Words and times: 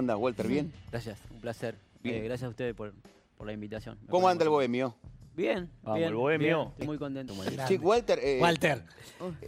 andas, 0.00 0.16
Walter? 0.18 0.46
¿Bien? 0.48 0.72
Gracias, 0.90 1.18
un 1.30 1.40
placer. 1.40 1.76
Bien. 2.02 2.16
Eh, 2.16 2.20
gracias 2.24 2.46
a 2.48 2.50
ustedes 2.50 2.74
por, 2.74 2.92
por 3.36 3.46
la 3.46 3.52
invitación. 3.52 3.96
Me 4.02 4.08
¿Cómo 4.08 4.28
anda 4.28 4.42
el 4.44 4.50
bohemio? 4.50 4.96
Bien, 5.36 5.70
Vamos, 5.82 5.98
bien, 5.98 6.08
el 6.08 6.14
bohemio. 6.16 6.46
bien, 6.58 6.68
Estoy 6.72 6.86
muy 6.88 6.98
contento. 6.98 7.34
Sí, 7.68 7.76
Walter, 7.78 8.18
eh, 8.20 8.38
Walter. 8.42 8.82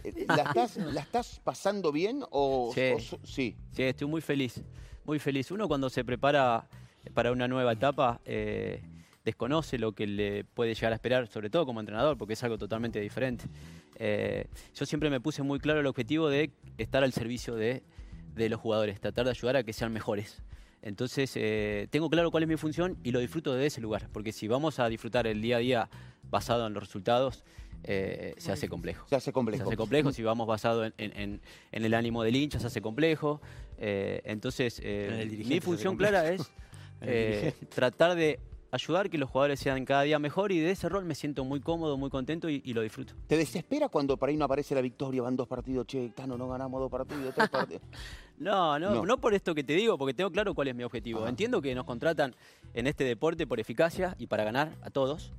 eh, 0.03 0.25
¿la, 0.27 0.43
estás, 0.43 0.77
la 0.77 1.01
estás 1.01 1.41
pasando 1.43 1.91
bien 1.91 2.23
o, 2.31 2.71
Sí. 2.73 2.81
o 2.95 2.99
sí? 3.27 3.57
Sí, 3.73 3.83
estoy 3.83 4.07
muy 4.07 4.21
feliz, 4.21 4.61
muy 5.03 5.19
feliz. 5.19 5.51
Uno 5.51 5.67
cuando 5.67 5.89
se 5.89 6.05
prepara 6.05 6.67
para 7.13 7.31
una 7.33 7.47
nueva 7.49 7.73
etapa 7.73 8.21
eh, 8.25 8.81
desconoce 9.25 9.77
lo 9.77 9.91
que 9.91 10.07
le 10.07 10.45
puede 10.45 10.73
llegar 10.73 10.93
a 10.93 10.95
esperar, 10.95 11.27
sobre 11.27 11.49
todo 11.49 11.65
como 11.65 11.79
entrenador, 11.81 12.17
porque 12.17 12.33
es 12.33 12.43
algo 12.43 12.57
totalmente 12.57 12.99
diferente. 13.01 13.45
Eh, 13.97 14.47
yo 14.73 14.85
siempre 14.85 15.09
me 15.09 15.19
puse 15.19 15.43
muy 15.43 15.59
claro 15.59 15.81
el 15.81 15.85
objetivo 15.85 16.29
de 16.29 16.49
estar 16.77 17.03
al 17.03 17.11
servicio 17.13 17.55
de, 17.55 17.83
de 18.35 18.49
los 18.49 18.59
jugadores, 18.59 18.99
tratar 19.01 19.25
de 19.25 19.31
ayudar 19.31 19.57
a 19.57 19.63
que 19.63 19.73
sean 19.73 19.91
mejores. 19.93 20.41
Entonces, 20.83 21.31
eh, 21.35 21.87
tengo 21.89 22.09
claro 22.09 22.29
cuál 22.29 22.43
es 22.43 22.49
mi 22.49 22.57
función 22.57 22.97
y 23.03 23.11
lo 23.11 23.19
disfruto 23.19 23.53
de 23.55 23.65
ese 23.65 23.79
lugar, 23.81 24.09
porque 24.11 24.31
si 24.33 24.47
vamos 24.47 24.79
a 24.79 24.87
disfrutar 24.89 25.25
el 25.27 25.41
día 25.41 25.55
a 25.55 25.59
día 25.59 25.89
basado 26.29 26.67
en 26.67 26.73
los 26.73 26.83
resultados, 26.83 27.43
eh, 27.85 28.33
se 28.37 28.51
hace 28.51 28.67
complejo. 28.69 29.05
Se 29.09 29.15
hace 29.15 29.31
complejo. 29.31 29.63
Se 29.63 29.69
hace 29.69 29.77
complejo, 29.77 30.11
si 30.11 30.23
vamos 30.23 30.45
basado 30.47 30.85
en, 30.85 30.93
en- 30.97 31.17
en- 31.17 31.41
en 31.71 31.85
el 31.85 31.93
ánimo 31.93 32.21
del 32.23 32.35
hincha, 32.35 32.59
se 32.59 32.67
hace 32.67 32.81
complejo. 32.81 33.41
Eh, 33.77 34.21
entonces, 34.25 34.79
eh, 34.83 35.25
mi 35.49 35.59
función 35.61 35.95
clara 35.97 36.29
es 36.31 36.51
eh, 37.01 37.53
tratar 37.73 38.15
de 38.15 38.39
ayudar 38.73 39.09
que 39.09 39.17
los 39.19 39.29
jugadores 39.29 39.59
sean 39.59 39.85
cada 39.85 40.01
día 40.01 40.17
mejor 40.17 40.51
y 40.51 40.59
de 40.59 40.71
ese 40.71 40.89
rol 40.89 41.05
me 41.05 41.13
siento 41.15 41.43
muy 41.45 41.59
cómodo, 41.59 41.95
muy 41.95 42.09
contento 42.09 42.49
y, 42.49 42.61
y 42.65 42.73
lo 42.73 42.81
disfruto. 42.81 43.13
¿Te 43.27 43.37
desespera 43.37 43.87
cuando 43.87 44.17
por 44.17 44.29
ahí 44.29 44.35
no 44.35 44.45
aparece 44.45 44.73
la 44.73 44.81
victoria? 44.81 45.21
Van 45.21 45.35
dos 45.35 45.47
partidos, 45.47 45.85
che, 45.85 46.09
Tano, 46.09 46.37
no 46.37 46.47
ganamos 46.49 46.81
dos 46.81 46.89
partidos, 46.91 47.33
tres 47.35 47.49
partidos. 47.51 47.83
No, 48.39 48.79
no, 48.79 48.89
No. 48.95 49.05
no, 49.05 49.17
por 49.19 49.33
esto 49.35 49.53
que 49.53 49.63
te 49.63 49.73
digo, 49.73 49.97
porque 49.97 50.15
tengo 50.15 50.31
claro 50.31 50.55
cuál 50.55 50.69
es 50.69 50.75
mi 50.75 50.83
objetivo. 50.83 51.19
Ajá. 51.19 51.29
Entiendo 51.29 51.61
que 51.61 51.75
nos 51.75 51.85
contratan 51.85 52.33
en 52.73 52.87
este 52.87 53.03
deporte 53.03 53.45
por 53.45 53.59
eficacia 53.59 54.15
y 54.17 54.25
para 54.25 54.43
ganar 54.43 54.71
a 54.81 54.89
todos, 54.89 55.31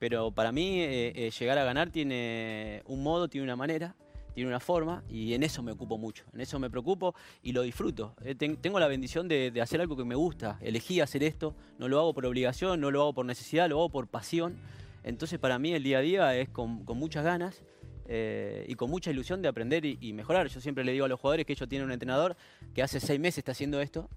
pero 0.00 0.32
para 0.32 0.50
mí 0.50 0.80
eh, 0.80 1.12
eh, 1.14 1.30
llegar 1.38 1.58
a 1.58 1.64
ganar 1.64 1.90
tiene 1.90 2.82
un 2.86 3.02
modo, 3.04 3.28
tiene 3.28 3.44
una 3.44 3.54
manera, 3.56 3.94
tiene 4.34 4.48
una 4.48 4.60
forma 4.60 5.02
y 5.08 5.34
en 5.34 5.42
eso 5.42 5.62
me 5.62 5.72
ocupo 5.72 5.98
mucho, 5.98 6.24
en 6.32 6.40
eso 6.40 6.58
me 6.58 6.70
preocupo 6.70 7.14
y 7.42 7.52
lo 7.52 7.62
disfruto. 7.62 8.14
Eh, 8.24 8.34
ten- 8.34 8.56
tengo 8.56 8.78
la 8.80 8.88
bendición 8.88 9.28
de, 9.28 9.50
de 9.50 9.60
hacer 9.60 9.80
algo 9.80 9.96
que 9.96 10.04
me 10.04 10.14
gusta, 10.14 10.58
elegí 10.60 11.00
hacer 11.00 11.22
esto, 11.22 11.54
no 11.78 11.88
lo 11.88 11.98
hago 11.98 12.14
por 12.14 12.26
obligación, 12.26 12.80
no 12.80 12.90
lo 12.90 13.02
hago 13.02 13.12
por 13.14 13.26
necesidad, 13.26 13.68
lo 13.68 13.76
hago 13.78 13.88
por 13.90 14.06
pasión. 14.08 14.56
Entonces 15.02 15.38
para 15.38 15.58
mí 15.58 15.72
el 15.72 15.82
día 15.82 15.98
a 15.98 16.00
día 16.02 16.36
es 16.36 16.48
con, 16.48 16.84
con 16.84 16.98
muchas 16.98 17.24
ganas 17.24 17.62
eh, 18.06 18.66
y 18.68 18.74
con 18.74 18.90
mucha 18.90 19.10
ilusión 19.10 19.40
de 19.42 19.48
aprender 19.48 19.84
y, 19.84 19.96
y 20.00 20.12
mejorar. 20.12 20.48
Yo 20.48 20.60
siempre 20.60 20.84
le 20.84 20.92
digo 20.92 21.04
a 21.04 21.08
los 21.08 21.18
jugadores 21.20 21.46
que 21.46 21.52
ellos 21.54 21.68
tienen 21.68 21.86
un 21.86 21.92
entrenador 21.92 22.36
que 22.74 22.82
hace 22.82 23.00
seis 23.00 23.18
meses 23.20 23.38
está 23.38 23.52
haciendo 23.52 23.80
esto 23.80 24.08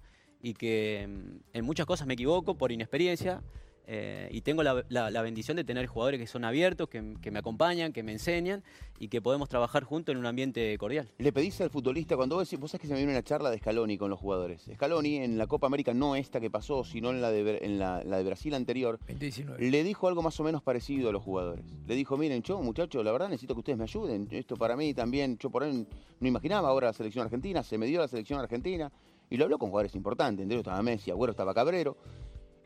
y 0.42 0.52
que 0.54 1.06
mm, 1.08 1.56
en 1.56 1.64
muchas 1.64 1.86
cosas 1.86 2.06
me 2.06 2.14
equivoco 2.14 2.56
por 2.58 2.70
inexperiencia. 2.72 3.42
Eh, 3.86 4.28
y 4.32 4.40
tengo 4.40 4.62
la, 4.62 4.84
la- 4.88 5.10
la 5.10 5.22
bendición 5.22 5.56
de 5.56 5.64
tener 5.64 5.86
jugadores 5.86 6.18
que 6.20 6.26
son 6.26 6.44
abiertos, 6.44 6.88
que, 6.88 7.14
que 7.20 7.30
me 7.30 7.38
acompañan, 7.38 7.92
que 7.92 8.02
me 8.02 8.12
enseñan 8.12 8.62
y 8.98 9.08
que 9.08 9.20
podemos 9.20 9.48
trabajar 9.48 9.84
juntos 9.84 10.12
en 10.14 10.18
un 10.18 10.26
ambiente 10.26 10.76
cordial. 10.78 11.08
Le 11.18 11.32
pedís 11.32 11.60
al 11.60 11.70
futbolista, 11.70 12.16
cuando 12.16 12.36
vos 12.36 12.48
decís, 12.48 12.58
vos 12.60 12.70
sabés 12.70 12.82
que 12.82 12.86
se 12.88 12.92
me 12.94 13.00
viene 13.00 13.12
una 13.12 13.22
charla 13.22 13.50
de 13.50 13.58
Scaloni 13.58 13.98
con 13.98 14.08
los 14.10 14.18
jugadores. 14.18 14.62
Scaloni 14.74 15.16
en 15.16 15.36
la 15.36 15.46
Copa 15.46 15.66
América, 15.66 15.92
no 15.92 16.16
esta 16.16 16.40
que 16.40 16.50
pasó, 16.50 16.84
sino 16.84 17.10
en 17.10 17.20
la 17.20 17.30
de, 17.30 17.58
en 17.62 17.78
la, 17.78 18.02
la 18.04 18.18
de 18.18 18.24
Brasil 18.24 18.54
anterior, 18.54 18.98
2019. 19.00 19.70
le 19.70 19.84
dijo 19.84 20.08
algo 20.08 20.22
más 20.22 20.38
o 20.40 20.44
menos 20.44 20.62
parecido 20.62 21.10
a 21.10 21.12
los 21.12 21.22
jugadores. 21.22 21.64
Le 21.86 21.94
dijo, 21.94 22.16
miren, 22.16 22.42
yo 22.42 22.60
muchachos, 22.62 23.04
la 23.04 23.12
verdad 23.12 23.28
necesito 23.28 23.54
que 23.54 23.60
ustedes 23.60 23.76
me 23.78 23.84
ayuden. 23.84 24.28
Esto 24.30 24.56
para 24.56 24.76
mí 24.76 24.94
también, 24.94 25.36
yo 25.38 25.50
por 25.50 25.64
ahí 25.64 25.86
no 26.20 26.28
imaginaba 26.28 26.68
ahora 26.68 26.86
la 26.88 26.92
selección 26.92 27.24
argentina, 27.24 27.62
se 27.62 27.76
me 27.78 27.86
dio 27.86 28.00
la 28.00 28.08
selección 28.08 28.40
argentina. 28.40 28.90
Y 29.30 29.36
lo 29.38 29.44
habló 29.44 29.58
con 29.58 29.70
jugadores 29.70 29.94
importantes, 29.94 30.42
entre 30.42 30.56
ellos 30.56 30.62
estaba 30.66 30.82
Messi, 30.82 31.10
Agüero 31.10 31.30
estaba 31.32 31.52
Cabrero. 31.54 31.96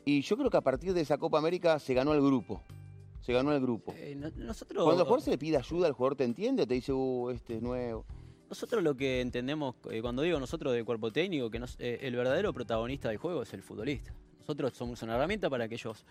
Y 0.08 0.22
yo 0.22 0.38
creo 0.38 0.48
que 0.48 0.56
a 0.56 0.62
partir 0.62 0.94
de 0.94 1.02
esa 1.02 1.18
Copa 1.18 1.36
América 1.36 1.78
se 1.78 1.92
ganó 1.92 2.14
el 2.14 2.22
grupo. 2.22 2.62
Se 3.20 3.34
ganó 3.34 3.52
el 3.52 3.60
grupo. 3.60 3.92
Eh, 3.94 4.14
no- 4.16 4.30
nosotros, 4.36 4.82
Cuando 4.82 5.02
el 5.02 5.06
jugador 5.06 5.20
se 5.22 5.30
le 5.32 5.36
pide 5.36 5.58
ayuda, 5.58 5.86
el 5.86 5.92
jugador 5.92 6.16
te 6.16 6.24
entiende 6.24 6.66
te 6.66 6.72
dice, 6.72 6.94
uh, 6.94 7.28
este 7.28 7.56
es 7.56 7.62
nuevo. 7.62 8.06
Nosotros 8.48 8.82
lo 8.82 8.94
que 8.96 9.20
entendemos, 9.20 9.74
eh, 9.90 10.00
cuando 10.00 10.22
digo 10.22 10.40
nosotros 10.40 10.72
de 10.72 10.82
cuerpo 10.82 11.12
técnico, 11.12 11.50
que 11.50 11.58
nos- 11.58 11.76
eh, 11.78 11.98
el 12.00 12.16
verdadero 12.16 12.54
protagonista 12.54 13.10
del 13.10 13.18
juego 13.18 13.42
es 13.42 13.52
el 13.52 13.62
futbolista. 13.62 14.14
Nosotros 14.40 14.72
somos 14.72 15.02
una 15.02 15.14
herramienta 15.16 15.50
para 15.50 15.68
que 15.68 15.74
ellos 15.74 16.06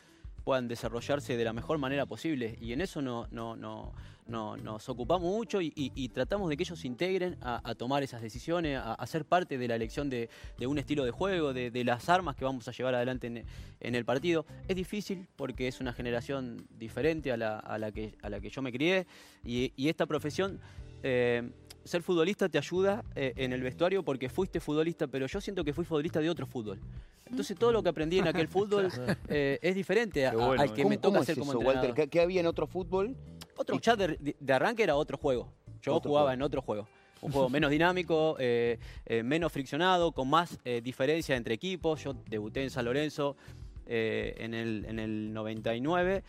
puedan 0.48 0.70
desarrollarse 0.70 1.36
de 1.36 1.44
la 1.44 1.52
mejor 1.52 1.78
manera 1.78 2.06
posible 2.06 2.58
y 2.62 2.72
en 2.72 2.80
eso 2.80 3.02
no, 3.02 3.28
no, 3.32 3.58
no, 3.58 3.92
no- 4.28 4.56
nos 4.56 4.88
ocupamos 4.88 5.30
mucho 5.30 5.60
y, 5.62 6.10
tratamos 6.14 6.48
de 6.48 6.56
que 6.56 6.64
ellos 6.64 6.80
se 6.80 6.88
integren 6.88 7.36
a, 7.42 7.76
tomar 7.76 8.02
esas 8.02 8.22
decisiones, 8.22 8.80
a, 8.82 9.06
ser 9.08 9.26
parte 9.26 9.58
de 9.58 9.68
la 9.68 9.76
elección 9.76 10.10
de, 10.10 10.30
un 10.66 10.78
estilo 10.78 11.04
de 11.04 11.12
juego, 11.12 11.52
de, 11.52 11.84
las 11.84 12.08
armas 12.08 12.38
que 12.38 12.46
vamos 12.46 12.66
a 12.70 12.72
llevar 12.72 12.96
adelante 12.96 13.28
en, 13.28 13.44
en 13.82 13.94
el 13.94 14.06
partido. 14.06 14.46
Es 14.70 14.78
difícil 14.78 15.28
porque 15.36 15.68
es 15.68 15.82
una 15.82 15.92
generación 15.92 16.66
diferente 16.80 17.34
a 17.34 17.36
la, 17.36 17.60
a 17.60 17.92
que, 17.92 18.16
a 18.22 18.30
la 18.30 18.40
que 18.40 18.50
yo 18.50 18.62
me 18.62 18.72
crié 18.72 19.06
y, 19.44 19.74
y 19.76 19.90
esta 19.90 20.06
profesión... 20.06 20.62
eh, 21.04 21.44
ser 21.84 22.04
futbolista 22.04 22.50
te 22.50 22.58
ayuda 22.58 23.04
eh, 23.16 23.34
en 23.38 23.54
el 23.54 23.62
vestuario 23.62 24.04
porque 24.04 24.28
fuiste 24.30 24.60
futbolista, 24.60 25.08
pero 25.08 25.26
yo 25.26 25.40
siento 25.40 25.64
que 25.64 25.74
fui 25.74 25.86
futbolista 25.86 26.20
de 26.20 26.30
otro 26.30 26.46
fútbol. 26.46 26.80
Entonces 27.30 27.58
todo 27.58 27.72
lo 27.72 27.84
que 27.84 27.90
aprendí 27.90 28.20
en 28.20 28.28
aquel 28.28 28.48
fútbol 28.58 28.90
eh, 29.28 29.60
es 29.62 29.76
diferente 29.76 30.26
a- 30.28 30.32
Qué 30.32 30.38
bueno, 30.38 30.62
al 30.62 30.74
que 30.74 30.82
¿Cómo, 30.84 30.90
me 30.90 30.98
toca 30.98 31.20
hacer 31.20 31.34
es 31.34 31.40
como 31.40 31.52
eso, 31.52 31.60
entrenador. 31.62 31.90
Walter? 31.90 32.10
¿Qué, 32.10 32.22
había 32.22 32.40
en 32.42 32.48
otro 32.48 32.68
fútbol? 32.68 33.16
Otro 33.56 33.80
chat 33.80 33.98
de, 34.00 34.36
de 34.40 34.54
arranque 34.54 34.84
era 34.84 34.96
otro 34.96 35.18
juego. 35.18 35.52
Yo 35.82 35.96
Otro 35.96 36.10
jugaba 36.10 36.28
juego. 36.28 36.34
en 36.34 36.42
otro 36.42 36.62
juego. 36.62 36.88
Un 37.22 37.32
juego 37.32 37.50
menos 37.50 37.72
dinámico, 37.72 38.36
eh, 38.40 38.78
eh, 39.06 39.24
menos 39.24 39.52
friccionado, 39.52 40.12
con 40.12 40.30
más 40.30 40.60
eh, 40.66 40.82
diferencia 40.84 41.36
entre 41.36 41.56
equipos. 41.56 42.04
Yo 42.04 42.14
debuté 42.30 42.62
en 42.64 42.70
San 42.70 42.86
Lorenzo 42.86 43.36
eh, 43.88 44.36
en, 44.38 44.54
el, 44.54 44.86
en 44.86 45.00
el 45.00 45.34
99 45.34 46.24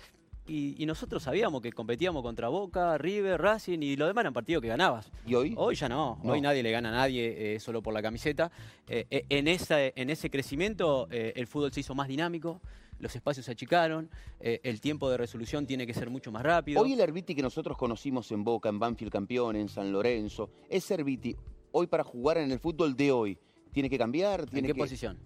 y, 0.48 0.74
y 0.82 0.86
nosotros 0.86 1.22
sabíamos 1.22 1.60
que 1.62 1.72
competíamos 1.72 2.22
contra 2.22 2.48
Boca, 2.48 2.96
River, 2.98 3.40
Racing 3.40 3.78
y 3.82 3.96
lo 3.96 4.06
demás 4.06 4.22
eran 4.22 4.32
partidos 4.32 4.62
que 4.62 4.68
ganabas. 4.68 5.10
¿Y 5.26 5.34
hoy? 5.34 5.54
Hoy 5.56 5.74
ya 5.76 5.88
no, 5.88 6.18
No. 6.22 6.32
hoy 6.32 6.40
nadie 6.40 6.62
le 6.62 6.70
gana 6.70 6.88
a 6.88 6.92
nadie 6.92 7.54
eh, 7.54 7.60
solo 7.60 7.82
por 7.82 7.92
la 7.94 8.02
camiseta. 8.02 8.50
Eh, 8.88 9.06
eh, 9.10 9.24
en, 9.28 9.46
esa, 9.48 9.80
en 9.84 10.10
ese 10.10 10.30
crecimiento 10.30 11.06
eh, 11.10 11.32
el 11.36 11.46
fútbol 11.46 11.72
se 11.72 11.80
hizo 11.80 11.94
más 11.94 12.08
dinámico, 12.08 12.60
los 12.98 13.14
espacios 13.14 13.46
se 13.46 13.52
achicaron, 13.52 14.10
el 14.40 14.80
tiempo 14.80 15.08
de 15.08 15.16
resolución 15.18 15.66
tiene 15.66 15.86
que 15.86 15.94
ser 15.94 16.10
mucho 16.10 16.32
más 16.32 16.42
rápido. 16.42 16.80
Hoy 16.80 16.94
el 16.94 17.00
Herbiti 17.00 17.32
que 17.34 17.42
nosotros 17.42 17.78
conocimos 17.78 18.32
en 18.32 18.42
Boca, 18.42 18.68
en 18.70 18.80
Banfield 18.80 19.12
campeón, 19.12 19.54
en 19.54 19.68
San 19.68 19.92
Lorenzo, 19.92 20.50
ese 20.68 20.94
Herbiti, 20.94 21.36
hoy 21.70 21.86
para 21.86 22.02
jugar 22.02 22.38
en 22.38 22.50
el 22.50 22.58
fútbol 22.58 22.96
de 22.96 23.12
hoy, 23.12 23.38
¿tiene 23.72 23.88
que 23.88 23.98
cambiar? 23.98 24.40
¿En 24.40 24.46
¿Tiene 24.48 24.66
qué 24.68 24.74
que- 24.74 24.80
posición? 24.80 25.16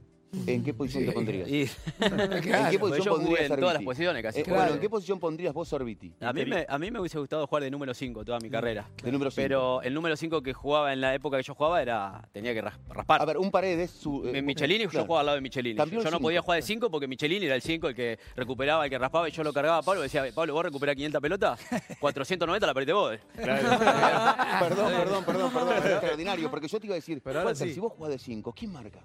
¿En 0.46 0.64
qué 0.64 0.72
posición 0.72 1.04
te 1.04 1.12
pondrías? 1.12 1.46
Y- 1.48 1.62
¿En 2.00 2.70
qué 2.70 2.78
posición 2.78 3.04
yo 3.04 3.16
pondrías 3.16 3.50
en 3.50 3.60
todas 3.60 3.74
las 3.74 3.82
posiciones 3.82 4.22
casi. 4.22 4.40
Eh, 4.40 4.42
Claro. 4.44 4.60
Bueno, 4.60 4.74
¿en 4.76 4.80
qué 4.80 4.88
posición 4.90 5.20
pondrías 5.20 5.52
vos 5.52 5.70
a 5.72 5.76
Herbiti? 5.76 6.12
A 6.20 6.32
mí, 6.32 6.46
me, 6.46 6.64
a 6.68 6.78
mí 6.78 6.90
me 6.90 7.00
hubiese 7.00 7.18
gustado 7.18 7.46
jugar 7.46 7.62
de 7.64 7.70
número 7.70 7.92
5 7.92 8.24
toda 8.24 8.38
mi 8.40 8.48
carrera. 8.48 8.88
De 9.02 9.12
número 9.12 9.30
cinco. 9.30 9.42
Pero 9.42 9.82
el 9.82 9.92
número 9.92 10.16
5 10.16 10.42
que 10.42 10.52
jugaba 10.54 10.92
en 10.92 11.00
la 11.02 11.14
época 11.14 11.36
que 11.36 11.42
yo 11.42 11.54
jugaba 11.54 11.82
era 11.82 12.26
tenía 12.32 12.54
que 12.54 12.62
ras- 12.62 12.78
raspar. 12.88 13.20
A 13.20 13.24
ver, 13.26 13.36
un 13.36 13.50
paredes 13.50 13.90
su. 13.90 14.26
eh, 14.26 14.38
En 14.38 14.46
Michelini, 14.46 14.84
claro. 14.86 15.00
yo 15.00 15.06
jugaba 15.06 15.20
al 15.20 15.26
lado 15.26 15.36
de 15.36 15.42
Michelini. 15.42 15.76
Campeón 15.76 16.00
Yo 16.02 16.10
no 16.10 16.16
cinco. 16.16 16.22
podía 16.22 16.40
jugar 16.40 16.56
de 16.60 16.62
5 16.66 16.90
porque 16.90 17.06
Michelini 17.08 17.46
era 17.46 17.54
el 17.54 17.62
5, 17.62 17.88
el 17.88 17.94
que 17.94 18.18
recuperaba, 18.34 18.84
el 18.84 18.90
que 18.90 18.98
raspaba, 18.98 19.28
y 19.28 19.32
yo 19.32 19.44
lo 19.44 19.52
cargaba 19.52 19.78
a 19.78 19.82
Pablo 19.82 20.00
y 20.00 20.04
decía, 20.04 20.24
Pablo, 20.34 20.54
vos 20.54 20.64
recuperás 20.64 20.96
500 20.96 21.20
pelotas, 21.20 21.60
490 22.00 22.66
la 22.66 22.74
perdiste 22.74 22.92
vos. 22.94 23.18
Perdón, 23.36 24.92
perdón, 24.96 25.24
perdón, 25.24 25.52
perdón, 25.52 25.76
es 25.78 25.84
extraordinario, 25.84 26.50
porque 26.50 26.68
yo 26.68 26.80
te 26.80 26.86
iba 26.86 26.94
a 26.94 26.96
decir, 26.96 27.20
Pero 27.22 27.38
ahora 27.40 27.50
Walter, 27.50 27.68
sí. 27.68 27.74
si 27.74 27.80
vos 27.80 27.92
jugás 27.92 28.12
de 28.12 28.18
5, 28.18 28.52
¿quién 28.56 28.72
marca? 28.72 29.00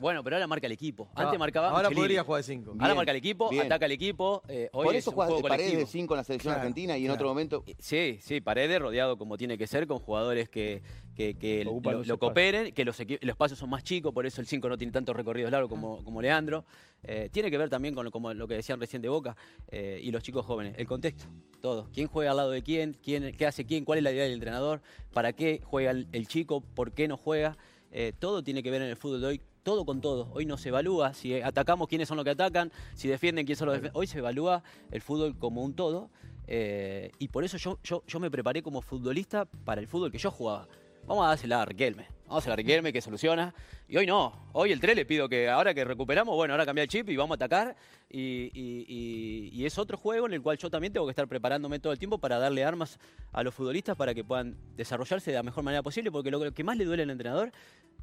Bueno, 0.00 0.22
pero 0.24 0.36
ahora 0.36 0.46
marca 0.46 0.66
el 0.66 0.72
equipo. 0.72 1.08
Ah, 1.14 1.22
Antes 1.24 1.38
marcaba 1.38 1.70
Ahora 1.70 1.90
podría 1.90 2.22
jugar 2.24 2.42
de 2.42 2.46
5. 2.54 2.76
Ahora 2.78 2.94
marca 2.94 3.10
el 3.12 3.16
equipo, 3.16 3.48
bien. 3.50 3.66
ataca 3.66 3.86
el 3.86 3.92
equipo. 3.92 4.42
eh, 4.48 4.68
hoy 4.72 4.84
Por 4.86 4.94
es 4.94 5.04
eso 5.04 5.12
juego 5.12 5.36
de 5.36 5.42
paredes 5.42 5.66
de 5.66 5.72
colectivo. 5.76 5.90
5 5.90 6.14
en 6.14 6.16
la 6.18 6.24
selección 6.24 6.50
Claro, 6.52 6.60
argentina 6.60 6.96
y 6.98 7.00
en 7.00 7.06
claro. 7.06 7.14
otro 7.14 7.28
momento. 7.28 7.64
Sí, 7.78 8.18
sí, 8.20 8.40
Paredes 8.40 8.80
rodeado 8.80 9.16
como 9.16 9.36
tiene 9.38 9.56
que 9.56 9.66
ser, 9.66 9.86
con 9.86 9.98
jugadores 9.98 10.48
que, 10.48 10.82
que, 11.16 11.64
lo, 11.64 12.18
cooperen, 12.18 12.72
que 12.72 12.84
los, 12.84 12.98
los 12.98 13.18
espacios 13.22 13.58
son 13.58 13.70
más 13.70 13.82
chicos, 13.82 14.12
por 14.12 14.26
eso 14.26 14.40
el 14.40 14.46
5 14.46 14.68
no 14.68 14.76
tiene 14.78 14.92
tantos 14.92 15.14
recorridos 15.16 15.50
largos 15.50 15.68
como, 15.70 16.04
como 16.04 16.20
Leandro. 16.22 16.64
Eh, 17.04 17.28
tiene 17.32 17.50
que 17.50 17.58
ver 17.58 17.68
también 17.70 17.94
con 17.94 18.04
lo, 18.04 18.10
como 18.10 18.34
lo 18.34 18.48
que 18.48 18.54
decían 18.54 18.80
recién 18.80 19.00
de 19.00 19.08
Boca 19.08 19.36
eh, 19.70 20.00
y 20.02 20.10
los 20.10 20.22
chicos 20.22 20.44
jóvenes, 20.44 20.74
el 20.78 20.86
contexto, 20.86 21.26
todo. 21.60 21.88
¿Quién 21.92 22.08
juega 22.08 22.32
al 22.32 22.36
lado 22.36 22.50
de 22.50 22.62
quién? 22.62 22.96
quién? 23.02 23.32
¿Qué 23.36 23.46
hace 23.46 23.64
quién? 23.64 23.84
¿Cuál 23.84 23.98
es 23.98 24.04
la 24.04 24.10
idea 24.12 24.24
del 24.24 24.32
entrenador? 24.32 24.80
¿Para 25.12 25.32
qué 25.32 25.60
juega 25.64 25.92
el, 25.92 26.08
el 26.12 26.26
chico? 26.26 26.60
¿Por 26.60 26.92
qué 26.92 27.06
no 27.08 27.16
juega? 27.16 27.56
Eh, 27.92 28.12
todo 28.18 28.42
tiene 28.42 28.62
que 28.62 28.70
ver 28.70 28.82
en 28.82 28.88
el 28.88 28.96
fútbol 28.96 29.20
de 29.20 29.26
hoy, 29.28 29.40
todo 29.68 29.84
con 29.84 30.00
todo. 30.00 30.30
Hoy 30.32 30.46
no 30.46 30.56
se 30.56 30.70
evalúa 30.70 31.12
si 31.12 31.42
atacamos 31.42 31.88
quiénes 31.88 32.08
son 32.08 32.16
los 32.16 32.24
que 32.24 32.30
atacan, 32.30 32.72
si 32.94 33.06
defienden 33.06 33.44
quiénes 33.44 33.58
son 33.58 33.66
los 33.66 33.74
defienden. 33.74 34.00
Hoy 34.00 34.06
se 34.06 34.16
evalúa 34.16 34.62
el 34.90 35.02
fútbol 35.02 35.36
como 35.38 35.62
un 35.62 35.74
todo 35.74 36.08
eh, 36.46 37.10
y 37.18 37.28
por 37.28 37.44
eso 37.44 37.58
yo, 37.58 37.78
yo, 37.84 38.02
yo 38.06 38.18
me 38.18 38.30
preparé 38.30 38.62
como 38.62 38.80
futbolista 38.80 39.44
para 39.44 39.82
el 39.82 39.86
fútbol 39.86 40.10
que 40.10 40.16
yo 40.16 40.30
jugaba. 40.30 40.68
Vamos 41.06 41.26
a 41.26 41.28
dársela 41.28 41.60
a 41.60 41.66
Riquelme. 41.66 42.17
Vamos 42.28 42.46
a 42.46 42.54
Riquelme 42.54 42.92
que 42.92 43.00
soluciona. 43.00 43.54
Y 43.88 43.96
hoy 43.96 44.06
no. 44.06 44.50
Hoy 44.52 44.70
el 44.70 44.80
3 44.80 44.94
le 44.96 45.06
pido 45.06 45.30
que 45.30 45.48
ahora 45.48 45.72
que 45.72 45.82
recuperamos, 45.82 46.36
bueno, 46.36 46.52
ahora 46.52 46.66
cambia 46.66 46.82
el 46.82 46.88
chip 46.88 47.08
y 47.08 47.16
vamos 47.16 47.34
a 47.34 47.36
atacar. 47.36 47.74
Y, 48.10 49.64
es 49.64 49.78
otro 49.78 49.96
juego 49.96 50.26
en 50.26 50.34
el 50.34 50.42
cual 50.42 50.58
yo 50.58 50.70
también 50.70 50.92
tengo 50.92 51.06
que 51.06 51.10
estar 51.10 51.26
preparándome 51.26 51.78
todo 51.78 51.92
el 51.92 51.98
tiempo 51.98 52.18
para 52.18 52.38
darle 52.38 52.64
armas 52.64 52.98
a 53.32 53.42
los 53.42 53.54
futbolistas 53.54 53.96
para 53.96 54.14
que 54.14 54.24
puedan 54.24 54.56
desarrollarse 54.76 55.30
de 55.30 55.36
la 55.38 55.42
mejor 55.42 55.64
manera 55.64 55.82
posible. 55.82 56.10
Porque 56.10 56.30
lo 56.30 56.52
que 56.52 56.64
más 56.64 56.76
le 56.76 56.84
duele 56.84 57.02
al 57.02 57.10
entrenador, 57.10 57.50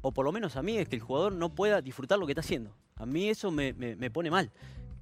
o 0.02 0.10
por 0.12 0.24
lo 0.24 0.32
menos 0.32 0.56
a 0.56 0.62
mí, 0.62 0.76
es 0.76 0.88
que 0.88 0.96
el 0.96 1.02
jugador 1.02 1.32
no 1.32 1.54
pueda 1.54 1.80
disfrutar 1.80 2.18
lo 2.18 2.26
que 2.26 2.32
está 2.32 2.40
haciendo. 2.40 2.74
A 2.96 3.06
mí 3.06 3.28
eso 3.28 3.52
me- 3.52 3.72
me 3.74 4.10
pone 4.10 4.30
mal. 4.30 4.50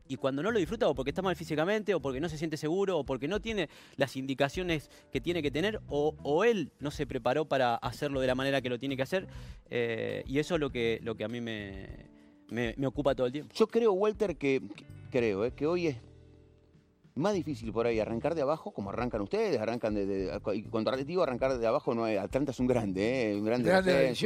Y 0.06 0.16
cuando 0.16 0.42
no 0.42 0.50
lo 0.50 0.58
disfruta, 0.58 0.86
o 0.88 0.94
porque 0.94 1.10
está 1.12 1.22
mal 1.22 1.34
físicamente, 1.34 1.94
o 1.94 2.00
porque 2.00 2.20
no 2.20 2.28
se 2.28 2.36
siente 2.36 2.56
seguro, 2.58 2.98
o 2.98 3.04
porque 3.04 3.26
no 3.26 3.40
tiene 3.40 3.70
las 3.96 4.16
indicaciones 4.16 4.90
que 5.10 5.20
tiene 5.20 5.42
que 5.42 5.50
tener, 5.50 5.80
o, 5.88 6.14
o 6.22 6.44
él 6.44 6.72
no 6.78 6.90
se 6.90 7.06
preparó 7.06 7.46
para 7.46 7.76
hacerlo 7.76 8.20
de 8.20 8.26
la 8.26 8.34
manera 8.34 8.60
que 8.60 8.68
lo 8.68 8.78
tiene 8.78 8.96
que 8.96 9.02
hacer. 9.02 9.26
eh, 9.70 10.22
y 10.26 10.38
eso 10.38 10.54
es 10.56 10.60
lo 10.60 10.70
que, 10.70 11.00
lo 11.02 11.14
que 11.14 11.24
a 11.24 11.28
mí 11.28 11.40
me, 11.40 11.86
me- 12.50 12.74
me 12.76 12.86
ocupa 12.86 13.14
todo 13.14 13.26
el 13.26 13.32
tiempo. 13.32 13.54
Yo 13.54 13.66
creo, 13.66 13.92
Walter, 13.92 14.36
que, 14.36 14.60
que- 14.76 14.84
creo, 15.10 15.44
eh, 15.46 15.52
que 15.54 15.66
hoy 15.66 15.86
es 15.86 15.96
más 17.14 17.32
difícil 17.32 17.72
por 17.72 17.86
ahí 17.86 17.98
arrancar 17.98 18.34
de 18.34 18.42
abajo, 18.42 18.72
como 18.72 18.90
arrancan 18.90 19.22
ustedes, 19.22 19.58
arrancan 19.58 19.94
de, 19.94 20.04
de- 20.04 20.40
y 20.54 20.62
cuando 20.64 20.94
digo 20.98 21.22
arrancar 21.22 21.56
de 21.56 21.66
abajo, 21.66 21.94
no 21.94 22.06
es, 22.06 22.18
Atlanta 22.18 22.50
es 22.50 22.60
un 22.60 22.66
grande, 22.66 23.30
eh, 23.32 23.36
un 23.36 23.44
grande, 23.46 23.70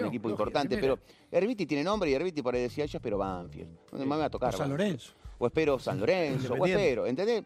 un 0.02 0.08
equipo 0.08 0.28
importante, 0.30 0.74
pero 0.80 0.98
Herbiti 1.30 1.66
tiene 1.66 1.84
nombre 1.84 2.10
y 2.10 2.14
Herbiti 2.14 2.42
por 2.42 2.54
ahí 2.56 2.62
decía 2.62 2.84
yo 2.86 2.96
espero 2.98 3.18
Banfield. 3.18 3.68
¿Dónde 3.92 4.06
más 4.06 4.16
me 4.16 4.20
va 4.20 4.26
a 4.26 4.30
tocar? 4.30 4.48
O 4.54 4.58
San 4.58 4.70
Banfield? 4.70 5.27
O 5.38 5.46
espero 5.46 5.78
San 5.78 6.00
Lorenzo, 6.00 6.54
o 6.54 6.66
espero, 6.66 7.06
¿entendés? 7.06 7.44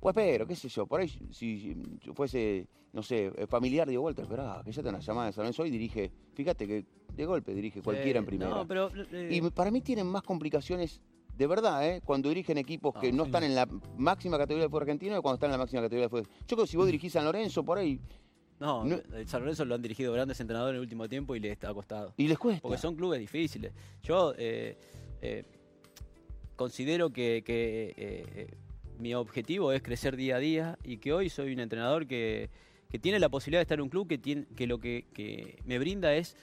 O 0.00 0.08
espero, 0.10 0.46
qué 0.46 0.54
sé 0.54 0.68
yo, 0.68 0.86
por 0.86 1.00
ahí 1.00 1.08
si, 1.30 1.74
fuese, 2.14 2.66
no 2.92 3.02
sé, 3.02 3.32
eh, 3.36 3.46
familiar, 3.46 3.88
digo, 3.88 4.02
Walter, 4.02 4.24
esperá, 4.24 4.60
que 4.64 4.70
ya 4.72 4.82
te 4.82 4.88
una 4.88 5.00
llamada 5.00 5.26
de 5.28 5.32
San 5.32 5.42
Lorenzo 5.42 5.64
y 5.66 5.70
dirige, 5.70 6.10
fíjate 6.34 6.66
que 6.66 6.84
de 7.14 7.26
golpe 7.26 7.54
dirige 7.54 7.80
cualquiera 7.82 8.18
en 8.18 8.26
primera. 8.26 8.50
No, 8.50 8.66
pero, 8.66 8.90
eh, 9.12 9.28
Y 9.32 9.40
para 9.50 9.70
mí 9.70 9.80
tienen 9.80 10.06
más 10.06 10.22
complicaciones, 10.22 11.00
de 11.36 11.46
verdad, 11.46 11.88
¿eh? 11.88 12.02
cuando 12.04 12.28
dirigen 12.28 12.58
equipos 12.58 12.94
que 13.00 13.08
Ah, 13.08 13.12
no 13.12 13.24
sí. 13.24 13.28
están 13.28 13.44
en 13.44 13.54
la 13.54 13.66
máxima 13.96 14.36
categoría 14.36 14.62
del 14.64 14.70
fútbol 14.70 14.82
argentino 14.82 15.18
y 15.18 15.20
cuando 15.22 15.34
están 15.36 15.48
en 15.48 15.52
la 15.52 15.58
máxima 15.58 15.82
categoría 15.82 16.08
del 16.08 16.10
fútbol. 16.10 16.28
Yo 16.46 16.56
creo 16.56 16.64
que 16.66 16.70
si 16.70 16.76
vos 16.76 16.86
dirigís 16.86 17.12
San 17.12 17.24
Lorenzo 17.24 17.64
por 17.64 17.78
ahí, 17.78 17.98
no, 18.60 18.84
San 19.26 19.40
Lorenzo 19.40 19.64
lo 19.64 19.74
han 19.74 19.82
dirigido 19.82 20.12
grandes 20.12 20.38
entrenadores 20.40 20.72
en 20.72 20.76
el 20.76 20.80
último 20.82 21.08
tiempo 21.08 21.34
y 21.34 21.40
les 21.40 21.62
ha 21.64 21.74
costado. 21.74 22.14
y 22.16 22.28
les 22.28 22.38
cuesta. 22.38 22.62
Porque 22.62 22.78
son 22.78 22.94
clubes 22.94 23.18
difíciles. 23.18 23.72
Yo 24.02 24.32
eh, 24.38 24.78
eh, 25.22 25.44
considero 26.56 27.10
que, 27.10 27.42
que, 27.44 27.94
eh, 27.96 28.26
eh, 28.36 28.54
mi 28.98 29.14
objetivo 29.14 29.72
es 29.72 29.82
crecer 29.82 30.16
día 30.16 30.36
a 30.36 30.38
día 30.38 30.78
y 30.84 30.98
que 30.98 31.12
hoy 31.12 31.28
soy 31.28 31.52
un 31.52 31.60
entrenador 31.60 32.06
que, 32.06 32.48
que 32.90 32.98
tiene 32.98 33.18
la 33.18 33.28
posibilidad 33.28 33.58
de 33.58 33.62
estar 33.62 33.78
en 33.78 33.82
un 33.82 33.88
club 33.88 34.06
que, 34.06 34.18
tiene, 34.18 34.46
que 34.56 34.66
lo 34.66 34.78
que, 34.78 35.58
me 35.64 35.78
brinda 35.78 36.14
es 36.14 36.36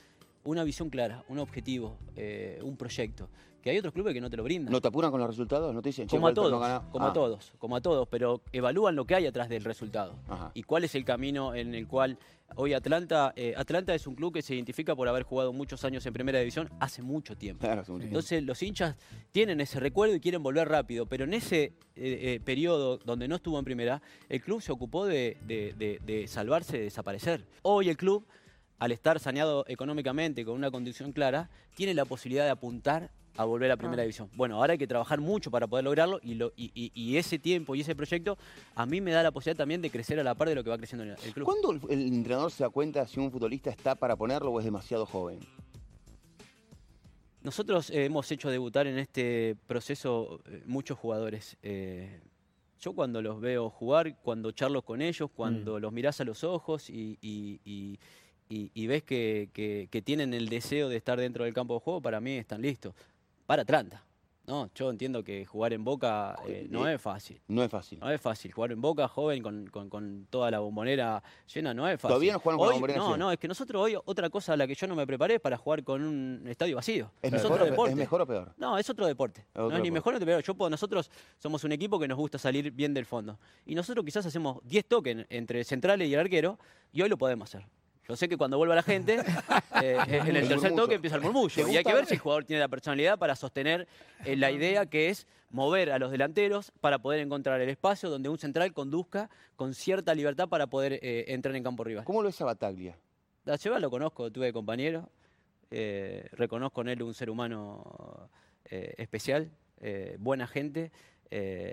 una 0.44 0.64
visión 0.64 0.90
clara, 0.90 1.24
un 1.30 1.40
objetivo, 1.40 1.98
eh, 2.16 2.60
un 2.62 2.76
proyecto. 2.76 3.30
Que 3.62 3.70
hay 3.70 3.78
otros 3.78 3.94
clubes 3.94 4.14
que 4.14 4.22
no 4.22 4.30
te 4.30 4.38
lo 4.38 4.44
brindan. 4.44 4.72
¿No 4.72 4.82
te 4.82 4.88
apuran 4.88 5.12
con 5.12 5.20
los 5.20 5.30
resultados? 5.30 5.74
¿No 5.74 5.82
te 5.82 5.90
dicen, 5.90 6.08
como 6.08 6.28
a 6.28 6.32
no 6.32 6.34
todos, 6.36 6.82
como 6.92 7.06
Ah, 7.06 7.10
a 7.10 7.14
todos, 7.14 7.54
como 7.60 7.76
a 7.76 7.82
todos, 7.82 8.08
pero 8.08 8.42
evalúan 8.52 8.96
lo 8.96 9.06
que 9.06 9.16
hay 9.16 9.28
atrás 9.28 9.50
del 9.50 9.64
resultado 9.64 10.16
Ajá. 10.28 10.52
y 10.56 10.64
cuál 10.64 10.84
es 10.84 10.96
el 10.96 11.06
camino 11.06 11.54
en 11.54 11.76
el 11.76 11.88
cual 11.88 12.18
hoy 12.56 12.74
Atlanta, 12.74 13.32
eh, 13.36 13.54
Atlanta 13.56 13.94
es 13.94 14.08
un 14.08 14.16
club 14.16 14.34
que 14.34 14.42
se 14.42 14.56
identifica 14.56 14.96
por 14.96 15.08
haber 15.08 15.24
jugado 15.24 15.54
muchos 15.54 15.86
años 15.86 16.06
en 16.06 16.12
primera 16.14 16.40
división 16.40 16.70
hace 16.80 17.02
mucho 17.02 17.38
tiempo. 17.38 17.62
Claro, 17.62 17.84
Entonces 18.02 18.44
los 18.44 18.62
hinchas 18.64 18.96
tienen 19.32 19.62
ese 19.62 19.80
recuerdo 19.80 20.16
y 20.16 20.20
quieren 20.20 20.42
volver 20.44 20.68
rápido, 20.68 21.06
pero 21.06 21.24
en 21.26 21.34
ese 21.36 21.64
eh, 21.64 21.74
eh, 21.96 22.42
periodo 22.44 22.98
donde 22.98 23.28
no 23.28 23.36
estuvo 23.36 23.58
en 23.60 23.64
primera, 23.64 24.02
el 24.28 24.42
club 24.42 24.62
se 24.62 24.72
ocupó 24.72 25.06
de, 25.06 25.38
de- 25.46 25.74
de- 25.78 26.00
de 26.04 26.28
salvarse, 26.28 26.78
de 26.78 26.84
desaparecer. 26.86 27.46
Hoy 27.62 27.90
el 27.90 27.96
club, 27.96 28.26
al 28.80 28.92
estar 28.92 29.20
saneado 29.20 29.64
económicamente, 29.68 30.44
con 30.44 30.56
una 30.56 30.72
condición 30.72 31.12
clara, 31.14 31.50
tiene 31.76 31.94
la 31.94 32.04
posibilidad 32.06 32.44
de 32.46 32.50
apuntar 32.52 33.12
a 33.38 33.46
volver 33.46 33.72
a 33.72 33.78
primera 33.78 34.04
división. 34.04 34.30
Bueno, 34.36 34.58
ahora 34.58 34.74
hay 34.74 34.78
que 34.78 34.88
trabajar 34.88 35.20
mucho 35.22 35.50
para 35.50 35.68
poder 35.68 35.86
lograrlo 35.86 36.20
y, 36.22 36.36
lo- 36.36 36.52
y- 36.56 36.72
y- 36.76 36.92
y 36.94 37.18
ese 37.18 37.40
tiempo 37.40 37.76
y 37.76 37.82
ese 37.82 37.96
proyecto 37.96 38.38
a 38.76 38.86
mí 38.86 39.00
me 39.02 39.12
da 39.12 39.24
la 39.24 39.32
posibilidad 39.32 39.58
también 39.58 39.82
de 39.82 39.90
crecer 39.90 40.20
a 40.20 40.24
la 40.24 40.36
par 40.36 40.50
de 40.50 40.56
lo 40.56 40.64
que 40.64 40.70
va 40.70 40.78
creciendo 40.78 41.04
el 41.04 41.12
el 41.12 41.34
club. 41.34 41.46
¿Cuándo 41.46 41.72
el, 41.72 41.80
el 42.02 42.08
entrenador 42.14 42.52
se 42.52 42.64
da 42.64 42.70
cuenta 42.70 43.08
si 43.08 43.20
un 43.20 43.32
futbolista 43.32 43.70
está 43.70 43.96
para 43.96 44.16
ponerlo 44.16 44.52
o 44.52 44.60
es 44.60 44.66
demasiado 44.66 45.06
joven? 45.06 45.40
Nosotros 47.44 47.90
eh, 47.90 48.06
hemos 48.06 48.32
hecho 48.32 48.50
debutar 48.50 48.86
en 48.86 49.00
este 49.00 49.56
proceso 49.68 50.42
eh, 50.48 50.62
muchos 50.68 50.98
jugadores. 51.00 51.58
Eh, 51.64 52.20
yo 52.80 52.94
cuando 52.94 53.22
los 53.22 53.40
veo 53.42 53.70
jugar, 53.70 54.18
cuando 54.22 54.52
charlo 54.52 54.82
con 54.84 55.02
ellos, 55.02 55.30
cuando 55.36 55.80
los 55.80 55.92
mirás 55.92 56.20
a 56.22 56.24
los 56.24 56.44
ojos 56.44 56.90
y, 56.90 57.18
y- 57.22 57.60
y- 57.66 58.00
y- 58.50 58.72
y 58.74 58.88
ves 58.88 59.04
que, 59.04 59.50
que- 59.54 59.88
que 59.90 60.02
tienen 60.02 60.34
el 60.34 60.50
deseo 60.50 60.90
de 60.90 60.98
estar 60.98 61.20
dentro 61.20 61.46
del 61.46 61.54
campo 61.54 61.76
de 61.76 61.80
juego, 61.80 62.02
para 62.02 62.20
mí 62.20 62.32
están 62.38 62.62
listos. 62.62 62.94
Para 63.52 63.64
Atlanta. 63.64 64.02
No, 64.48 64.70
yo 64.74 64.90
entiendo 64.90 65.26
que 65.26 65.46
jugar 65.46 65.74
en 65.74 65.84
Boca 65.84 66.38
eh, 66.48 66.68
no 66.70 66.88
es 66.88 67.02
fácil. 67.02 67.42
No 67.50 67.62
es 67.62 67.70
fácil. 67.70 68.00
No 68.00 68.10
es 68.10 68.22
fácil. 68.22 68.50
Jugar 68.54 68.72
en 68.72 68.80
Boca, 68.80 69.10
joven, 69.10 69.44
con, 69.44 69.68
con- 69.68 69.90
con 69.90 70.26
toda 70.30 70.50
la 70.50 70.60
bombonera 70.60 71.22
llena, 71.54 71.74
no 71.74 71.86
es 71.86 71.96
fácil. 72.00 72.12
Todavía 72.14 72.32
no 72.32 72.40
jugaron 72.40 72.60
con 72.60 72.68
la 72.70 72.74
bombonera 72.76 73.00
No, 73.00 73.06
llena. 73.08 73.18
no, 73.18 73.32
es 73.34 73.38
que 73.40 73.50
nosotros 73.50 73.82
hoy, 73.84 73.98
otra 74.06 74.30
cosa 74.30 74.54
a 74.54 74.58
la 74.58 74.66
que 74.68 74.74
yo 74.74 74.88
no 74.88 74.96
me 74.96 75.06
preparé 75.06 75.36
es 75.36 75.42
para 75.42 75.58
jugar 75.58 75.84
con 75.84 76.02
un 76.02 76.48
estadio 76.48 76.78
vacío. 76.78 77.12
¿Es, 77.22 77.28
Es, 77.34 77.42
mejor, 77.44 77.52
otro 77.52 77.66
deporte. 77.66 77.92
¿Es 77.92 77.98
mejor 77.98 78.22
o 78.22 78.26
peor? 78.26 78.54
No, 78.56 78.78
es 78.78 78.90
otro 78.90 79.06
deporte. 79.06 79.46
otro 79.52 79.70
no 79.72 79.76
es 79.76 79.82
ni 79.84 79.92
mejor 79.92 80.18
ni 80.18 80.26
peor. 80.26 80.42
Yo 80.44 80.54
puedo- 80.56 80.70
nosotros 80.70 81.12
somos 81.38 81.62
un 81.66 81.74
equipo 81.74 82.00
que 82.00 82.08
nos 82.08 82.18
gusta 82.18 82.38
salir 82.38 82.72
bien 82.72 82.94
del 82.94 83.06
fondo. 83.06 83.38
Y 83.66 83.76
nosotros 83.76 84.06
quizás 84.06 84.26
hacemos 84.26 84.60
10 84.64 84.86
toques 84.86 85.12
en- 85.14 85.28
entre 85.30 85.60
el 85.60 85.66
central 85.66 86.02
y 86.02 86.14
el 86.14 86.20
arquero, 86.22 86.58
y 86.94 87.02
hoy 87.02 87.10
lo 87.10 87.18
podemos 87.18 87.50
hacer. 87.54 87.68
Yo 88.08 88.16
sé 88.16 88.28
que 88.28 88.36
cuando 88.38 88.58
vuelva 88.58 88.76
la 88.76 88.84
gente, 88.84 89.20
eh, 89.82 89.98
en 90.08 90.36
el 90.36 90.48
tercer 90.48 90.76
toque 90.76 90.96
empieza 90.96 91.16
el 91.16 91.22
murmullo. 91.22 91.66
¿Te 91.66 91.72
Y 91.72 91.78
hay 91.78 91.84
que 91.84 91.94
ver 91.94 92.06
si 92.06 92.16
el 92.16 92.20
jugador 92.20 92.44
tiene 92.46 92.60
la 92.60 92.68
personalidad 92.68 93.18
para 93.18 93.36
sostener 93.36 93.88
eh, 94.26 94.36
la 94.36 94.52
idea 94.52 94.86
que 94.86 95.10
es 95.10 95.28
mover 95.50 95.92
a 95.92 96.00
los 96.00 96.12
delanteros 96.12 96.72
para 96.82 97.00
poder 97.00 97.20
encontrar 97.20 97.62
el 97.62 97.70
espacio 97.70 98.10
donde 98.10 98.30
un 98.30 98.38
central 98.38 98.74
conduzca 98.74 99.30
con 99.56 99.74
cierta 99.74 100.14
libertad 100.16 100.48
para 100.50 100.68
poder 100.68 101.00
eh, 101.02 101.26
entrar 101.28 101.56
en 101.56 101.64
campo 101.64 101.84
rival. 101.84 102.04
¿Cómo 102.06 102.22
lo 102.24 102.30
es 102.30 102.42
a 102.42 102.46
Bataglia? 102.46 102.98
Da 103.46 103.58
Silva 103.58 103.80
lo 103.80 103.90
conozco, 103.90 104.32
tuve 104.32 104.48
de 104.48 104.54
compañero. 104.54 105.10
reconozco 106.34 106.82
en 106.82 106.90
él 106.90 107.04
un 107.04 107.14
ser 107.14 107.30
humano 107.30 108.30
especial, 108.70 109.50
buena 110.20 110.48
gente 110.48 110.92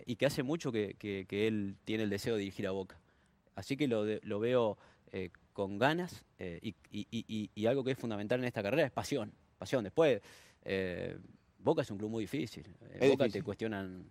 y 0.06 0.16
que 0.16 0.26
hace 0.26 0.42
mucho 0.42 0.72
que, 0.72 0.94
que- 0.98 1.26
que 1.28 1.46
él 1.46 1.76
tiene 1.84 2.04
el 2.04 2.10
deseo 2.10 2.34
de 2.34 2.40
dirigir 2.40 2.66
a 2.66 2.70
Boca. 2.70 2.96
Así 3.54 3.76
que 3.76 3.86
lo, 3.88 4.38
veo 4.40 4.78
eh, 5.12 5.30
con 5.58 5.76
ganas 5.76 6.22
eh, 6.38 6.60
y, 6.62 6.68
y- 6.92 7.06
y- 7.10 7.24
y- 7.26 7.50
y 7.52 7.66
algo 7.66 7.82
que 7.82 7.90
es 7.90 7.98
fundamental 7.98 8.38
en 8.38 8.44
esta 8.46 8.62
carrera 8.62 8.86
es 8.86 8.92
pasión. 8.92 9.32
Pasión. 9.58 9.82
Después, 9.82 10.22
eh, 10.64 11.18
Boca 11.58 11.82
es 11.82 11.90
un 11.90 11.98
club 11.98 12.10
muy 12.10 12.22
difícil. 12.22 12.64
En 12.92 13.10
Boca 13.10 13.24
difícil. 13.24 13.32
te 13.32 13.42
cuestionan 13.42 14.04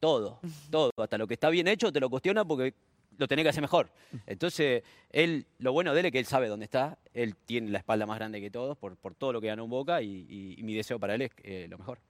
todo, 0.00 0.40
todo. 0.72 0.90
Hasta 0.96 1.18
lo 1.18 1.28
que 1.28 1.34
está 1.34 1.50
bien 1.50 1.68
hecho 1.68 1.92
te 1.92 2.00
lo 2.00 2.10
cuestiona 2.10 2.44
porque 2.44 2.74
lo 3.16 3.28
tenés 3.28 3.44
que 3.44 3.50
hacer 3.50 3.62
mejor. 3.62 3.90
Entonces, 4.26 4.82
él, 5.10 5.46
lo 5.60 5.72
bueno 5.72 5.94
de 5.94 6.00
él 6.00 6.06
es 6.06 6.12
que 6.12 6.18
él 6.18 6.26
sabe 6.26 6.48
dónde 6.48 6.64
está, 6.64 6.98
él 7.14 7.36
tiene 7.36 7.70
la 7.70 7.78
espalda 7.78 8.04
más 8.04 8.18
grande 8.18 8.40
que 8.40 8.50
todos 8.50 8.76
por, 8.76 8.96
por 8.96 9.14
todo 9.14 9.32
lo 9.34 9.40
que 9.40 9.46
ganó 9.46 9.62
en 9.62 9.70
Boca 9.70 10.02
y 10.02 10.58
mi 10.64 10.74
deseo 10.74 10.98
para 10.98 11.14
él 11.14 11.22
es 11.22 11.30
eh, 11.44 11.66
lo 11.70 11.78
mejor. 11.78 12.00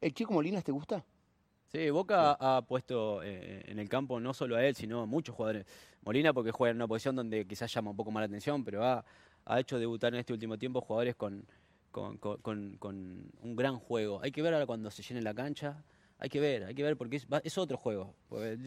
¿El 0.00 0.14
chico 0.14 0.32
Molinas 0.32 0.62
te 0.62 0.70
gusta? 0.70 1.04
Sí, 1.72 1.88
Boca 1.88 2.36
ha 2.38 2.60
puesto 2.62 3.22
eh, 3.22 3.62
en 3.66 3.78
el 3.78 3.88
campo 3.88 4.20
no 4.20 4.34
solo 4.34 4.56
a 4.56 4.64
él, 4.66 4.74
sino 4.74 5.00
a 5.00 5.06
muchos 5.06 5.34
jugadores. 5.34 5.64
Molina 6.04 6.34
porque 6.34 6.50
juega 6.50 6.70
en 6.72 6.76
una 6.76 6.86
posición 6.86 7.16
donde 7.16 7.46
quizás 7.46 7.72
llama 7.72 7.90
un 7.92 7.96
poco 7.96 8.10
más 8.10 8.20
la 8.20 8.26
atención, 8.26 8.62
pero 8.62 8.84
ha, 8.84 9.02
ha 9.46 9.60
hecho 9.60 9.78
debutar 9.78 10.12
en 10.12 10.20
este 10.20 10.34
último 10.34 10.58
tiempo 10.58 10.82
jugadores 10.82 11.16
con, 11.16 11.46
con, 11.90 12.18
con- 12.18 13.30
un 13.42 13.56
gran 13.56 13.78
juego. 13.78 14.20
Hay 14.22 14.32
que 14.32 14.42
ver 14.42 14.52
ahora 14.52 14.66
cuando 14.66 14.90
se 14.90 15.02
llene 15.02 15.22
la 15.22 15.32
cancha. 15.32 15.82
Hay 16.18 16.28
que 16.28 16.40
ver, 16.40 16.64
hay 16.64 16.74
que 16.74 16.82
ver 16.82 16.96
porque 16.98 17.16
es, 17.16 17.26
es 17.42 17.56
otro 17.58 17.78
juego. 17.78 18.14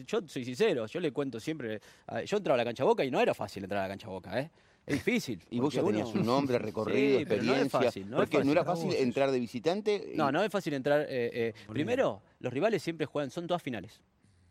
Yo 0.06 0.20
soy 0.26 0.44
sincero, 0.44 0.86
yo 0.86 0.98
le 1.00 1.12
cuento 1.12 1.38
siempre. 1.38 1.80
Yo 2.26 2.36
entraba 2.38 2.54
a 2.54 2.58
la 2.58 2.64
cancha 2.64 2.82
Boca 2.82 3.04
y 3.04 3.10
no 3.10 3.20
era 3.20 3.34
fácil 3.34 3.62
entrar 3.62 3.80
a 3.80 3.82
la 3.84 3.88
cancha 3.88 4.08
Boca, 4.08 4.38
¿eh? 4.40 4.50
Es 4.86 4.94
difícil. 5.04 5.42
Y 5.50 5.58
vos 5.58 5.74
ya 5.74 5.82
tenías 5.82 6.08
uno- 6.10 6.20
un 6.20 6.26
nombre, 6.26 6.58
recorrido, 6.60 7.18
Sí, 7.18 7.24
pero 7.26 7.42
no 7.42 7.54
es 7.54 7.62
experiencia. 7.62 7.80
fácil, 7.80 8.08
no 8.10 8.22
es 8.22 8.28
porque 8.30 8.44
no 8.44 8.52
era 8.52 8.64
fácil. 8.64 8.92
entrar 8.94 9.30
de 9.32 9.40
visitante. 9.40 10.12
y- 10.14 10.16
No, 10.16 10.30
no 10.30 10.42
es 10.42 10.50
fácil 10.50 10.74
entrar. 10.74 11.00
eh, 11.02 11.06
eh, 11.10 11.54
primero, 11.68 12.22
los 12.40 12.52
rivales 12.52 12.82
siempre 12.82 13.04
juegan, 13.06 13.30
son 13.30 13.46
todas 13.48 13.62
finales. 13.62 14.00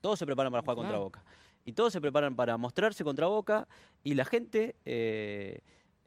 Todos 0.01 0.19
se 0.19 0.25
preparan 0.25 0.51
para 0.51 0.61
jugar 0.61 0.75
contra 0.75 0.97
Boca. 0.97 1.23
Y 1.63 1.71
todos 1.71 1.91
se 1.93 2.01
preparan 2.01 2.35
para 2.35 2.57
mostrarse 2.57 3.03
contra 3.03 3.27
Boca. 3.27 3.67
Y 4.03 4.13
la 4.13 4.25
gente 4.25 4.75
eh, 4.85 5.59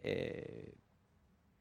eh, 0.02 0.72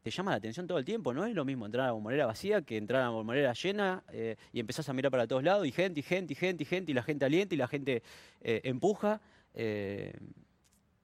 te 0.03 0.11
llama 0.11 0.31
la 0.31 0.37
atención 0.37 0.67
todo 0.67 0.77
el 0.77 0.85
tiempo. 0.85 1.13
No 1.13 1.25
es 1.25 1.33
lo 1.33 1.45
mismo 1.45 1.65
entrar 1.65 1.85
a 1.85 1.87
la 1.87 1.93
bombonera 1.93 2.25
vacía 2.25 2.61
que 2.61 2.77
entrar 2.77 3.01
a 3.01 3.05
la 3.05 3.09
bombonera 3.11 3.53
llena 3.53 4.03
eh, 4.11 4.35
y 4.53 4.59
empezás 4.59 4.87
a 4.89 4.93
mirar 4.93 5.09
para 5.11 5.25
todos 5.25 5.41
lados 5.43 5.65
y 5.65 5.71
gente, 5.71 6.01
y 6.01 6.03
gente, 6.03 6.33
y 6.33 6.35
gente, 6.35 6.63
y 6.63 6.65
gente, 6.65 6.91
y 6.91 6.95
la 6.95 7.03
gente 7.03 7.25
alienta 7.25 7.55
y 7.55 7.57
la 7.57 7.67
gente 7.67 8.03
eh, 8.41 8.59
empuja. 8.65 9.21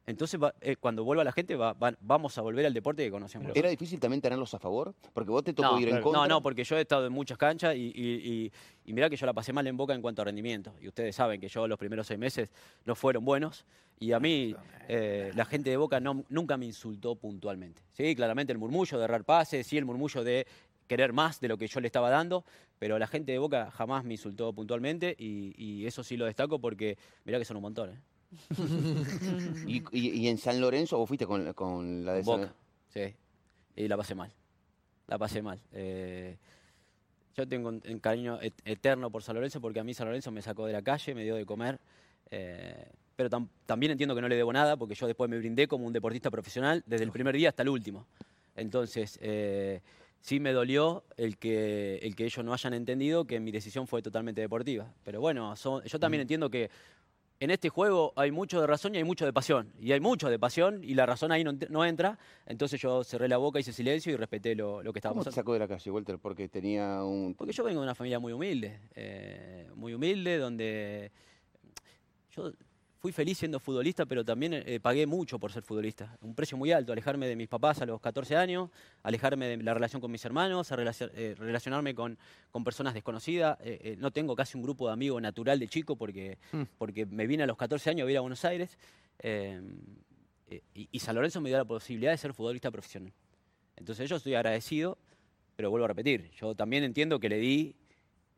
Entonces, 0.05 0.41
va- 0.41 0.53
eh, 0.59 0.75
cuando 0.75 1.03
vuelva 1.05 1.23
la 1.23 1.31
gente, 1.31 1.55
va- 1.55 1.73
va- 1.73 1.95
vamos 2.01 2.37
a 2.37 2.41
volver 2.41 2.65
al 2.65 2.73
deporte 2.73 3.03
que 3.05 3.11
conocemos. 3.11 3.51
¿Era 3.55 3.69
difícil 3.69 3.99
también 3.99 4.21
tenerlos 4.21 4.53
a 4.53 4.59
favor? 4.59 4.93
Porque 5.13 5.31
vos 5.31 5.43
te 5.43 5.53
tocó 5.53 5.71
no, 5.71 5.79
ir 5.79 5.87
en 5.89 6.01
contra. 6.01 6.21
no, 6.21 6.27
no, 6.27 6.41
porque 6.41 6.63
yo 6.65 6.77
he 6.77 6.81
estado 6.81 7.07
en 7.07 7.13
muchas 7.13 7.37
canchas 7.37 7.75
y, 7.75 7.91
y, 7.95 8.11
y- 8.45 8.51
y 8.85 8.93
mirá 8.93 9.09
que 9.09 9.15
yo 9.15 9.25
la 9.25 9.33
pasé 9.33 9.53
mal 9.53 9.65
en 9.65 9.77
Boca 9.77 9.93
en 9.93 10.01
cuanto 10.01 10.21
a 10.21 10.25
rendimiento. 10.25 10.73
Y 10.81 10.89
ustedes 10.89 11.15
saben 11.15 11.39
que 11.39 11.47
yo 11.47 11.67
los 11.67 11.79
primeros 11.79 12.05
seis 12.07 12.19
meses 12.19 12.49
no 12.85 12.95
fueron 12.95 13.23
buenos. 13.23 13.65
Y 13.99 14.11
a 14.11 14.19
mí, 14.19 14.53
eh, 14.89 15.31
la 15.35 15.45
gente 15.45 15.69
de 15.69 15.77
Boca 15.77 16.01
no- 16.01 16.25
nunca 16.27 16.57
me 16.57 16.65
insultó 16.65 17.15
puntualmente. 17.15 17.81
Sí, 17.93 18.13
claramente 18.15 18.51
el 18.51 18.59
murmullo 18.59 18.97
de 18.97 19.05
errar 19.05 19.23
pases, 19.23 19.65
sí, 19.65 19.77
el 19.77 19.85
murmullo 19.85 20.23
de 20.25 20.45
querer 20.87 21.13
más 21.13 21.39
de 21.39 21.47
lo 21.47 21.57
que 21.57 21.67
yo 21.67 21.79
le 21.79 21.87
estaba 21.87 22.09
dando, 22.09 22.43
pero 22.77 22.99
la 22.99 23.07
gente 23.07 23.31
de 23.31 23.37
Boca 23.37 23.71
jamás 23.71 24.03
me 24.03 24.15
insultó 24.15 24.51
puntualmente 24.51 25.15
y, 25.17 25.53
y 25.57 25.85
eso 25.87 26.03
sí 26.03 26.17
lo 26.17 26.25
destaco 26.25 26.59
porque 26.59 26.97
mirá 27.23 27.39
que 27.39 27.45
son 27.45 27.55
un 27.55 27.63
montón. 27.63 27.91
¿eh? 27.91 27.97
Y, 29.67 29.83
y- 29.91 30.09
y 30.21 30.27
en 30.27 30.37
San 30.37 30.59
Lorenzo 30.59 30.97
vos 30.97 31.07
fuiste 31.07 31.25
con, 31.25 31.53
con 31.53 32.05
la 32.05 32.13
de 32.13 32.23
San 32.23 32.41
Boca, 32.41 32.53
sí. 32.93 33.13
Y 33.75 33.87
la 33.87 33.97
pasé 33.97 34.15
mal. 34.15 34.31
La 35.07 35.17
pasé 35.17 35.41
mal. 35.41 35.59
Eh, 35.73 36.37
yo 37.35 37.47
tengo 37.47 37.69
un, 37.69 37.81
un 37.87 37.99
cariño 37.99 38.39
et- 38.41 38.53
eterno 38.65 39.09
por 39.09 39.23
San 39.23 39.35
Lorenzo 39.35 39.59
porque 39.59 39.79
a 39.79 39.83
mí 39.83 39.93
San 39.93 40.07
Lorenzo 40.07 40.31
me 40.31 40.41
sacó 40.41 40.65
de 40.65 40.73
la 40.73 40.81
calle, 40.81 41.15
me 41.15 41.23
dio 41.23 41.35
de 41.35 41.45
comer. 41.45 41.79
eh, 42.31 42.87
pero 43.15 43.29
tam- 43.29 43.47
también 43.67 43.91
entiendo 43.91 44.15
que 44.15 44.21
no 44.21 44.27
le 44.27 44.35
debo 44.35 44.51
nada 44.51 44.75
porque 44.75 44.95
yo 44.95 45.05
después 45.05 45.29
me 45.29 45.37
brindé 45.37 45.67
como 45.67 45.85
un 45.85 45.93
deportista 45.93 46.31
profesional 46.31 46.83
desde 46.87 47.03
el 47.05 47.11
primer 47.11 47.35
día 47.35 47.49
hasta 47.49 47.61
el 47.61 47.69
último. 47.69 48.07
Entonces, 48.55 49.19
eh, 49.21 49.81
sí 50.19 50.39
me 50.39 50.51
dolió 50.51 51.03
el 51.17 51.37
que, 51.37 51.97
el 52.01 52.15
que 52.15 52.25
ellos 52.25 52.43
no 52.43 52.53
hayan 52.53 52.73
entendido 52.73 53.25
que 53.25 53.39
mi 53.39 53.51
decisión 53.51 53.87
fue 53.87 54.01
totalmente 54.01 54.41
deportiva. 54.41 54.91
Pero 55.03 55.21
bueno, 55.21 55.55
son- 55.55 55.83
yo 55.83 55.99
también 55.99 56.21
entiendo 56.21 56.49
que 56.49 56.71
en 57.39 57.51
este 57.51 57.67
juego 57.69 58.13
hay 58.15 58.31
mucho 58.31 58.61
de 58.61 58.67
razón 58.67 58.95
y 58.95 58.99
hay 58.99 59.03
mucho 59.03 59.25
de 59.25 59.33
pasión. 59.33 59.73
Y 59.81 59.91
hay 59.91 59.99
mucho 59.99 60.29
de 60.29 60.39
pasión 60.39 60.83
y 60.83 60.93
la 60.93 61.05
razón 61.05 61.31
ahí 61.31 61.43
no, 61.43 61.51
ent- 61.51 61.67
no 61.69 61.83
entra. 61.83 62.17
Entonces 62.45 62.79
yo 62.79 63.03
cerré 63.03 63.27
la 63.27 63.37
boca, 63.37 63.59
hice 63.59 63.73
silencio 63.73 64.13
y 64.13 64.15
respeté 64.15 64.55
lo, 64.55 64.81
lo 64.81 64.93
que 64.93 64.99
estaba 64.99 65.11
¿Cómo 65.13 65.23
te 65.23 65.29
pasando. 65.29 65.41
sacó 65.41 65.53
de 65.53 65.59
la 65.59 65.67
calle, 65.67 65.91
Walter? 65.91 66.17
Porque 66.19 66.47
tenía 66.47 67.03
un... 67.03 67.35
Porque 67.35 67.51
yo 67.51 67.63
vengo 67.63 67.81
de 67.81 67.85
una 67.85 67.95
familia 67.95 68.19
muy 68.19 68.31
humilde, 68.33 68.79
eh, 68.95 69.69
muy 69.75 69.93
humilde, 69.93 70.37
donde 70.37 71.11
yo 72.35 72.51
fui 73.03 73.11
feliz 73.11 73.37
siendo 73.37 73.59
futbolista, 73.59 74.05
pero 74.05 74.23
también 74.23 74.53
eh, 74.53 74.79
pagué 74.79 75.05
mucho 75.05 75.37
por 75.37 75.51
ser 75.51 75.61
futbolista. 75.61 76.17
Un 76.21 76.33
precio 76.33 76.57
muy 76.57 76.71
alto, 76.71 76.93
alejarme 76.93 77.27
de 77.27 77.35
mis 77.35 77.49
papás 77.49 77.81
a 77.81 77.85
los 77.85 77.99
14 77.99 78.37
años, 78.37 78.69
alejarme 79.03 79.45
de 79.45 79.57
la 79.57 79.73
relación 79.73 79.99
con 79.99 80.09
mis 80.09 80.23
hermanos, 80.23 80.71
a 80.71 80.77
eh, 80.79 81.35
relacionarme 81.37 81.93
con, 81.93 82.17
con 82.49 82.63
personas 82.63 82.93
desconocidas. 82.93 83.57
Eh, 83.59 83.77
eh, 83.83 83.95
no 83.99 84.11
tengo 84.11 84.37
casi 84.37 84.55
un 84.57 84.63
grupo 84.63 84.87
de 84.87 84.93
amigos 84.93 85.21
natural 85.21 85.59
de 85.59 85.67
chico 85.67 85.97
porque, 85.97 86.37
porque 86.77 87.05
me 87.05 87.27
vine 87.27 87.43
a 87.43 87.45
los 87.45 87.57
14 87.57 87.89
años 87.89 88.03
a 88.03 88.05
vivir 88.05 88.19
a 88.19 88.21
Buenos 88.21 88.45
Aires. 88.45 88.77
eh, 89.19 89.59
eh, 90.47 90.61
y, 90.73 90.87
y 90.89 90.99
San 90.99 91.15
Lorenzo 91.15 91.41
me 91.41 91.49
dio 91.49 91.57
la 91.57 91.65
posibilidad 91.65 92.11
de 92.11 92.17
ser 92.17 92.33
futbolista 92.33 92.71
profesional. 92.71 93.11
Entonces 93.75 94.09
yo 94.09 94.15
estoy 94.15 94.35
agradecido, 94.35 94.97
pero 95.57 95.69
vuelvo 95.69 95.83
a 95.83 95.87
repetir, 95.89 96.31
yo 96.39 96.55
también 96.55 96.85
entiendo 96.85 97.19
que 97.19 97.27
le 97.27 97.37
di 97.37 97.75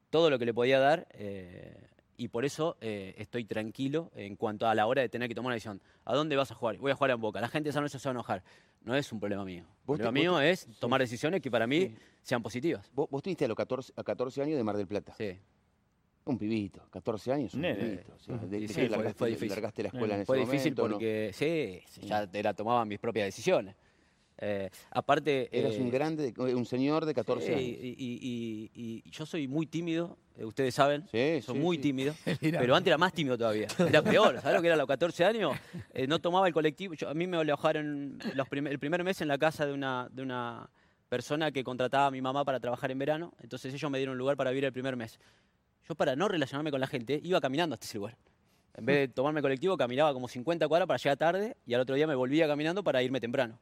todo 0.09 0.31
lo 0.31 0.39
que 0.39 0.45
le 0.45 0.55
podía 0.55 0.79
dar 0.79 1.07
eh, 1.11 1.77
y 2.17 2.27
por 2.29 2.45
eso 2.45 2.77
eh, 2.81 3.13
estoy 3.17 3.45
tranquilo 3.45 4.11
en 4.15 4.35
cuanto 4.35 4.67
a 4.67 4.75
la 4.75 4.85
hora 4.87 5.01
de 5.01 5.09
tener 5.09 5.27
que 5.27 5.35
tomar 5.35 5.47
una 5.49 5.55
decisión. 5.55 5.81
¿A 6.05 6.13
dónde 6.15 6.35
vas 6.35 6.51
a 6.51 6.55
jugar? 6.55 6.77
Voy 6.77 6.91
a 6.91 6.95
jugar 6.95 7.11
en 7.11 7.21
Boca. 7.21 7.41
La 7.41 7.47
gente 7.49 7.69
de 7.69 7.73
San 7.73 7.81
Lorenzo 7.81 7.99
se 7.99 8.07
va 8.07 8.11
a 8.11 8.15
enojar. 8.15 8.43
No 8.83 8.95
es 8.95 9.11
un 9.11 9.19
problema 9.19 9.43
mío. 9.43 9.63
El 9.63 9.85
problema 9.85 10.11
mío 10.11 10.37
te- 10.37 10.51
es 10.51 10.67
tomar 10.79 11.01
decisiones 11.01 11.41
que 11.41 11.49
para 11.51 11.65
mí 11.67 11.95
sean 12.21 12.41
positivas. 12.43 12.89
Vos, 12.93 13.09
vos 13.09 13.19
estuviste 13.19 13.45
a 13.45 13.47
los 13.47 13.57
14, 13.57 13.93
a 13.95 14.03
14 14.03 14.41
años 14.41 14.57
de 14.57 14.63
Mar 14.63 14.77
del 14.77 14.87
Plata. 14.87 15.13
Sí. 15.17 15.37
Un 16.25 16.37
pibito, 16.39 16.81
14 16.89 17.31
años, 17.33 17.53
un 17.53 17.61
Nene. 17.61 17.75
pibito. 17.83 18.13
o 18.15 18.19
sea, 18.19 18.37
de- 18.37 18.67
sí, 18.67 18.73
fue- 18.73 18.89
largaste, 18.89 19.17
fue 19.19 19.29
difícil. 19.29 19.49
largaste 19.49 19.83
la 19.83 19.89
escuela 19.89 20.15
en 20.15 20.21
ese 20.21 20.25
Fue 20.25 20.39
difícil 20.39 20.73
porque 20.73 21.29
sí, 21.33 21.81
sí, 21.87 22.01
ya 22.07 22.25
te 22.25 22.41
la 22.41 22.53
tomaba 22.55 22.83
mis 22.85 22.97
propias 22.99 23.27
decisiones. 23.27 23.75
Eh, 24.37 24.69
aparte... 24.91 25.49
Eras 25.57 25.77
un 25.77 25.87
eh, 25.87 25.91
grande, 25.91 26.31
de- 26.33 26.55
un 26.55 26.65
señor 26.65 27.05
de 27.05 27.13
14 27.13 27.45
Sí, 27.47 27.51
años. 27.53 27.61
y, 27.63 27.95
y- 27.97 28.69
y- 28.75 29.03
y 29.05 29.09
yo 29.09 29.25
soy 29.25 29.47
muy 29.47 29.65
tímido, 29.65 30.17
eh, 30.37 30.43
ustedes 30.43 30.75
saben, 30.75 31.03
Sí, 31.11 31.41
soy 31.41 31.55
sí, 31.55 31.59
muy 31.61 31.77
sí. 31.77 31.83
tímido, 31.83 32.13
pero 32.41 32.75
antes 32.75 32.87
era 32.87 32.97
más 32.97 33.13
tímido 33.13 33.37
todavía, 33.37 33.67
era 33.79 34.01
peor, 34.01 34.39
¿sabes 34.41 34.55
lo 34.55 34.61
que 34.61 34.67
era 34.67 34.75
a 34.75 34.77
los 34.77 34.87
14 34.87 35.23
años? 35.23 35.53
Eh, 35.93 36.05
no 36.07 36.19
tomaba 36.19 36.47
el 36.47 36.53
colectivo, 36.53 36.93
yo- 36.95 37.07
a 37.09 37.13
mí 37.13 37.27
me 37.27 37.37
alojaron 37.37 38.19
los 38.33 38.47
prim- 38.49 38.67
el 38.67 38.77
primer 38.79 39.03
mes 39.05 39.21
en 39.21 39.29
la 39.29 39.37
casa 39.37 39.65
de 39.65 39.71
una, 39.73 40.09
de 40.11 40.21
una 40.21 40.69
persona 41.07 41.51
que 41.51 41.63
contrataba 41.63 42.07
a 42.07 42.11
mi 42.11 42.21
mamá 42.21 42.43
para 42.43 42.59
trabajar 42.59 42.91
en 42.91 42.99
verano, 42.99 43.33
entonces 43.41 43.73
ellos 43.73 43.89
me 43.89 43.99
dieron 43.99 44.13
un 44.13 44.17
lugar 44.19 44.35
para 44.35 44.49
vivir 44.51 44.65
el 44.65 44.73
primer 44.73 44.97
mes. 44.97 45.17
Yo 45.87 45.95
para 45.95 46.15
no 46.17 46.27
relacionarme 46.27 46.71
con 46.71 46.81
la 46.81 46.87
gente 46.87 47.21
iba 47.23 47.39
caminando 47.39 47.75
hasta 47.75 47.85
ese 47.85 47.97
lugar. 47.99 48.17
En 48.73 48.85
vez 48.85 48.97
de 48.97 49.07
tomarme 49.07 49.39
el 49.39 49.43
colectivo, 49.43 49.77
caminaba 49.77 50.11
como 50.13 50.27
50 50.27 50.67
cuadras 50.67 50.87
para 50.87 50.97
llegar 50.97 51.15
tarde 51.17 51.55
y 51.65 51.73
al 51.75 51.79
otro 51.81 51.95
día 51.95 52.07
me 52.07 52.15
volvía 52.15 52.47
caminando 52.47 52.83
para 52.83 53.01
irme 53.01 53.21
temprano. 53.21 53.57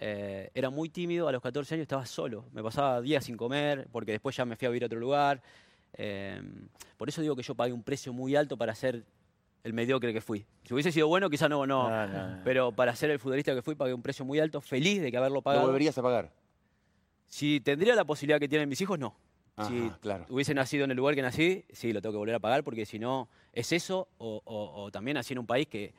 Eh, 0.00 0.50
era 0.54 0.70
muy 0.70 0.88
tímido, 0.88 1.26
a 1.28 1.32
los 1.32 1.42
14 1.42 1.74
años 1.74 1.82
estaba 1.82 2.06
solo. 2.06 2.44
Me 2.52 2.62
pasaba 2.62 3.00
días 3.00 3.24
sin 3.24 3.36
comer, 3.36 3.88
porque 3.90 4.12
después 4.12 4.36
ya 4.36 4.44
me 4.44 4.54
fui 4.56 4.66
a 4.66 4.70
vivir 4.70 4.84
a 4.84 4.86
otro 4.86 5.00
lugar. 5.00 5.42
Eh, 5.94 6.40
por 6.96 7.08
eso 7.08 7.20
digo 7.20 7.34
que 7.34 7.42
yo 7.42 7.54
pagué 7.54 7.72
un 7.72 7.82
precio 7.82 8.12
muy 8.12 8.36
alto 8.36 8.56
para 8.56 8.74
ser 8.74 9.04
el 9.64 9.72
mediocre 9.72 10.12
que 10.12 10.20
fui. 10.20 10.46
Si 10.64 10.72
hubiese 10.72 10.92
sido 10.92 11.08
bueno, 11.08 11.28
quizás 11.28 11.50
no, 11.50 11.66
no. 11.66 11.88
No, 11.90 12.06
no, 12.06 12.28
no. 12.36 12.40
Pero 12.44 12.70
para 12.72 12.94
ser 12.94 13.10
el 13.10 13.18
futbolista 13.18 13.54
que 13.54 13.62
fui, 13.62 13.74
pagué 13.74 13.92
un 13.92 14.02
precio 14.02 14.24
muy 14.24 14.38
alto, 14.38 14.60
feliz 14.60 15.02
de 15.02 15.10
que 15.10 15.16
haberlo 15.16 15.36
¿Lo 15.36 15.42
pagado. 15.42 15.66
volverías 15.66 15.98
a 15.98 16.02
pagar? 16.02 16.30
Si 17.26 17.60
tendría 17.60 17.94
la 17.94 18.04
posibilidad 18.04 18.38
que 18.40 18.48
tienen 18.48 18.68
mis 18.68 18.80
hijos, 18.80 18.98
no. 18.98 19.14
si 19.66 19.90
claro. 20.00 20.24
hubiese 20.28 20.54
nacido 20.54 20.84
en 20.84 20.92
el 20.92 20.96
lugar 20.96 21.14
que 21.16 21.22
nací, 21.22 21.64
sí, 21.72 21.92
lo 21.92 22.00
tengo 22.00 22.12
que 22.12 22.18
volver 22.18 22.36
a 22.36 22.38
pagar, 22.38 22.62
porque 22.62 22.86
si 22.86 22.98
no, 23.00 23.28
es 23.52 23.72
eso, 23.72 24.08
o, 24.18 24.40
o- 24.44 24.82
o 24.84 24.90
también 24.92 25.16
nací 25.16 25.32
en 25.34 25.40
un 25.40 25.46
país 25.46 25.66
que, 25.66 25.92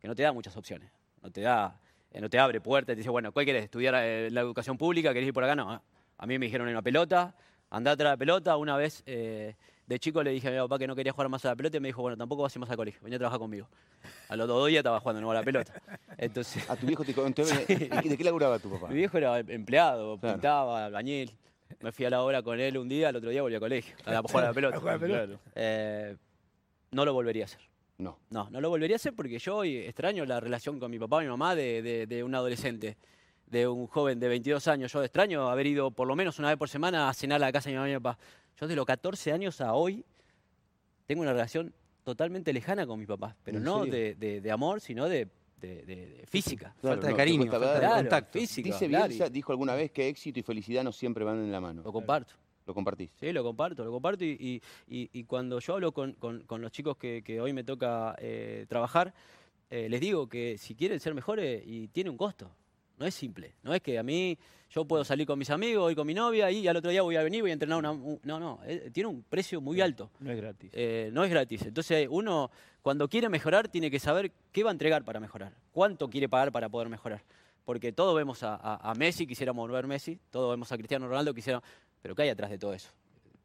que 0.00 0.08
no 0.08 0.14
te 0.14 0.22
da 0.22 0.32
muchas 0.32 0.56
opciones. 0.56 0.90
No 1.22 1.30
te 1.30 1.42
da, 1.42 1.78
no 2.20 2.30
te 2.30 2.38
abre 2.38 2.60
puertas, 2.60 2.94
te 2.94 2.96
dice, 2.96 3.10
bueno, 3.10 3.32
¿cuál 3.32 3.44
querés? 3.46 3.64
¿Estudiar 3.64 3.94
eh, 3.98 4.30
la 4.30 4.40
educación 4.40 4.76
pública? 4.78 5.12
¿Querés 5.12 5.28
ir 5.28 5.34
por 5.34 5.44
acá? 5.44 5.54
No. 5.56 5.70
ah. 5.70 5.82
A 6.18 6.26
mí 6.26 6.38
me 6.38 6.46
dijeron 6.46 6.68
en 6.68 6.74
una 6.74 6.82
pelota, 6.82 7.34
andá 7.70 7.92
atrás 7.92 8.10
de 8.10 8.12
la 8.12 8.16
pelota. 8.16 8.56
Una 8.56 8.76
vez 8.76 9.02
eh, 9.06 9.54
de 9.86 9.98
chico 9.98 10.22
le 10.22 10.30
dije 10.30 10.48
a 10.48 10.50
mi 10.52 10.58
papá 10.58 10.78
que 10.78 10.86
no 10.86 10.94
quería 10.94 11.12
jugar 11.12 11.28
más 11.28 11.44
a 11.44 11.48
la 11.48 11.56
pelota 11.56 11.76
y 11.76 11.80
me 11.80 11.88
dijo, 11.88 12.02
bueno, 12.02 12.16
tampoco 12.16 12.42
vas 12.42 12.54
a 12.54 12.58
ir 12.58 12.60
más 12.60 12.70
al 12.70 12.76
colegio, 12.76 13.00
venía 13.02 13.16
a 13.16 13.18
trabajar 13.18 13.40
conmigo. 13.40 13.66
A 14.28 14.36
los 14.36 14.46
dos 14.46 14.66
días 14.68 14.78
estaba 14.78 15.00
jugando 15.00 15.20
nuevo 15.20 15.32
a 15.32 15.40
la 15.40 15.42
pelota. 15.42 15.72
Entonces, 16.16 16.64
A 16.70 16.76
tu 16.76 16.86
viejo 16.86 17.04
te 17.04 17.12
contó, 17.14 17.44
¿de, 17.46 17.66
qué- 17.66 18.08
de 18.08 18.16
qué 18.16 18.24
laburaba 18.24 18.58
tu 18.58 18.70
papá? 18.70 18.88
mi 18.88 18.94
viejo 18.94 19.18
era 19.18 19.38
empleado, 19.40 20.18
Claro. 20.18 20.34
pintaba, 20.36 20.84
albañil. 20.86 21.32
Me 21.80 21.90
fui 21.92 22.04
a 22.04 22.10
la 22.10 22.22
obra 22.22 22.42
con 22.42 22.60
él 22.60 22.78
un 22.78 22.88
día, 22.88 23.08
al 23.08 23.16
otro 23.16 23.30
día 23.30 23.42
volví 23.42 23.56
a 23.56 23.60
colegio, 23.60 23.96
a 24.06 24.22
jugar 24.22 24.44
a 24.44 24.46
la 24.48 24.54
pelota. 24.54 24.80
Claro. 24.98 25.38
Eh, 25.56 26.16
no 26.92 27.04
lo 27.04 27.12
volvería 27.12 27.42
a 27.44 27.46
hacer. 27.46 27.60
No. 27.98 28.18
No, 28.30 28.48
no 28.50 28.60
lo 28.60 28.68
volvería 28.70 28.96
a 28.96 28.98
hacer 28.98 29.14
porque 29.14 29.38
yo 29.38 29.56
hoy 29.58 29.76
extraño 29.78 30.24
la 30.24 30.40
relación 30.40 30.80
con 30.80 30.90
mi 30.90 30.98
papá 30.98 31.22
y 31.22 31.26
mi 31.26 31.30
mamá 31.30 31.54
de, 31.54 31.80
de- 31.82 32.06
de 32.06 32.24
un 32.24 32.34
adolescente, 32.34 32.96
de 33.46 33.68
un 33.68 33.86
joven 33.86 34.18
de 34.18 34.28
22 34.28 34.66
años. 34.68 34.92
Yo 34.92 35.02
extraño 35.02 35.48
haber 35.48 35.66
ido 35.66 35.90
por 35.90 36.08
lo 36.08 36.16
menos 36.16 36.38
una 36.38 36.48
vez 36.48 36.56
por 36.58 36.68
semana 36.68 37.08
a 37.08 37.14
cenar 37.14 37.36
a 37.36 37.46
la 37.46 37.52
casa 37.52 37.68
de 37.68 37.74
mi 37.74 37.76
mamá 37.78 37.88
y 37.88 37.92
mi 37.92 38.00
papá. 38.00 38.18
Yo 38.60 38.66
de 38.66 38.74
los 38.76 38.84
14 38.86 39.32
años 39.32 39.60
a 39.60 39.74
hoy 39.74 40.04
tengo 41.06 41.22
una 41.22 41.32
relación 41.32 41.72
totalmente 42.02 42.52
lejana 42.52 42.86
con 42.86 42.98
mi 42.98 43.06
papá, 43.06 43.36
pero 43.44 43.58
¿En 43.58 43.64
no 43.64 43.84
de, 43.86 44.14
de- 44.16 44.40
de 44.40 44.50
amor, 44.50 44.80
sino 44.80 45.08
de, 45.08 45.28
de- 45.60 45.82
de- 45.84 45.96
de 46.16 46.24
física. 46.26 46.74
Claro, 46.80 46.96
Falta 46.96 47.06
de 47.08 47.14
cariño, 47.14 47.50
falta 47.50 47.74
de. 47.74 47.78
Claro, 47.80 47.96
contacto. 48.02 48.38
física. 48.38 48.68
Dice 48.70 48.88
claro, 48.88 49.08
Bielsa, 49.08 49.28
dijo 49.30 49.52
alguna 49.52 49.74
vez 49.74 49.90
que 49.92 50.08
éxito 50.08 50.40
y 50.40 50.42
felicidad 50.42 50.82
no 50.84 50.92
siempre 50.92 51.24
van 51.24 51.38
en 51.38 51.52
la 51.52 51.60
mano. 51.60 51.82
Lo 51.82 51.92
comparto. 51.92 52.34
Lo 52.66 52.74
compartís. 52.74 53.10
Sí, 53.20 53.32
lo 53.32 53.42
comparto, 53.42 53.84
lo 53.84 53.90
comparto 53.92 54.24
y, 54.24 54.30
y- 54.40 54.62
y- 55.02 55.10
y 55.12 55.24
cuando 55.24 55.58
yo 55.60 55.74
hablo 55.74 55.92
con, 55.92 56.12
con- 56.14 56.42
con 56.44 56.62
los 56.62 56.72
chicos 56.72 56.96
que, 56.96 57.22
que 57.22 57.40
hoy 57.40 57.52
me 57.52 57.62
toca 57.64 58.14
eh, 58.18 58.64
trabajar, 58.68 59.12
eh, 59.70 59.88
les 59.88 60.00
digo 60.00 60.28
que 60.28 60.56
si 60.58 60.74
quieren 60.74 60.98
ser 61.00 61.14
mejores 61.14 61.62
y 61.66 61.88
tiene 61.88 62.08
un 62.10 62.16
costo, 62.16 62.50
no 62.98 63.06
es 63.06 63.14
simple, 63.14 63.52
no 63.62 63.74
es 63.74 63.82
que 63.82 63.98
a 63.98 64.02
mí 64.02 64.38
yo 64.70 64.84
puedo 64.84 65.04
salir 65.04 65.26
con 65.26 65.38
mis 65.38 65.50
amigos 65.50 65.92
y 65.92 65.94
con 65.94 66.06
mi 66.06 66.14
novia 66.14 66.50
y 66.50 66.66
al 66.66 66.76
otro 66.76 66.90
día 66.90 67.02
voy 67.02 67.16
a 67.16 67.22
venir 67.22 67.42
voy 67.42 67.50
a 67.50 67.54
entrenar 67.54 67.78
una... 67.78 67.90
un- 67.90 68.20
no, 68.22 68.40
no, 68.40 68.60
eh, 68.66 68.88
tiene 68.92 69.08
un 69.08 69.22
precio 69.22 69.60
muy 69.60 69.80
alto, 69.80 70.10
No 70.20 70.30
es 70.30 70.36
gratis. 70.38 70.70
eh, 70.72 71.10
no 71.12 71.22
es 71.24 71.30
gratis. 71.30 71.62
Entonces 71.62 72.06
uno 72.10 72.50
cuando 72.82 73.08
quiere 73.08 73.28
mejorar 73.28 73.68
tiene 73.68 73.90
que 73.90 73.98
saber 73.98 74.30
qué 74.52 74.62
va 74.62 74.70
a 74.70 74.72
entregar 74.72 75.04
para 75.04 75.20
mejorar, 75.20 75.52
cuánto 75.72 76.08
quiere 76.08 76.28
pagar 76.28 76.50
para 76.52 76.68
poder 76.68 76.88
mejorar. 76.88 77.22
Porque 77.64 77.92
todos 77.92 78.14
vemos 78.14 78.42
a, 78.42 78.54
a- 78.56 78.90
a 78.90 78.94
Messi, 78.94 79.26
quisiéramos 79.26 79.70
ver 79.70 79.86
Messi, 79.86 80.18
todos 80.30 80.50
vemos 80.50 80.70
a 80.70 80.76
Cristiano 80.76 81.08
Ronaldo, 81.08 81.32
quisiéramos... 81.34 81.66
Pero 82.04 82.14
¿qué 82.14 82.20
hay 82.20 82.28
atrás 82.28 82.50
de 82.50 82.58
todo 82.58 82.74
eso? 82.74 82.90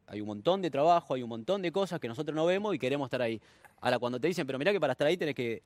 Hay 0.06 0.20
un 0.20 0.26
montón 0.26 0.60
de 0.60 0.70
trabajo, 0.70 1.14
hay 1.14 1.22
un 1.22 1.30
montón 1.30 1.62
de 1.62 1.72
cosas 1.72 1.98
que 1.98 2.08
nosotros 2.08 2.36
no 2.36 2.44
vemos 2.44 2.74
y 2.74 2.78
queremos 2.78 3.06
estar 3.06 3.22
ahí. 3.22 3.40
Ahora, 3.80 3.98
cuando 3.98 4.20
te 4.20 4.28
dicen, 4.28 4.46
pero 4.46 4.58
mirá 4.58 4.70
que 4.70 4.78
para 4.78 4.92
estar 4.92 5.06
ahí 5.06 5.16
tenés 5.16 5.34
que 5.34 5.62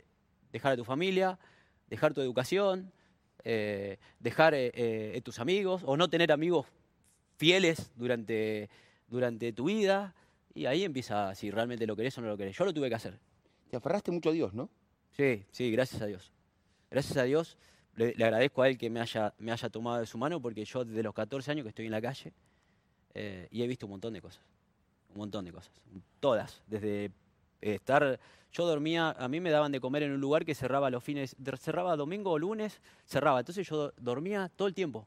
dejar 0.53 0.75
a 0.75 0.77
tu 0.77 0.85
familia, 0.85 1.37
dejar 1.89 2.15
tu 2.15 2.21
educación, 2.21 2.93
eh, 3.43 3.99
dejar 4.21 4.55
eh, 4.55 4.71
eh, 4.77 5.21
tus 5.25 5.41
amigos, 5.41 5.83
o 5.85 5.97
no 5.97 6.09
tener 6.09 6.31
amigos 6.31 6.69
fieles 7.37 7.91
durante, 7.97 8.71
durante 9.09 9.53
tu 9.53 9.65
vida, 9.65 10.15
y 10.55 10.67
ahí 10.67 10.85
empieza 10.85 11.35
si 11.35 11.51
realmente 11.51 11.89
lo 11.89 11.97
querés 11.97 12.17
o 12.19 12.21
no 12.21 12.29
lo 12.29 12.37
querés. 12.37 12.57
Yo 12.57 12.65
lo 12.65 12.73
tuve 12.73 12.89
que 12.89 12.95
hacer. 12.95 13.19
Te 13.71 13.77
aferraste 13.77 14.13
mucho 14.13 14.29
a 14.29 14.33
Dios, 14.33 14.55
¿no? 14.55 14.71
Sí, 15.11 15.45
sí, 15.51 15.73
gracias 15.73 16.01
a 16.01 16.07
Dios. 16.07 16.33
Gracias 16.93 17.17
a 17.17 17.25
Dios 17.25 17.59
le, 17.97 18.15
le 18.15 18.25
agradezco 18.25 18.63
a 18.63 18.69
Él 18.69 18.79
que 18.79 18.89
me 18.89 19.01
haya, 19.01 19.35
me 19.39 19.51
haya 19.51 19.69
tomado 19.69 19.99
de 19.99 20.07
su 20.07 20.17
mano 20.17 20.41
porque 20.41 20.65
yo 20.65 20.85
desde 20.85 21.03
los 21.03 21.13
14 21.13 21.51
años 21.51 21.65
que 21.65 21.71
estoy 21.71 21.87
en 21.87 21.91
la 21.91 22.01
calle 22.01 22.33
eh, 23.15 23.49
y 23.51 23.63
he 23.63 23.67
visto 23.67 23.87
un 23.87 23.91
montón 23.91 24.13
de 24.13 24.21
cosas. 24.21 24.43
Un 25.13 25.19
montón 25.19 25.45
de 25.45 25.53
cosas. 25.53 25.71
Todas. 26.21 26.61
Desde 26.67 27.11
estar, 27.61 28.19
yo 28.53 28.67
dormía, 28.67 29.11
a 29.11 29.29
mí 29.29 29.41
me 29.41 29.51
daban 29.51 29.73
de 29.73 29.81
comer 29.81 30.03
en 30.03 30.13
un 30.13 30.21
lugar 30.21 30.45
que 30.45 30.55
cerraba 30.55 30.91
los 30.91 31.03
fines, 31.03 31.37
cerraba 31.59 31.97
domingo 31.97 32.31
o 32.33 32.39
lunes, 32.39 32.81
cerraba. 33.07 33.41
Entonces 33.41 33.67
yo 33.69 33.77
do- 33.77 33.95
dormía 33.97 34.51
todo 34.57 34.69
el 34.69 34.75
tiempo 34.75 35.07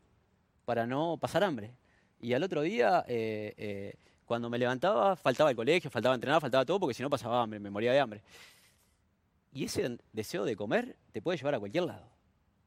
para 0.65 0.85
no 0.87 1.17
pasar 1.17 1.43
hambre. 1.43 1.71
Y 2.21 2.33
al 2.33 2.43
otro 2.43 2.61
día, 2.61 3.03
eh, 3.07 3.53
eh, 3.57 3.93
cuando 4.25 4.49
me 4.49 4.57
levantaba, 4.57 5.15
faltaba 5.15 5.49
el 5.49 5.55
colegio, 5.55 5.89
faltaba 5.89 6.15
entrenar, 6.15 6.41
faltaba 6.41 6.65
todo, 6.65 6.79
porque 6.79 6.93
si 6.93 7.03
no 7.03 7.09
pasaba 7.09 7.41
hambre, 7.41 7.59
me 7.59 7.69
moría 7.69 7.91
de 7.91 7.99
hambre. 7.99 8.21
Y 9.53 9.65
ese 9.65 9.97
deseo 10.13 10.45
de 10.45 10.55
comer 10.55 10.95
te 11.11 11.21
puede 11.21 11.37
llevar 11.37 11.55
a 11.55 11.59
cualquier 11.59 11.85
lado. 11.85 12.05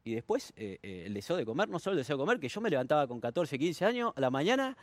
Y 0.03 0.15
después, 0.15 0.53
eh, 0.57 0.79
eh, 0.83 1.05
el 1.07 1.15
deseo 1.15 1.37
de 1.37 1.45
comer, 1.45 1.69
no 1.69 1.79
solo 1.79 1.93
el 1.95 1.99
deseo 1.99 2.17
de 2.17 2.23
comer, 2.23 2.41
que 2.41 2.49
yo 2.49 2.61
me 2.61 2.71
levantaba 2.71 3.07
con 3.07 3.21
14, 3.21 3.59
15 3.59 3.85
años 3.85 4.13
a 4.17 4.21
la 4.21 4.31
mañana 4.31 4.77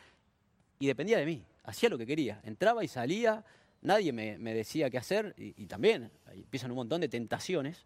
y 0.79 0.87
dependía 0.87 1.17
de 1.17 1.25
mí. 1.25 1.43
Hacía 1.63 1.89
lo 1.89 1.97
que 1.97 2.05
quería. 2.05 2.39
Entraba 2.43 2.83
y 2.83 2.87
salía, 2.87 3.43
nadie 3.81 4.13
me, 4.13 4.37
me 4.37 4.53
decía 4.53 4.89
qué 4.89 4.97
hacer. 4.97 5.33
Y, 5.37 5.65
también 5.65 6.11
empiezan 6.31 6.71
un 6.71 6.77
montón 6.77 7.01
de 7.01 7.09
tentaciones 7.09 7.85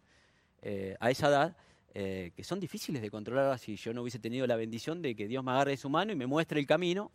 eh, 0.62 0.96
a 1.00 1.10
esa 1.10 1.28
edad 1.28 1.56
eh, 1.94 2.32
que 2.34 2.44
son 2.44 2.60
difíciles 2.60 3.02
de 3.02 3.10
controlar 3.10 3.58
si 3.58 3.76
yo 3.76 3.92
no 3.92 4.02
hubiese 4.02 4.18
tenido 4.18 4.46
la 4.46 4.56
bendición 4.56 5.02
de 5.02 5.14
que 5.14 5.28
Dios 5.28 5.44
me 5.44 5.50
agarre 5.50 5.72
de 5.72 5.76
su 5.76 5.90
mano 5.90 6.12
y 6.12 6.16
me 6.16 6.26
muestre 6.26 6.58
el 6.58 6.66
camino 6.66 7.12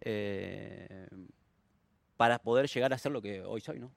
eh, 0.00 1.06
para 2.16 2.38
poder 2.38 2.68
llegar 2.68 2.92
a 2.94 2.98
ser 2.98 3.12
lo 3.12 3.20
que 3.20 3.42
hoy 3.42 3.60
soy, 3.60 3.80
¿no? 3.80 3.90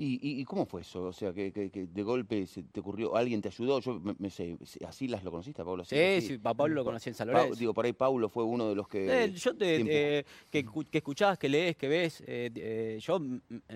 ¿Y, 0.00 0.20
y- 0.22 0.40
y 0.40 0.44
cómo 0.44 0.64
fue 0.64 0.82
eso? 0.82 1.02
O 1.06 1.12
sea, 1.12 1.32
que, 1.32 1.50
que- 1.52 1.70
que 1.70 1.86
de 1.86 2.02
golpe 2.04 2.46
se 2.46 2.62
te 2.62 2.78
ocurrió, 2.78 3.16
alguien 3.16 3.42
te 3.42 3.48
ayudó. 3.48 3.80
Yo 3.80 3.98
me, 3.98 4.14
me 4.18 4.30
sé, 4.30 4.56
¿a 4.86 4.92
Silas 4.92 5.24
lo 5.24 5.32
conociste, 5.32 5.60
a 5.60 5.64
Pablo 5.64 5.84
Sí, 5.84 5.96
sí, 6.20 6.38
a 6.44 6.54
Pablo 6.54 6.76
lo 6.76 6.84
conocí 6.84 7.10
en 7.10 7.14
San 7.14 7.28
digo, 7.58 7.74
por 7.74 7.84
ahí 7.84 7.92
Paulo 7.92 8.28
fue 8.28 8.44
uno 8.44 8.68
de 8.68 8.76
los 8.76 8.86
que... 8.86 9.24
Eh, 9.24 9.32
yo 9.32 9.56
te, 9.56 9.76
eh, 10.20 10.24
que, 10.50 10.64
que 10.90 10.98
escuchás, 10.98 11.36
que 11.36 11.48
lees, 11.48 11.76
que 11.76 11.88
ves, 11.88 12.22
eh, 12.28 12.98
yo 13.00 13.20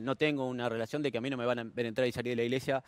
no 0.00 0.17
tengo 0.17 0.47
una 0.47 0.69
relación 0.69 1.02
de 1.02 1.11
que 1.11 1.19
a 1.19 1.21
mí 1.21 1.29
no 1.29 1.37
me 1.37 1.45
van 1.45 1.59
a 1.59 1.64
ver 1.64 1.87
entrar 1.87 2.07
y 2.07 2.12
salir 2.12 2.33
de 2.33 2.37
la 2.37 2.45
iglesia 2.45 2.85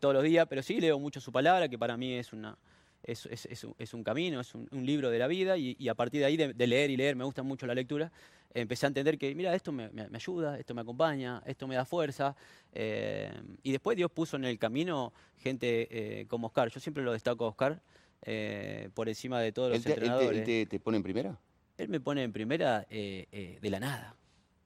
todos 0.00 0.14
los 0.14 0.24
días, 0.24 0.46
pero 0.48 0.62
sí 0.62 0.80
leo 0.80 0.98
mucho 0.98 1.20
su 1.20 1.30
palabra, 1.30 1.68
que 1.68 1.78
para 1.78 1.96
mí 1.98 2.14
es 2.14 2.32
una 2.32 2.56
es, 3.02 3.26
es- 3.26 3.46
es 3.46 3.64
un, 3.64 3.74
es 3.78 3.94
un 3.94 4.02
camino, 4.04 4.40
es 4.40 4.54
un, 4.54 4.68
un 4.70 4.84
libro 4.86 5.10
de 5.10 5.18
la 5.18 5.26
vida, 5.26 5.56
y, 5.56 5.76
y 5.78 5.88
a 5.88 5.94
partir 5.94 6.20
de 6.20 6.26
ahí, 6.26 6.36
de, 6.36 6.52
de 6.54 6.66
leer 6.66 6.90
y 6.90 6.96
leer, 6.96 7.16
me 7.16 7.24
gusta 7.24 7.42
mucho 7.42 7.66
la 7.66 7.74
lectura, 7.74 8.10
empecé 8.54 8.86
a 8.86 8.88
entender 8.88 9.18
que, 9.18 9.34
mira, 9.34 9.54
esto 9.54 9.72
me, 9.72 9.88
me- 9.90 10.08
me 10.08 10.16
ayuda, 10.16 10.58
esto 10.58 10.74
me 10.74 10.80
acompaña, 10.82 11.42
esto 11.46 11.66
me 11.68 11.74
da 11.74 11.84
fuerza, 11.84 12.34
eh, 12.72 13.32
y 13.62 13.72
después 13.72 13.96
Dios 13.96 14.10
puso 14.10 14.36
en 14.36 14.44
el 14.44 14.58
camino 14.58 15.12
gente 15.38 15.88
eh, 16.20 16.26
como 16.26 16.48
Oscar, 16.48 16.70
yo 16.70 16.80
siempre 16.80 17.02
lo 17.02 17.12
destaco 17.12 17.44
a 17.44 17.48
Oscar, 17.48 17.80
eh, 18.22 18.88
por 18.94 19.08
encima 19.08 19.40
de 19.40 19.52
todos 19.52 19.70
los 19.70 19.76
¿Él 19.78 19.84
te, 19.84 19.92
él 19.92 19.98
te- 19.98 20.04
él 20.04 20.10
entrenadores. 20.10 20.44
te- 20.44 20.66
te 20.66 20.80
pone 20.80 20.96
en 20.96 21.02
primera? 21.02 21.38
Él 21.76 21.88
me 21.88 22.00
pone 22.00 22.24
en 22.24 22.32
primera 22.32 22.80
de 22.90 23.58
la 23.62 23.78
nada, 23.78 24.16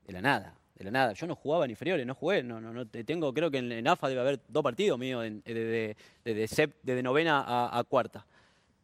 de 0.07 0.13
la 0.15 0.23
nada, 0.23 0.55
de 0.75 0.85
la 0.85 0.91
nada. 0.91 1.13
Yo 1.13 1.27
no 1.27 1.35
jugaba 1.37 1.65
en 1.65 1.71
inferiores, 1.71 2.07
no 2.07 2.15
jugué, 2.15 2.43
no, 2.43 2.61
no, 2.61 2.73
no 2.73 2.87
te- 2.87 3.05
tengo, 3.05 3.33
creo 3.33 3.51
que 3.51 3.59
en, 3.59 3.87
AFA 3.87 4.09
debe 4.09 4.21
haber 4.21 4.41
dos 4.49 4.63
partidos 4.63 4.99
míos 4.99 5.25
eh, 5.45 5.95
desde, 6.25 6.77
desde 6.83 7.03
novena 7.03 7.41
a, 7.43 7.79
a 7.79 7.85
cuarta. 7.85 8.27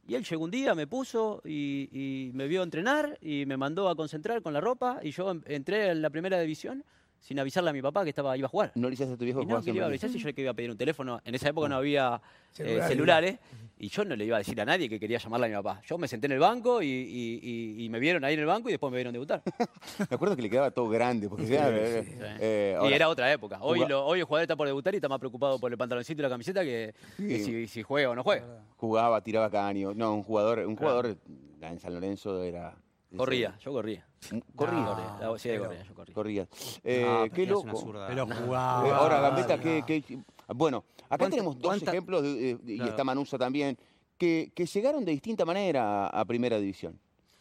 Y 0.07 0.15
él 0.15 0.25
llegó 0.25 0.45
un 0.45 0.51
día, 0.51 0.75
me 0.75 0.87
puso 0.87 1.43
y, 1.45 1.89
y 1.93 2.31
me 2.33 2.47
vio 2.47 2.63
entrenar 2.63 3.19
y 3.21 3.45
me 3.47 3.57
mandó 3.59 3.89
a 3.89 3.95
concentrar 3.97 4.41
con 4.43 4.53
la 4.55 4.61
ropa 4.61 5.01
y 5.03 5.11
yo 5.11 5.31
en- 5.31 5.45
entré 5.47 5.91
en 5.91 6.01
la 6.03 6.11
primera 6.11 6.41
división 6.41 6.85
sin 7.21 7.39
avisarle 7.39 7.71
a 7.71 7.73
mi 7.73 7.83
papá 7.83 8.05
que 8.05 8.11
estaba, 8.11 8.37
iba 8.37 8.47
a 8.47 8.49
jugar. 8.49 8.73
¿No 8.75 8.89
le 8.89 8.95
hiciste 8.95 9.13
a 9.13 9.17
tu 9.17 9.25
viejo 9.25 9.43
Y 9.43 9.47
no, 9.47 9.61
que 9.61 9.71
le 9.73 9.77
iba 9.77 9.85
a 9.87 9.89
avisar 9.89 10.09
si 10.09 10.19
yo 10.19 10.29
le 10.29 10.35
iba 10.37 10.51
a 10.51 10.55
pedir 10.55 10.71
un 10.71 10.77
teléfono. 10.79 11.21
En 11.25 11.35
esa 11.35 11.49
época 11.51 11.69
no 11.69 11.77
había 11.77 12.21
eh, 12.59 12.81
Celulares. 12.89 13.39
y 13.79 13.89
yo 13.89 14.05
no 14.05 14.17
le 14.17 14.25
iba 14.25 14.37
a 14.37 14.39
decir 14.39 14.59
a 14.61 14.65
nadie 14.65 14.89
que 14.89 14.99
quería 14.99 15.19
llamarle 15.19 15.47
a 15.47 15.49
mi 15.51 15.55
papá. 15.57 15.83
Yo 15.87 15.99
me 15.99 16.09
senté 16.09 16.27
en 16.27 16.33
el 16.33 16.39
banco 16.39 16.81
y, 16.83 16.87
y- 16.87 17.41
y- 17.43 17.85
y 17.85 17.89
me 17.91 17.99
vieron 17.99 18.25
ahí 18.25 18.35
en 18.35 18.41
el 18.41 18.47
banco 18.47 18.69
y 18.69 18.73
después 18.73 18.91
me 18.91 18.97
vieron 18.99 19.13
debutar. 19.13 19.43
Me 20.11 20.15
acuerdo 20.15 20.37
que 20.37 20.43
le 20.43 20.51
quedaba 20.51 20.71
todo 20.71 20.89
grande, 20.89 21.29
porque 21.29 21.47
ya, 21.47 21.69
eh, 21.71 22.05
eh, 22.41 22.79
y 22.89 22.93
era 22.93 23.09
otra 23.09 23.31
época. 23.33 23.59
Hoy, 23.61 23.85
lo- 23.87 24.07
hoy 24.07 24.21
el 24.21 24.25
jugador 24.25 24.43
está 24.45 24.57
por 24.57 24.67
debutar 24.67 24.95
y 24.95 24.97
está 24.99 25.09
más 25.09 25.19
preocupado 25.19 25.59
por 25.59 25.71
el 25.71 25.77
pantaloncito 25.77 26.21
y 26.21 26.23
la 26.23 26.29
camiseta 26.31 26.63
que, 26.63 26.95
que 27.17 27.39
Sí. 27.39 27.45
si, 27.45 27.67
si 27.67 27.83
juega 27.83 28.11
o 28.11 28.15
no 28.15 28.23
juega. 28.23 28.63
jugaba, 28.77 29.21
tiraba 29.23 29.51
caño. 29.51 29.93
No, 29.95 30.15
un 30.15 30.23
jugador, 30.23 30.61
un 30.61 30.77
jugador 30.77 31.17
en 31.61 31.79
San 31.81 31.93
Lorenzo 31.93 32.43
era... 32.43 32.75
Corría, 33.17 33.57
yo 33.59 33.73
corría. 33.73 34.07
Corría. 34.55 34.85
Corría, 34.85 35.19
la- 35.21 35.39
sí, 35.39 35.49
pero- 35.49 35.65
corría, 35.65 35.83
yo 35.83 35.95
corría. 35.95 36.15
Corría. 36.15 36.43
Eh, 36.85 37.07
qué 37.25 37.31
pero 37.47 37.59
es 37.59 37.65
una 37.65 37.73
loco. 37.73 37.85
zurda. 37.85 38.07
Pero 38.09 38.23
Eh, 38.31 38.35
jugaba. 38.35 38.97
ahora, 38.99 39.21
Gambetta, 39.21 39.59
¿qué, 39.61 39.83
qué- 39.87 40.19
Bueno, 40.55 40.85
acá 41.05 41.19
¿Cuánta- 41.19 41.31
tenemos 41.31 41.55
dos 41.57 41.63
cuánta- 41.71 41.91
ejemplos, 41.91 42.23
de- 42.23 42.57
de- 42.57 42.73
y 42.73 42.77
Claro. 42.77 42.91
está 42.91 43.05
Manusa 43.05 43.39
también, 43.39 43.79
que, 44.19 44.53
que 44.55 44.67
llegaron 44.67 45.05
de 45.05 45.13
distinta 45.13 45.45
manera 45.45 46.07
a, 46.09 46.21
a 46.21 46.25
Primera 46.25 46.59
División. 46.59 46.99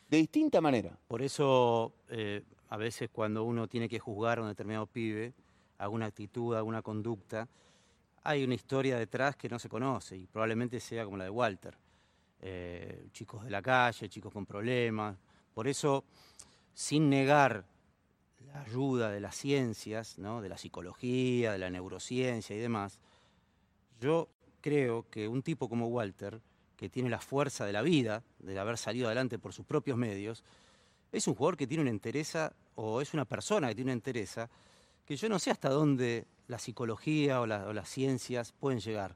De 0.09 0.17
distinta 0.17 0.61
manera. 0.61 0.97
Por 1.07 1.21
eso, 1.21 1.91
eh, 2.09 2.43
a 2.69 2.77
veces 2.77 3.09
cuando 3.11 3.43
uno 3.43 3.67
tiene 3.67 3.89
que 3.89 3.99
juzgar 3.99 4.39
a 4.39 4.41
un 4.43 4.47
determinado 4.47 4.85
pibe, 4.85 5.33
alguna 5.79 6.05
actitud, 6.05 6.55
alguna 6.55 6.81
conducta, 6.81 7.47
hay 8.23 8.43
una 8.43 8.55
historia 8.55 8.97
detrás 8.97 9.35
que 9.35 9.49
no 9.49 9.57
se 9.59 9.67
conoce 9.69 10.15
y 10.17 10.27
probablemente 10.27 10.79
sea 10.79 11.03
como 11.05 11.17
la 11.17 11.25
de 11.25 11.29
Walter. 11.29 11.77
Eh, 12.41 13.07
chicos 13.11 13.43
de 13.43 13.49
la 13.49 13.61
calle, 13.61 14.07
chicos 14.09 14.31
con 14.31 14.45
problemas. 14.45 15.17
Por 15.57 15.67
eso, 15.67 16.03
sin 16.75 17.09
negar 17.09 17.65
la 18.45 18.61
ayuda 18.61 19.09
de 19.09 19.19
las 19.19 19.35
ciencias, 19.35 20.19
¿no? 20.19 20.39
de 20.39 20.49
la 20.49 20.57
psicología, 20.59 21.53
de 21.53 21.57
la 21.57 21.71
neurociencia 21.71 22.55
y 22.55 22.59
demás, 22.59 22.99
yo 23.99 24.27
creo 24.61 25.07
que 25.09 25.27
un 25.27 25.41
tipo 25.41 25.67
como 25.67 25.87
Walter, 25.87 26.41
que 26.75 26.89
tiene 26.89 27.09
la 27.09 27.19
fuerza 27.19 27.65
de 27.65 27.73
la 27.73 27.81
vida, 27.81 28.21
de 28.37 28.59
haber 28.59 28.77
salido 28.77 29.07
adelante 29.07 29.39
por 29.39 29.51
sus 29.51 29.65
propios 29.65 29.97
medios, 29.97 30.43
es 31.11 31.27
un 31.27 31.33
jugador 31.33 31.57
que 31.57 31.65
tiene 31.65 31.81
una 31.81 31.89
entereza, 31.89 32.53
o 32.75 33.01
es 33.01 33.15
una 33.15 33.25
persona 33.25 33.69
que 33.69 33.73
tiene 33.73 33.89
una 33.89 33.93
entereza, 33.97 34.51
que 35.07 35.15
yo 35.15 35.27
no 35.27 35.39
sé 35.39 35.49
hasta 35.49 35.69
dónde 35.69 36.27
la 36.47 36.59
psicología 36.59 37.41
o, 37.41 37.47
la- 37.47 37.65
o 37.67 37.73
las 37.73 37.89
ciencias 37.89 38.51
pueden 38.51 38.79
llegar. 38.79 39.15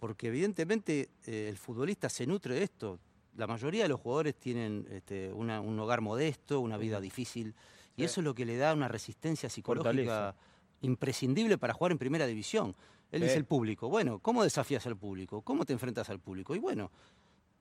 Porque 0.00 0.26
evidentemente 0.26 1.10
eh, 1.26 1.46
el 1.48 1.56
futbolista 1.56 2.08
se 2.08 2.26
nutre 2.26 2.56
de 2.56 2.64
esto. 2.64 2.98
La 3.36 3.46
mayoría 3.46 3.82
de 3.82 3.88
los 3.88 4.00
jugadores 4.00 4.34
tienen 4.34 4.86
este, 4.90 5.32
una- 5.32 5.60
un 5.60 5.78
hogar 5.78 6.00
modesto, 6.00 6.60
una 6.60 6.76
vida 6.76 7.00
difícil, 7.00 7.54
y 7.96 8.04
eso 8.04 8.20
es 8.20 8.24
lo 8.24 8.34
que 8.34 8.44
le 8.46 8.56
da 8.56 8.72
una 8.74 8.88
resistencia 8.88 9.48
psicológica 9.48 9.90
Fortaleza. 9.92 10.34
imprescindible 10.82 11.58
para 11.58 11.72
jugar 11.74 11.92
en 11.92 11.98
primera 11.98 12.26
división. 12.26 12.74
Él 13.12 13.22
dice 13.22 13.36
el 13.36 13.44
público, 13.44 13.88
bueno, 13.88 14.18
¿cómo 14.18 14.42
desafías 14.42 14.86
al 14.86 14.96
público? 14.96 15.40
¿Cómo 15.42 15.64
te 15.64 15.72
enfrentas 15.72 16.10
al 16.10 16.18
público? 16.20 16.54
Y 16.54 16.58
bueno, 16.58 16.90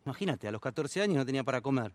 imagínate, 0.06 0.48
a 0.48 0.52
los 0.52 0.62
14 0.62 1.02
años 1.02 1.18
no 1.18 1.26
tenía 1.26 1.44
para 1.44 1.62
comer. 1.62 1.94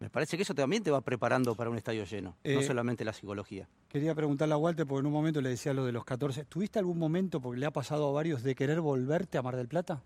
Me 0.00 0.08
parece 0.10 0.36
que 0.36 0.44
eso 0.44 0.54
también 0.54 0.82
te 0.84 0.90
va 0.92 1.00
preparando 1.00 1.56
para 1.56 1.70
un 1.70 1.76
estadio 1.76 2.04
lleno, 2.04 2.30
no 2.44 2.60
Eh, 2.60 2.62
solamente 2.62 3.04
la 3.04 3.12
psicología. 3.12 3.68
Quería 3.88 4.14
preguntarle 4.14 4.54
a 4.54 4.56
Walter, 4.56 4.86
porque 4.86 5.00
en 5.00 5.06
un 5.06 5.12
momento 5.12 5.40
le 5.40 5.48
decía 5.48 5.74
lo 5.74 5.84
de 5.84 5.90
los 5.92 6.04
14. 6.04 6.44
¿Tuviste 6.44 6.78
algún 6.78 6.98
momento, 6.98 7.40
porque 7.40 7.58
le 7.58 7.66
ha 7.66 7.72
pasado 7.72 8.08
a 8.08 8.12
varios, 8.12 8.44
de 8.44 8.54
querer 8.54 8.80
volverte 8.80 9.38
a 9.38 9.42
Mar 9.42 9.56
del 9.56 9.66
Plata? 9.66 10.00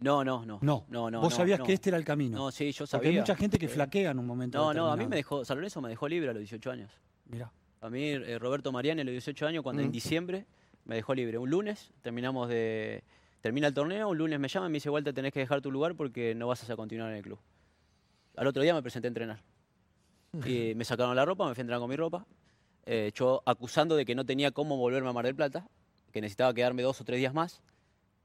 No, 0.00 0.22
no, 0.24 0.44
no. 0.46 0.58
No. 0.62 0.84
no, 0.88 1.10
no 1.10 1.20
Vos 1.20 1.32
no, 1.32 1.36
sabías 1.36 1.58
no. 1.58 1.64
que 1.64 1.72
este 1.72 1.90
era 1.90 1.98
el 1.98 2.04
camino. 2.04 2.36
No, 2.38 2.50
sí, 2.52 2.70
yo 2.70 2.84
porque 2.84 2.90
sabía. 2.90 3.10
hay 3.10 3.16
mucha 3.18 3.34
gente 3.36 3.58
que 3.58 3.66
flaquea 3.68 4.12
en 4.12 4.18
un 4.18 4.26
momento. 4.26 4.58
No, 4.58 4.72
no, 4.72 4.92
a 4.92 4.96
mí 4.96 5.06
me 5.06 5.16
dejó, 5.16 5.44
San 5.44 5.56
Lorenzo 5.56 5.80
me 5.80 5.88
dejó 5.88 6.08
libre 6.08 6.30
a 6.30 6.32
los 6.32 6.40
18 6.40 6.70
años. 6.70 6.92
Mirá. 7.26 7.50
A 7.80 7.90
mí, 7.90 8.04
eh, 8.10 8.38
Roberto 8.38 8.70
Mariani, 8.72 9.00
a 9.00 9.04
los 9.04 9.12
18 9.12 9.46
años, 9.46 9.62
cuando 9.62 9.82
en 9.82 9.88
Mm. 9.88 9.92
diciembre 9.92 10.46
me 10.84 10.94
dejó 10.96 11.14
libre. 11.14 11.38
Un 11.38 11.50
lunes 11.50 11.92
terminamos 12.02 12.48
de. 12.48 13.02
Termina 13.40 13.68
el 13.68 13.74
torneo, 13.74 14.08
un 14.08 14.18
lunes 14.18 14.38
me 14.40 14.48
llama 14.48 14.66
y 14.66 14.70
me 14.70 14.74
dice, 14.74 14.90
Walter, 14.90 15.12
tenés 15.14 15.32
que 15.32 15.40
dejar 15.40 15.60
tu 15.60 15.70
lugar 15.70 15.94
porque 15.94 16.34
no 16.34 16.48
vas 16.48 16.68
a 16.68 16.76
continuar 16.76 17.10
en 17.10 17.16
el 17.18 17.22
club. 17.22 17.38
Al 18.36 18.46
otro 18.48 18.62
día 18.62 18.74
me 18.74 18.82
presenté 18.82 19.06
a 19.06 19.10
entrenar. 19.10 19.42
Y 20.44 20.74
me 20.76 20.84
sacaron 20.84 21.14
la 21.16 21.24
ropa, 21.24 21.46
me 21.48 21.54
fui 21.54 21.60
a 21.60 21.62
entrenar 21.62 21.80
con 21.80 21.90
mi 21.90 21.96
ropa. 21.96 22.26
eh, 22.86 23.12
yo 23.14 23.42
acusando 23.46 23.96
de 23.96 24.04
que 24.04 24.14
no 24.14 24.24
tenía 24.24 24.50
cómo 24.50 24.76
volverme 24.76 25.08
a 25.08 25.12
Mar 25.12 25.24
del 25.26 25.34
Plata, 25.34 25.68
que 26.12 26.20
necesitaba 26.20 26.54
quedarme 26.54 26.82
dos 26.82 27.00
o 27.00 27.04
tres 27.04 27.18
días 27.18 27.34
más. 27.34 27.62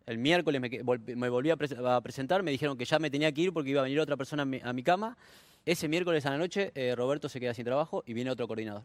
El 0.06 0.18
miércoles 0.18 0.60
me, 0.62 1.30
volví 1.30 1.50
a, 1.50 1.56
pres- 1.56 1.78
a 1.78 2.02
presentar, 2.02 2.44
me 2.44 2.52
dijeron 2.52 2.78
que 2.78 2.86
ya 2.86 3.00
me 3.00 3.10
tenía 3.10 3.32
que 3.32 3.42
ir 3.42 3.54
porque 3.54 3.70
iba 3.70 3.80
a 3.80 3.84
venir 3.84 4.00
otra 4.00 4.18
persona 4.18 4.44
a 4.44 4.46
mi, 4.46 4.60
a 4.64 4.74
mi 4.74 4.84
cama. 4.84 5.18
Ese 5.66 5.88
miércoles 5.88 6.26
a 6.26 6.32
la 6.32 6.38
noche 6.38 6.72
eh, 6.76 6.94
Roberto 6.96 7.30
se 7.30 7.40
queda 7.40 7.54
sin 7.54 7.64
trabajo 7.64 8.04
y 8.06 8.14
viene 8.14 8.30
otro 8.30 8.48
coordinador. 8.48 8.84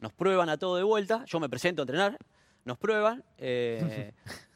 Nos 0.00 0.12
prueban 0.12 0.48
a 0.48 0.56
todo 0.58 0.76
de 0.76 0.82
vuelta, 0.82 1.24
yo 1.26 1.38
me 1.38 1.48
presento 1.48 1.82
a 1.82 1.84
entrenar, 1.84 2.18
nos 2.64 2.76
prueban, 2.76 3.22
eh, 3.38 4.12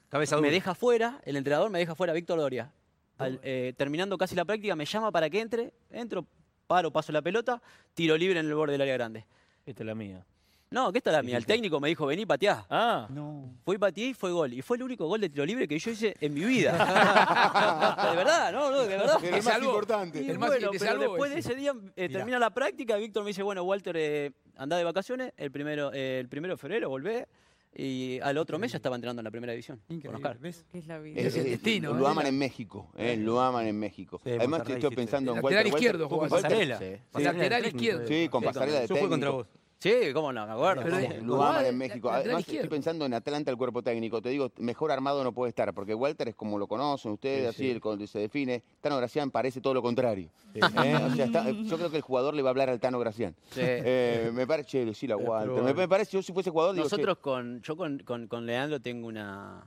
Cabeza 0.09 0.37
me 0.41 0.51
deja 0.51 0.75
fuera, 0.75 1.21
el 1.25 1.37
entrenador 1.37 1.71
me 1.71 1.79
deja 1.79 1.95
fuera, 1.95 2.13
Víctor 2.13 2.39
Doria. 2.39 2.73
Al- 3.19 3.41
eh, 3.45 3.73
terminando 3.77 4.19
casi 4.19 4.35
la 4.35 4.45
práctica, 4.45 4.75
me 4.75 4.85
llama 4.87 5.13
para 5.13 5.31
que 5.31 5.41
entre, 5.41 5.73
entro, 5.91 6.27
paro, 6.67 6.91
paso 6.93 7.13
la 7.13 7.23
pelota, 7.23 7.63
tiro 7.95 8.17
libre 8.17 8.41
en 8.41 8.47
el 8.47 8.55
borde 8.55 8.73
del 8.73 8.83
área 8.83 8.95
grande. 8.95 9.25
Esta 9.65 9.83
es 9.85 9.87
la 9.87 9.95
mía. 9.95 10.25
No, 10.69 10.91
¿qué 10.91 10.99
está 10.99 11.13
la 11.13 11.23
mía? 11.23 11.37
El 11.37 11.47
técnico 11.47 11.79
me 11.79 11.89
dijo, 11.89 12.07
vení, 12.07 12.27
pateá. 12.27 12.67
Ah, 12.69 13.07
No. 13.11 13.55
Fui 13.65 13.79
pateé 13.79 14.09
y 14.09 14.15
fue 14.15 14.33
gol. 14.33 14.53
Y 14.53 14.63
fue 14.63 14.77
el 14.77 14.83
único 14.83 15.07
gol 15.07 15.21
de 15.21 15.29
tiro 15.29 15.47
libre 15.47 15.69
que 15.69 15.79
yo 15.79 15.91
hice 15.93 16.15
en 16.21 16.35
mi 16.35 16.45
vida. 16.45 16.73
de 18.11 18.17
verdad, 18.17 18.53
no, 18.53 18.71
no, 18.73 18.81
de 18.81 18.89
verdad. 18.89 19.25
El 19.25 19.43
más 19.45 19.63
importante. 19.63 20.23
Y 20.23 20.29
El 20.31 20.39
más 20.39 20.51
bueno, 20.51 20.71
que 20.73 20.79
pero 20.79 20.99
después 20.99 21.33
de 21.33 21.39
ese. 21.39 21.55
día 21.55 21.73
eh, 21.95 22.09
termina 22.09 22.39
la 22.41 22.51
práctica, 22.51 22.97
Víctor 22.97 23.23
me 23.23 23.29
dice, 23.29 23.43
bueno, 23.45 23.63
Walter, 23.63 23.97
eh, 23.97 24.33
anda 24.57 24.77
de 24.77 24.83
vacaciones, 24.85 25.33
el 25.37 25.51
primero, 25.53 25.93
eh, 25.93 26.19
el 26.21 26.29
primero 26.29 26.55
de 26.55 26.59
febrero 26.59 26.89
volvé, 26.89 27.29
y 27.73 28.19
al 28.21 28.37
otro 28.39 28.59
mes 28.59 28.73
ya 28.73 28.79
estaba 28.79 28.97
entrenando 28.97 29.21
en 29.21 29.25
la 29.25 29.31
primera 29.31 29.53
división. 29.53 29.81
con 29.87 29.97
Increíble. 29.97 30.17
Oscar. 30.17 30.39
¿Ves? 30.41 30.65
Que 30.73 30.79
es 30.79 30.87
la 30.89 30.99
vida. 30.99 31.21
Es- 31.21 31.35
el 31.37 31.43
es- 31.47 31.51
destino, 31.53 31.93
Lo 31.93 32.09
¿eh? 32.09 32.11
aman 32.11 32.27
en 32.27 32.39
México, 32.39 32.91
eh, 32.97 33.17
lo 33.17 33.41
aman 33.41 33.67
en 33.69 33.79
México. 33.79 34.21
Sí, 34.25 34.31
Además, 34.31 34.61
Monterrey, 34.61 34.83
estoy 34.83 34.97
pensando 34.97 35.31
en 35.33 35.37
Lateral 35.37 35.65
Walter. 35.65 35.67
izquierdo 35.75 36.09
Walter- 36.09 36.17
jugás. 36.17 36.33
Walter- 36.33 36.51
Pasarela. 36.51 36.79
Sí. 36.79 37.23
Lateral 37.23 37.67
izquierdo. 37.67 38.03
eh. 38.03 38.07
Sí, 38.09 38.29
con 38.29 38.43
pasarela 38.43 38.81
de 38.81 38.87
Yo 38.89 38.97
jugué 38.97 39.09
contra 39.09 39.31
vos. 39.31 39.47
Sí, 39.79 39.93
cómo 40.15 40.33
no, 40.33 40.47
me 40.47 40.53
acuerdo. 40.55 40.83
Pero, 40.85 40.97
cómo. 40.97 41.13
eh, 41.13 41.21
Lo 41.23 41.35
Igual, 41.35 41.49
aman 41.51 41.67
en 41.67 41.73
la- 41.73 41.73
México. 41.87 42.11
Además, 42.11 42.49
estoy 42.49 42.69
pensando 42.69 43.05
en 43.05 43.13
Atlanta, 43.13 43.51
el 43.51 43.59
cuerpo 43.59 43.83
técnico. 43.83 44.23
Te 44.23 44.31
digo, 44.31 44.51
mejor 44.57 44.91
armado 44.91 45.23
no 45.23 45.33
puede 45.33 45.51
estar, 45.51 45.73
porque 45.75 45.95
Walter 45.95 46.29
es 46.29 46.35
como 46.35 46.59
lo 46.59 46.67
conocen 46.67 47.13
ustedes, 47.13 47.43
Sí, 47.43 47.47
así 47.49 47.59
sí. 47.65 47.71
el 47.71 47.81
con- 47.81 48.07
se 48.07 48.19
define. 48.19 48.63
Tano 48.81 48.97
Gracián 48.97 49.31
parece 49.31 49.61
todo 49.61 49.75
lo 49.75 49.83
contrario. 49.83 50.31
¿eh? 50.55 50.95
O 51.07 51.15
sea, 51.15 51.27
está- 51.27 51.51
yo 51.51 51.77
creo 51.77 51.91
que 51.91 51.97
el 51.99 52.03
jugador 52.03 52.35
le 52.35 52.43
va 52.43 52.49
a 52.49 52.53
hablar 52.53 52.71
al 52.71 52.81
Tano 52.81 52.99
Gracián. 52.99 53.35
Sí. 53.51 53.61
Eh, 53.63 54.31
me 54.33 54.47
parece, 54.47 54.95
sí, 54.95 55.07
la 55.07 55.17
Walter. 55.19 55.63
Me, 55.63 55.75
me 55.75 55.87
parece, 55.89 56.13
yo 56.13 56.23
si 56.23 56.33
fuese 56.33 56.49
jugador, 56.51 56.75
digo, 56.75 56.85
Nosotros 56.85 57.19
con, 57.19 57.61
yo 57.61 57.77
con, 57.77 57.99
con- 57.99 58.29
con 58.29 58.47
Leandro 58.47 58.81
tengo 58.81 59.07
una, 59.07 59.67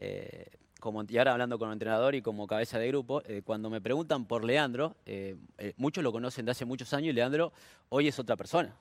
eh, 0.00 0.46
como, 0.80 1.04
y 1.08 1.18
ahora 1.18 1.32
hablando 1.32 1.56
con 1.58 1.70
entrenador 1.70 2.14
y 2.16 2.22
como 2.22 2.48
cabeza 2.48 2.78
de 2.80 2.88
grupo, 2.88 3.22
eh, 3.26 3.42
cuando 3.44 3.70
me 3.70 3.80
preguntan 3.80 4.24
por 4.26 4.44
Leandro, 4.44 4.96
eh, 5.06 5.36
eh, 5.58 5.72
muchos 5.76 6.02
lo 6.02 6.10
conocen 6.10 6.46
de 6.46 6.50
hace 6.50 6.64
muchos 6.64 6.92
años 6.94 7.10
y 7.10 7.12
Leandro 7.12 7.52
hoy 7.90 8.08
es 8.08 8.18
otra 8.18 8.36
persona. 8.36 8.74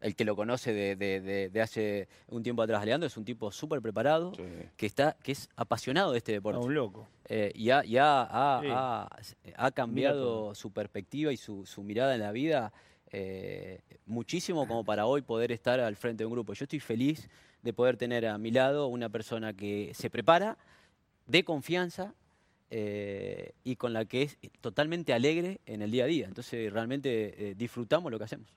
El 0.00 0.14
que 0.14 0.24
lo 0.26 0.36
conoce 0.36 0.72
de, 0.74 0.94
de- 0.94 1.20
de- 1.20 1.48
de 1.48 1.60
hace 1.62 2.08
un 2.28 2.42
tiempo 2.42 2.62
atrás, 2.62 2.84
Leandro 2.84 3.06
es 3.06 3.16
un 3.16 3.24
tipo 3.24 3.50
súper 3.50 3.80
preparado, 3.80 4.32
Sí. 4.34 4.42
que, 4.76 4.84
está, 4.86 5.16
que 5.22 5.32
es 5.32 5.48
apasionado 5.56 6.12
de 6.12 6.18
este 6.18 6.32
A 6.32 6.34
deporte. 6.34 6.60
un 6.66 6.74
loco. 6.74 7.08
Eh, 7.28 7.50
y 7.54 7.70
ha, 7.70 7.84
y 7.84 7.96
ha- 7.96 8.22
ha- 8.30 8.60
Sí. 8.60 8.68
ha- 8.70 9.08
ha 9.66 9.70
cambiado 9.72 10.54
su 10.54 10.70
perspectiva 10.70 11.32
y 11.32 11.36
su, 11.38 11.64
su 11.64 11.82
mirada 11.82 12.14
en 12.14 12.20
la 12.20 12.32
vida 12.32 12.72
eh, 13.12 13.80
muchísimo 14.04 14.66
como 14.66 14.84
para 14.84 15.06
hoy 15.06 15.22
poder 15.22 15.50
estar 15.52 15.78
al 15.80 15.94
frente 15.96 16.22
de 16.22 16.26
un 16.26 16.32
grupo. 16.32 16.52
Yo 16.54 16.64
estoy 16.64 16.80
feliz 16.80 17.28
de 17.62 17.72
poder 17.72 17.96
tener 17.96 18.26
a 18.26 18.36
mi 18.36 18.50
lado 18.50 18.88
una 18.88 19.08
persona 19.08 19.52
que 19.54 19.92
se 19.94 20.10
prepara, 20.10 20.58
de 21.26 21.44
confianza 21.44 22.14
eh, 22.70 23.52
y 23.64 23.76
con 23.76 23.92
la 23.92 24.04
que 24.04 24.22
es 24.22 24.38
totalmente 24.60 25.12
alegre 25.14 25.60
en 25.66 25.82
el 25.82 25.90
día 25.92 26.04
a 26.04 26.06
día. 26.08 26.26
Entonces 26.26 26.70
realmente 26.72 27.50
eh, 27.50 27.54
disfrutamos 27.54 28.10
lo 28.10 28.18
que 28.18 28.24
hacemos. 28.24 28.48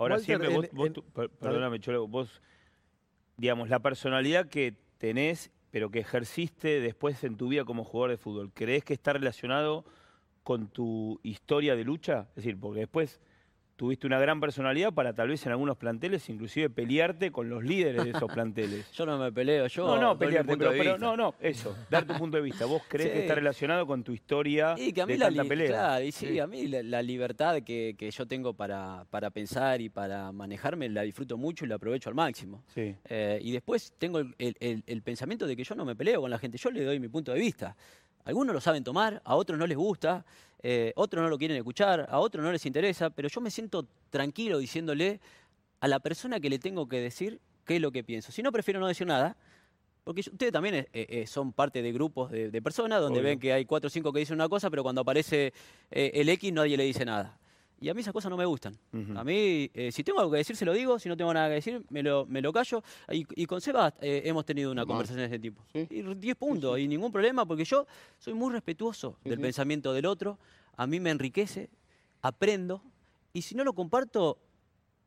Ahora 0.00 0.14
Walter, 0.16 0.24
siempre 0.26 0.48
vos, 0.48 0.64
en- 0.64 0.76
vos 0.76 0.86
en- 0.88 0.92
tu- 0.94 1.04
per- 1.04 1.30
perdóname, 1.30 1.78
Cholo, 1.80 2.08
vos, 2.08 2.42
digamos, 3.36 3.68
la 3.68 3.78
personalidad 3.80 4.48
que 4.48 4.74
tenés, 4.98 5.50
pero 5.70 5.90
que 5.90 6.00
ejerciste 6.00 6.80
después 6.80 7.22
en 7.24 7.36
tu 7.36 7.48
vida 7.48 7.64
como 7.64 7.84
jugador 7.84 8.10
de 8.10 8.16
fútbol, 8.16 8.50
¿crees 8.52 8.84
que 8.84 8.92
está 8.94 9.12
relacionado 9.12 9.84
con 10.42 10.68
tu 10.68 11.20
historia 11.22 11.76
de 11.76 11.84
lucha? 11.84 12.26
Es 12.30 12.36
decir, 12.36 12.58
porque 12.58 12.80
después 12.80 13.20
tuviste 13.80 14.06
una 14.06 14.18
gran 14.20 14.40
personalidad 14.40 14.92
para 14.92 15.14
tal 15.14 15.28
vez 15.28 15.46
en 15.46 15.52
algunos 15.52 15.74
planteles 15.78 16.28
inclusive 16.28 16.68
pelearte 16.68 17.32
con 17.32 17.48
los 17.48 17.64
líderes 17.64 18.04
de 18.04 18.10
esos 18.10 18.30
planteles. 18.34 18.92
Yo 18.92 19.06
no 19.06 19.16
me 19.16 19.32
peleo, 19.32 19.68
yo 19.68 19.86
no, 19.86 19.98
no, 19.98 20.18
pelearte, 20.18 20.54
pero, 20.58 20.72
pero 20.72 20.98
no, 20.98 21.16
no, 21.16 21.34
eso, 21.40 21.74
dar 21.88 22.04
tu 22.06 22.12
punto 22.12 22.36
de 22.36 22.42
vista. 22.42 22.66
¿Vos 22.66 22.82
crees 22.86 23.08
Sí. 23.10 23.14
que 23.14 23.20
está 23.22 23.34
relacionado 23.36 23.86
con 23.86 24.04
tu 24.04 24.12
historia 24.12 24.74
Y 24.76 24.92
que 24.92 25.00
a 25.00 25.06
mí 25.06 25.14
de 25.14 25.18
la, 25.20 25.26
tanta 25.28 25.44
pelea? 25.44 25.68
claro, 25.68 26.04
y 26.04 26.12
sí, 26.12 26.38
a 26.38 26.46
mí 26.46 26.66
la, 26.66 26.82
la 26.82 27.00
libertad 27.02 27.62
que, 27.62 27.94
que 27.96 28.10
yo 28.10 28.26
tengo 28.26 28.52
para, 28.52 29.06
para 29.08 29.30
pensar 29.30 29.80
y 29.80 29.88
para 29.88 30.30
manejarme 30.30 30.86
la 30.90 31.00
disfruto 31.00 31.38
mucho 31.38 31.64
y 31.64 31.68
la 31.68 31.76
aprovecho 31.76 32.10
al 32.10 32.14
máximo. 32.14 32.62
Sí. 32.74 32.94
Eh, 33.08 33.38
y 33.40 33.50
después 33.52 33.94
tengo 33.96 34.18
el, 34.18 34.34
el- 34.38 34.56
el- 34.60 34.84
el 34.86 35.00
pensamiento 35.00 35.46
de 35.46 35.56
que 35.56 35.64
yo 35.64 35.74
no 35.74 35.86
me 35.86 35.96
peleo 35.96 36.20
con 36.20 36.28
la 36.30 36.38
gente, 36.38 36.58
yo 36.58 36.70
le 36.70 36.84
doy 36.84 37.00
mi 37.00 37.08
punto 37.08 37.32
de 37.32 37.40
vista. 37.40 37.74
Algunos 38.24 38.54
lo 38.54 38.60
saben 38.60 38.84
tomar, 38.84 39.22
a 39.24 39.34
otros 39.34 39.58
no 39.58 39.66
les 39.66 39.76
gusta, 39.76 40.24
eh, 40.62 40.92
otros 40.96 41.22
no 41.22 41.28
lo 41.28 41.38
quieren 41.38 41.56
escuchar, 41.56 42.06
a 42.08 42.18
otros 42.18 42.44
no 42.44 42.52
les 42.52 42.64
interesa, 42.66 43.10
pero 43.10 43.28
yo 43.28 43.40
me 43.40 43.50
siento 43.50 43.86
tranquilo 44.10 44.58
diciéndole 44.58 45.20
a 45.80 45.88
la 45.88 46.00
persona 46.00 46.38
que 46.40 46.50
le 46.50 46.58
tengo 46.58 46.88
que 46.88 47.00
decir 47.00 47.40
qué 47.64 47.76
es 47.76 47.82
lo 47.82 47.90
que 47.90 48.04
pienso. 48.04 48.32
Si 48.32 48.42
no, 48.42 48.52
prefiero 48.52 48.80
no 48.80 48.86
decir 48.86 49.06
nada, 49.06 49.36
porque 50.04 50.20
ustedes 50.20 50.52
también 50.52 50.74
eh, 50.74 50.88
eh, 50.92 51.26
son 51.26 51.52
parte 51.52 51.82
de 51.82 51.92
grupos 51.92 52.30
de, 52.30 52.50
de 52.50 52.62
personas 52.62 53.00
donde 53.00 53.20
Obvio. 53.20 53.30
ven 53.30 53.38
que 53.38 53.52
hay 53.52 53.64
cuatro 53.64 53.88
o 53.88 53.90
cinco 53.90 54.12
que 54.12 54.20
dicen 54.20 54.34
una 54.34 54.48
cosa, 54.48 54.70
pero 54.70 54.82
cuando 54.82 55.02
aparece 55.02 55.52
eh, 55.90 56.10
el 56.14 56.28
X 56.28 56.52
nadie 56.52 56.76
le 56.76 56.84
dice 56.84 57.04
nada. 57.04 57.38
Y 57.82 57.88
a 57.88 57.94
mí 57.94 58.02
esas 58.02 58.12
cosas 58.12 58.28
no 58.30 58.36
me 58.36 58.44
gustan. 58.44 58.76
A 59.16 59.24
mí, 59.24 59.70
eh, 59.72 59.90
si 59.90 60.04
tengo 60.04 60.20
algo 60.20 60.30
que 60.32 60.36
decir, 60.38 60.54
se 60.54 60.66
lo 60.66 60.74
digo. 60.74 60.98
Si 60.98 61.08
no 61.08 61.16
tengo 61.16 61.32
nada 61.32 61.48
que 61.48 61.54
decir, 61.54 61.82
me 61.88 62.02
lo, 62.02 62.26
me 62.26 62.42
lo 62.42 62.52
callo. 62.52 62.82
Y, 63.10 63.24
y 63.40 63.46
con 63.46 63.60
Seba 63.62 63.94
eh, 64.02 64.20
hemos 64.26 64.44
tenido 64.44 64.70
una 64.70 64.82
Mal. 64.82 64.88
conversación 64.88 65.20
de 65.20 65.26
ese 65.34 65.38
tipo. 65.38 65.62
Sí. 65.72 65.86
Y 65.90 66.02
10 66.02 66.36
puntos, 66.36 66.78
y 66.78 66.86
ningún 66.86 67.10
problema, 67.10 67.46
porque 67.46 67.64
yo 67.64 67.86
soy 68.18 68.34
muy 68.34 68.52
respetuoso 68.52 69.16
del 69.24 69.40
pensamiento 69.40 69.94
del 69.94 70.04
otro. 70.06 70.38
A 70.76 70.86
mí 70.86 71.00
me 71.00 71.08
enriquece, 71.10 71.70
aprendo. 72.20 72.82
Y 73.32 73.42
si 73.42 73.54
no 73.54 73.64
lo 73.64 73.72
comparto, 73.72 74.36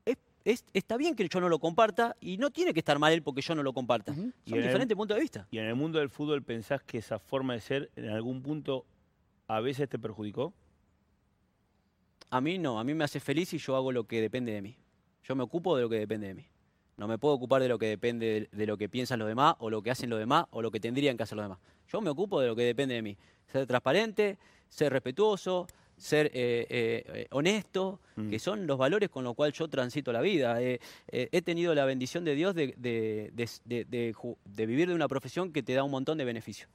es- 0.06 0.18
es- 0.44 0.66
está 0.74 0.98
bien 0.98 1.16
que 1.16 1.28
yo 1.30 1.40
no 1.40 1.50
lo 1.50 1.60
comparta 1.60 2.16
y 2.22 2.38
no 2.38 2.50
tiene 2.50 2.74
que 2.74 2.80
estar 2.80 2.98
mal 2.98 3.14
él 3.14 3.22
porque 3.22 3.42
yo 3.42 3.54
no 3.54 3.62
lo 3.62 3.74
comparta. 3.74 4.16
Son 4.16 4.34
diferentes 4.46 4.98
puntos 4.98 5.16
de 5.16 5.22
vista. 5.22 5.48
¿Y 5.52 5.60
en 5.60 5.66
el 5.66 5.76
mundo 5.76 6.00
del 6.00 6.10
fútbol 6.10 6.42
pensás 6.42 6.82
que 6.82 6.98
esa 6.98 7.20
forma 7.20 7.54
de 7.54 7.62
ser 7.62 7.92
en 7.96 8.10
algún 8.10 8.42
punto 8.42 8.86
a 9.48 9.60
veces 9.60 9.88
te 9.90 10.00
perjudicó? 10.00 10.54
A 12.34 12.42
mí 12.42 12.58
no, 12.58 12.80
a 12.80 12.84
mí 12.84 12.96
me 12.96 13.04
hace 13.04 13.20
feliz 13.20 13.54
y 13.54 13.60
yo 13.60 13.76
hago 13.76 13.92
lo 13.92 14.06
que 14.06 14.20
depende 14.20 14.52
de 14.54 14.62
mí. 14.64 14.76
Yo 15.24 15.36
me 15.36 15.44
ocupo 15.44 15.76
de 15.76 15.84
lo 15.84 15.90
que 15.90 16.00
depende 16.00 16.28
de 16.28 16.34
mí. 16.34 16.48
No 16.98 17.08
me 17.08 17.20
puedo 17.20 17.36
ocupar 17.36 17.62
de 17.62 17.68
lo 17.68 17.78
que 17.78 17.86
depende 17.86 18.50
de, 18.52 18.66
lo 18.66 18.76
que 18.76 18.90
piensan 18.90 19.20
los 19.20 19.28
demás 19.28 19.56
o 19.60 19.70
lo 19.70 19.84
que 19.84 19.92
hacen 19.92 20.10
los 20.10 20.18
demás 20.18 20.46
o 20.50 20.64
lo 20.64 20.72
que 20.72 20.80
tendrían 20.80 21.16
que 21.16 21.22
hacer 21.24 21.36
los 21.36 21.46
demás. 21.46 21.60
Yo 21.88 22.02
me 22.02 22.10
ocupo 22.10 22.42
de 22.42 22.48
lo 22.48 22.56
que 22.56 22.64
depende 22.64 22.96
de 22.96 23.04
mí. 23.04 23.16
Ser 23.52 23.68
transparente, 23.68 24.40
ser 24.68 24.92
respetuoso, 24.92 25.68
ser 25.96 26.28
eh, 26.34 26.66
eh, 26.70 27.04
eh, 27.14 27.28
honesto, 27.30 28.00
Mm. 28.16 28.30
que 28.30 28.40
son 28.40 28.68
los 28.68 28.78
valores 28.78 29.10
con 29.10 29.24
los 29.24 29.36
cuales 29.36 29.58
yo 29.58 29.68
transito 29.68 30.12
la 30.12 30.22
vida. 30.22 30.62
Eh, 30.62 30.80
he 31.08 31.42
tenido 31.42 31.74
la 31.76 31.86
bendición 31.86 32.24
de 32.24 32.36
Dios 32.36 32.54
de, 32.54 32.76
de 32.78 34.66
vivir 34.66 34.88
de 34.88 34.94
una 34.94 35.08
profesión 35.08 35.52
que 35.52 35.64
te 35.64 35.74
da 35.74 35.84
un 35.84 35.92
montón 35.92 36.18
de 36.18 36.26
beneficios. 36.26 36.70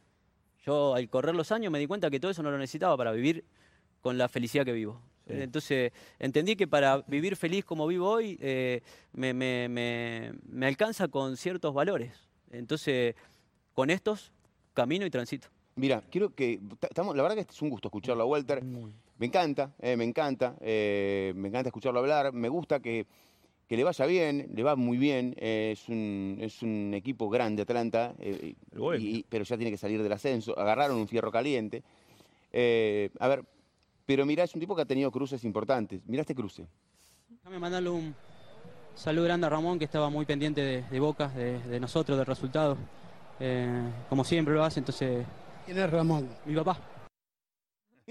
Yo 0.65 0.95
al 0.95 1.09
correr 1.09 1.35
los 1.35 1.53
años 1.53 1.73
me 1.73 1.79
di 1.79 1.87
cuenta 1.87 2.11
que 2.11 2.21
todo 2.21 2.31
eso 2.31 2.43
no 2.43 2.51
lo 2.51 2.59
necesitaba 2.59 2.97
para 2.97 3.13
vivir 3.13 3.45
con 4.01 4.19
la 4.19 4.29
felicidad 4.29 4.65
que 4.65 4.73
vivo. 4.73 5.01
Sí. 5.29 5.35
Entonces 5.43 5.93
entendí 6.19 6.57
que 6.57 6.67
para 6.67 6.99
vivir 7.07 7.37
feliz 7.37 7.65
como 7.65 7.87
vivo 7.87 8.09
hoy 8.09 8.39
eh, 8.41 8.81
me, 9.13 9.33
me- 9.35 9.69
me- 9.69 10.33
me 10.49 10.67
alcanza 10.67 11.09
con 11.09 11.37
ciertos 11.37 11.75
valores. 11.75 12.13
Entonces 12.51 13.15
con 13.75 13.91
estos 13.91 14.33
camino 14.75 15.05
y 15.07 15.11
transito. 15.11 15.49
Mira, 15.77 16.03
quiero 16.11 16.35
que. 16.35 16.59
ta- 16.81 16.89
Estamos, 16.89 17.15
la 17.17 17.23
verdad 17.23 17.37
que 17.37 17.43
es 17.53 17.63
un 17.63 17.69
gusto 17.71 17.89
escucharlo 17.89 18.23
a 18.23 18.27
Walter. 18.27 18.63
Me 19.19 19.27
encanta, 19.27 19.73
eh, 19.81 19.97
me 19.97 20.05
encanta. 20.05 20.57
eh, 20.61 21.33
me 21.37 21.49
encanta 21.49 21.69
escucharlo 21.69 22.01
hablar. 22.01 22.33
Me 22.33 22.49
gusta 22.49 22.81
que, 22.81 23.07
que 23.69 23.77
le 23.77 23.85
vaya 23.85 24.07
bien, 24.07 24.51
le 24.55 24.63
va 24.63 24.75
muy 24.77 24.97
bien. 24.99 25.35
eh, 25.37 25.71
es, 25.75 25.89
un, 25.89 26.39
es 26.41 26.63
un 26.63 26.95
equipo 26.95 27.29
grande, 27.29 27.63
Atlanta. 27.63 28.15
eh, 28.19 28.55
y- 29.03 29.23
pero 29.29 29.45
ya 29.45 29.57
tiene 29.57 29.71
que 29.71 29.77
salir 29.77 30.03
del 30.03 30.13
ascenso. 30.13 30.59
Agarraron 30.59 30.97
un 30.97 31.07
fierro 31.07 31.31
caliente. 31.31 31.83
Eh, 32.53 33.11
a 33.21 33.29
ver, 33.29 33.45
pero 34.09 34.25
mirá, 34.25 34.43
es 34.45 34.55
un 34.55 34.61
tipo 34.61 34.75
que 34.75 34.81
ha 34.81 34.87
tenido 34.87 35.11
cruces 35.11 35.45
importantes. 35.45 36.01
Mirá 36.07 36.23
este 36.23 36.35
cruce. 36.35 36.67
Déjame 37.29 37.59
mandarle 37.59 37.91
un 37.91 38.15
saludo 38.95 39.27
grande 39.27 39.47
a 39.47 39.51
Ramón, 39.51 39.79
que 39.79 39.85
estaba 39.85 40.09
muy 40.09 40.25
pendiente 40.25 40.63
de, 40.63 40.81
de 40.81 40.99
Boca, 40.99 41.29
de, 41.29 41.59
de 41.65 41.79
nosotros, 41.79 42.17
del 42.17 42.27
resultado. 42.27 42.79
Eh, 43.39 43.83
como 44.09 44.25
siempre 44.25 44.55
lo 44.55 44.65
hace, 44.65 44.81
entonces, 44.81 45.27
¿Quién 45.67 45.77
es 45.79 45.91
Ramón? 45.91 46.27
mi 46.47 46.55
papá. 46.55 46.79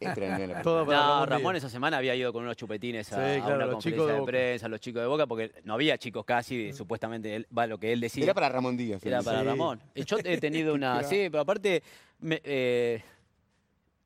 Es 0.00 0.14
tremendo. 0.14 0.54
Todo 0.62 0.86
para 0.86 0.96
No, 0.98 1.26
Ramón 1.26 1.56
esa 1.56 1.68
semana 1.68 1.98
había 1.98 2.14
ido 2.14 2.32
con 2.32 2.42
unos 2.42 2.56
chupetines 2.56 3.12
a, 3.12 3.16
Sí, 3.16 3.40
a 3.40 3.44
claro, 3.44 3.56
una 3.56 3.66
los 3.66 3.74
conferencia 3.74 4.06
chicos 4.06 4.20
de 4.26 4.32
prensa, 4.32 4.68
los 4.68 4.80
chicos 4.80 5.02
de 5.02 5.08
Boca, 5.08 5.26
porque 5.26 5.52
no 5.64 5.74
había 5.74 5.98
chicos 5.98 6.24
casi, 6.24 6.72
supuestamente, 6.72 7.36
él, 7.36 7.46
va 7.56 7.66
lo 7.66 7.76
que 7.76 7.92
él 7.92 8.00
decía. 8.00 8.24
Era 8.24 8.32
para 8.32 8.48
Ramón 8.48 8.78
Díaz. 8.78 9.04
Era 9.04 9.20
para. 9.20 9.42
Ramón. 9.42 9.78
Yo 9.94 10.16
he 10.24 10.38
tenido 10.38 10.72
una. 10.74 11.02
Sí, 11.02 11.28
pero 11.30 11.40
aparte, 11.42 11.82
me- 12.20 12.40
eh, 12.42 13.02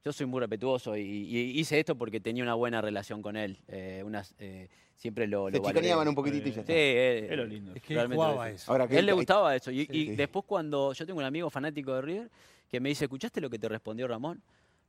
yo 0.05 0.13
soy 0.13 0.27
muy 0.27 0.41
respetuoso 0.41 0.97
y, 0.97 1.03
y 1.03 1.59
hice 1.61 1.79
esto 1.81 1.97
porque 1.97 2.21
tenía 2.21 2.43
una 2.43 2.55
buena 2.55 2.81
relación 2.81 3.23
con 3.23 3.37
él. 3.37 3.59
eh, 3.69 4.03
unas, 4.05 4.35
eh, 4.39 4.69
siempre 4.95 5.27
lo. 5.27 5.51
Se 5.51 5.59
lo 5.59 5.65
chicaneaban 5.65 6.07
un 6.09 6.15
poquitito 6.15 6.49
y 6.49 6.53
ya 6.53 6.55
Sí, 6.57 6.61
está. 6.61 6.73
eh, 6.73 7.29
Es 7.31 7.37
lo 7.37 7.45
lindo. 7.47 7.73
Es 7.75 7.83
que 7.83 7.95
realmente 7.95 8.17
jugaba 8.23 8.51
eso. 8.51 8.71
Ahora 8.73 8.89
que 8.89 8.99
él 8.99 9.07
le 9.07 9.13
gustaba 9.13 9.55
eso. 9.57 9.71
Y, 9.71 9.81
y 9.91 10.07
Sí. 10.07 10.11
después, 10.17 10.45
cuando 10.47 10.93
yo 10.93 11.07
tengo 11.07 11.19
un 11.19 11.25
amigo 11.25 11.51
fanático 11.51 11.95
de 11.95 12.03
River 12.03 12.31
que 12.71 12.81
me 12.81 12.89
dice: 12.91 13.05
¿Escuchaste 13.05 13.41
lo 13.41 13.51
que 13.51 13.59
te 13.59 13.69
respondió 13.69 14.07
Ramón? 14.09 14.41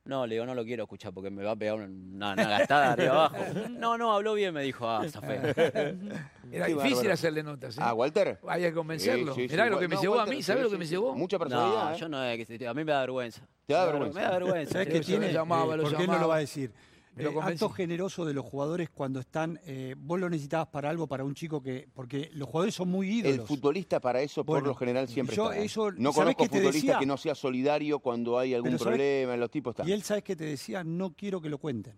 No, 0.10 0.26
le 0.26 0.34
digo, 0.36 0.46
no 0.48 0.56
lo 0.56 0.66
quiero 0.66 0.84
escuchar 0.84 1.14
porque 1.14 1.30
me 1.30 1.44
va 1.44 1.52
a 1.52 1.56
pegar 1.56 1.76
una, 1.76 1.86
una 2.34 2.36
gastada 2.36 2.94
arriba 2.94 3.12
abajo. 3.28 3.38
No, 3.70 3.96
no, 3.96 4.12
habló 4.12 4.34
bien, 4.34 4.52
me 4.56 4.64
dijo, 4.64 4.90
ah, 4.90 5.06
está 5.06 5.22
feo. 5.22 5.40
Era 6.52 6.66
Qué 6.66 6.74
difícil 6.74 6.96
bárbaro. 6.96 7.14
hacerle 7.14 7.44
notas. 7.44 7.78
¿eh? 7.78 7.82
Ah, 7.84 7.94
Walter. 7.94 8.40
Hay 8.48 8.64
que 8.64 8.74
convencerlo. 8.74 9.36
Sí, 9.36 9.42
sí, 9.42 9.48
sí. 9.50 9.54
Mirá 9.54 9.68
lo 9.68 9.78
que 9.78 9.88
me 9.88 9.94
No, 9.96 10.02
llevó 10.02 10.20
a 10.20 10.26
mí. 10.26 10.42
¿Sabes 10.42 10.62
sí, 10.62 10.64
lo 10.64 10.70
que 10.70 10.76
sí, 10.76 10.80
me 10.80 10.86
llevó? 10.88 11.16
Mucha 11.16 11.38
personalidad. 11.38 11.90
No, 11.90 11.94
¿eh? 11.94 11.98
yo 12.00 12.10
no, 12.10 12.18
a 12.18 12.74
mí 12.74 12.84
me 12.84 12.92
da 12.92 13.02
vergüenza. 13.02 13.42
Te 13.68 13.74
da 13.76 13.86
vergüenza. 13.86 14.20
Me 14.20 14.26
da 14.26 14.32
vergüenza. 14.32 14.72
¿Sabes 14.74 14.88
qué 14.88 15.00
tiene? 15.02 15.32
llamaba, 15.32 15.78
lo 15.78 15.84
porque 15.84 16.02
él 16.02 16.08
no 16.10 16.18
lo 16.18 16.28
va 16.28 16.38
a 16.38 16.40
decir. 16.40 16.72
Me 17.16 17.24
lo 17.24 17.32
Eh, 17.32 17.40
acto 17.42 17.70
generoso 17.70 18.24
de 18.26 18.34
los 18.34 18.46
jugadores 18.46 18.90
cuando 18.90 19.20
están. 19.20 19.60
eh, 19.66 19.96
vos 19.98 20.20
lo 20.20 20.30
necesitabas 20.30 20.68
para 20.68 20.90
algo, 20.90 21.08
para 21.08 21.24
un 21.24 21.34
chico 21.36 21.62
que. 21.62 21.88
Porque 21.94 22.30
los 22.34 22.48
jugadores 22.48 22.76
son 22.76 22.90
muy 22.90 23.08
El 23.08 23.26
ídolos. 23.28 23.48
futbolista 23.48 24.00
para 24.00 24.22
eso, 24.22 24.46
por 24.46 24.66
lo 24.66 24.74
general, 24.76 25.08
siempre 25.08 25.36
yo 25.36 25.52
está. 25.52 25.64
eso- 25.64 25.92
no 25.92 26.14
¿sabés 26.14 26.36
conozco 26.36 26.56
futbolista 26.56 26.72
decía? 26.88 27.00
que 27.00 27.06
no 27.06 27.18
sea 27.18 27.36
solidario 27.36 28.00
cuando 28.00 28.38
hay 28.40 28.54
algún 28.54 28.70
Pero 28.72 28.78
¿sabés- 28.84 28.96
problema, 28.98 29.38
los 29.38 29.52
tipos 29.52 29.72
están. 29.72 29.88
Y 29.90 29.92
él, 29.92 30.04
¿sabes 30.04 30.24
qué 30.24 30.36
te 30.36 30.46
decía? 30.46 30.84
No 30.84 31.14
quiero 31.14 31.42
que 31.42 31.50
lo 31.50 31.58
cuenten. 31.58 31.98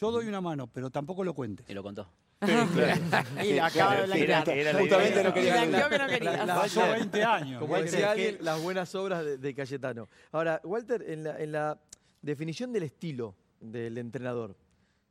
Yo 0.00 0.10
doy 0.10 0.26
una 0.26 0.40
mano, 0.40 0.66
pero 0.66 0.90
tampoco 0.90 1.22
lo 1.24 1.32
cuentes. 1.34 1.68
Y 1.70 1.74
lo 1.74 1.82
contó. 1.82 2.08
Acaba 2.40 3.96
de 3.96 4.06
blanquear. 4.06 4.78
Justamente 4.78 5.22
no 5.24 5.32
quería 5.34 5.64
Blanqueó 5.64 5.88
que- 5.88 5.96
que 5.96 5.98
no 6.02 6.06
quería. 6.08 6.44
La 6.46 6.54
pasó 6.56 6.80
20 6.90 7.24
años. 7.24 7.60
Como 7.60 7.72
Walter. 7.72 7.90
decía 7.90 8.10
alguien, 8.10 8.38
las 8.40 8.62
buenas 8.62 8.94
obras 8.94 9.24
de, 9.24 9.38
de 9.38 9.54
Cayetano. 9.54 10.08
Ahora, 10.32 10.60
Walter, 10.64 11.02
en 11.08 11.24
la, 11.24 11.38
en 11.40 11.52
la 11.52 11.78
definición 12.22 12.72
del 12.72 12.82
estilo 12.84 13.34
del 13.60 13.98
entrenador, 13.98 14.56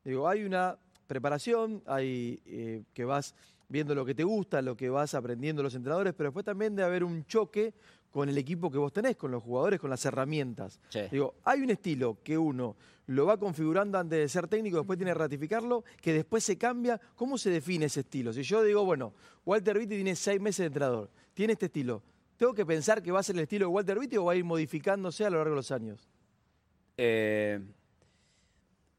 digo, 0.03 0.27
hay 0.27 0.43
una 0.43 0.77
preparación, 1.07 1.83
hay 1.85 2.41
eh, 2.45 2.83
que 2.93 3.05
vas 3.05 3.35
viendo 3.67 3.95
lo 3.95 4.05
que 4.05 4.15
te 4.15 4.23
gusta, 4.23 4.61
lo 4.61 4.75
que 4.77 4.89
vas 4.89 5.13
aprendiendo 5.13 5.63
los 5.63 5.75
entrenadores, 5.75 6.13
pero 6.13 6.29
después 6.29 6.45
también 6.45 6.75
debe 6.75 6.87
haber 6.87 7.03
un 7.03 7.25
choque 7.25 7.73
con 8.11 8.29
el 8.29 8.37
equipo 8.37 8.71
que 8.71 8.77
vos 8.77 8.93
tenés, 8.93 9.17
con 9.17 9.31
los 9.31 9.43
jugadores, 9.43 9.79
con 9.79 9.89
las 9.89 10.05
herramientas. 10.05 10.79
Sí. 10.89 11.01
Digo, 11.11 11.35
hay 11.43 11.61
un 11.61 11.69
estilo 11.69 12.19
que 12.23 12.37
uno 12.37 12.75
lo 13.07 13.25
va 13.25 13.37
configurando 13.37 13.97
antes 13.97 14.19
de 14.19 14.29
ser 14.29 14.47
técnico, 14.47 14.77
después 14.77 14.97
tiene 14.97 15.11
que 15.11 15.19
ratificarlo, 15.19 15.83
que 16.01 16.13
después 16.13 16.43
se 16.43 16.57
cambia. 16.57 16.99
¿Cómo 17.15 17.37
se 17.37 17.49
define 17.49 17.85
ese 17.85 18.01
estilo? 18.01 18.31
Si 18.31 18.43
yo 18.43 18.63
digo, 18.63 18.85
bueno, 18.85 19.13
Walter 19.45 19.77
Vitti 19.77 19.95
tiene 19.95 20.15
seis 20.15 20.39
meses 20.39 20.59
de 20.59 20.67
entrenador, 20.67 21.09
tiene 21.33 21.53
este 21.53 21.65
estilo, 21.65 22.01
¿tengo 22.37 22.53
que 22.53 22.65
pensar 22.65 23.03
que 23.03 23.11
va 23.11 23.19
a 23.19 23.23
ser 23.23 23.35
el 23.35 23.41
estilo 23.41 23.65
de 23.67 23.73
Walter 23.73 23.99
Vitti 23.99 24.17
o 24.17 24.25
va 24.25 24.33
a 24.33 24.35
ir 24.35 24.45
modificándose 24.45 25.25
a 25.25 25.29
lo 25.29 25.37
largo 25.37 25.51
de 25.51 25.57
los 25.57 25.71
años? 25.71 26.07
Eh, 26.97 27.59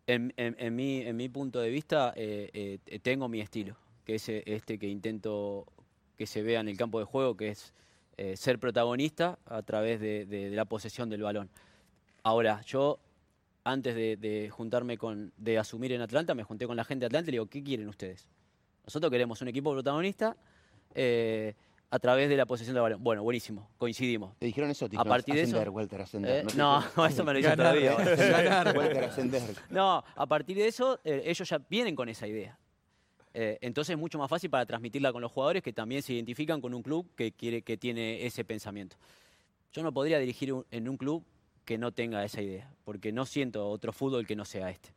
en, 0.06 1.16
mi, 1.16 1.28
punto 1.28 1.60
de 1.60 1.70
vista, 1.70 2.12
eh, 2.16 2.78
eh, 2.86 2.98
tengo 3.00 3.28
mi 3.28 3.40
estilo, 3.40 3.76
que 4.04 4.16
es 4.16 4.28
eh, 4.28 4.42
este 4.46 4.78
que 4.78 4.86
intento 4.86 5.66
que 6.16 6.26
se 6.26 6.42
vea 6.42 6.60
en 6.60 6.68
el 6.68 6.76
campo 6.76 6.98
de 6.98 7.04
juego, 7.04 7.36
que 7.36 7.50
es 7.50 7.72
ser 8.34 8.58
protagonista 8.58 9.38
a 9.44 9.60
través 9.60 10.00
de, 10.00 10.50
la 10.52 10.64
posesión 10.64 11.10
del 11.10 11.20
balón. 11.20 11.50
Ahora, 12.22 12.62
yo 12.62 12.98
antes 13.62 13.94
de, 13.94 14.48
juntarme 14.50 14.96
con, 14.96 15.32
de 15.36 15.58
asumir 15.58 15.92
en 15.92 16.00
Atlanta, 16.00 16.34
me 16.34 16.42
junté 16.42 16.66
con 16.66 16.76
la 16.76 16.84
gente 16.84 17.00
de 17.00 17.06
Atlanta 17.08 17.28
y 17.28 17.32
le 17.32 17.34
digo, 17.34 17.46
¿qué 17.46 17.62
quieren 17.62 17.88
ustedes? 17.88 18.26
Nosotros 18.84 19.12
queremos 19.12 19.42
un 19.42 19.48
equipo 19.48 19.72
protagonista 19.72 20.34
a 21.90 21.98
través 21.98 22.28
de 22.28 22.36
la 22.36 22.46
posesión 22.46 22.74
del 22.74 22.82
balón. 22.82 23.02
Bueno, 23.02 23.22
buenísimo, 23.22 23.70
coincidimos. 23.78 24.36
¿Te 24.38 24.46
dijeron 24.46 24.70
eso? 24.70 24.88
Te 24.88 24.96
A 24.96 24.98
dijeron, 24.98 25.08
partir 25.08 25.34
de 25.34 25.40
eso- 25.42 25.50
ascender, 25.56 25.70
Walter, 25.70 26.00
ascender. 26.02 26.46
Eh, 26.46 26.48
no, 26.56 26.80
dijeron? 26.82 27.06
eso 27.10 27.24
me 27.24 27.32
lo 27.32 27.36
dicen 27.38 27.56
Ganar, 27.56 27.74
todavía. 27.78 28.26
ganar. 28.42 28.76
Walter, 28.76 29.04
ascender. 29.04 29.42
No, 29.70 30.04
a 30.14 30.26
partir 30.26 30.56
de 30.56 30.66
eso, 30.66 30.98
eh, 31.04 31.22
ellos 31.26 31.48
ya 31.48 31.58
vienen 31.70 31.94
con 31.94 32.08
esa 32.08 32.26
idea. 32.26 32.58
Eh, 33.34 33.58
entonces 33.60 33.92
es 33.94 33.98
mucho 33.98 34.18
más 34.18 34.30
fácil 34.30 34.48
para 34.50 34.64
transmitirla 34.64 35.12
con 35.12 35.20
los 35.20 35.30
jugadores 35.30 35.62
que 35.62 35.72
también 35.72 36.02
se 36.02 36.14
identifican 36.14 36.60
con 36.60 36.72
un 36.74 36.82
club 36.82 37.06
que, 37.14 37.32
quiere, 37.32 37.62
que 37.62 37.76
tiene 37.76 38.24
ese 38.26 38.44
pensamiento. 38.44 38.96
Yo 39.72 39.82
no 39.82 39.92
podría 39.92 40.18
dirigir 40.18 40.52
un- 40.54 40.64
en 40.70 40.88
un 40.88 40.96
club 40.96 41.22
que 41.66 41.76
no 41.78 41.92
tenga 41.92 42.24
esa 42.24 42.40
idea, 42.40 42.70
porque 42.84 43.12
no 43.12 43.26
siento 43.26 43.68
otro 43.68 43.92
fútbol 43.92 44.26
que 44.26 44.34
no 44.36 44.44
sea 44.44 44.70
este. 44.70 44.90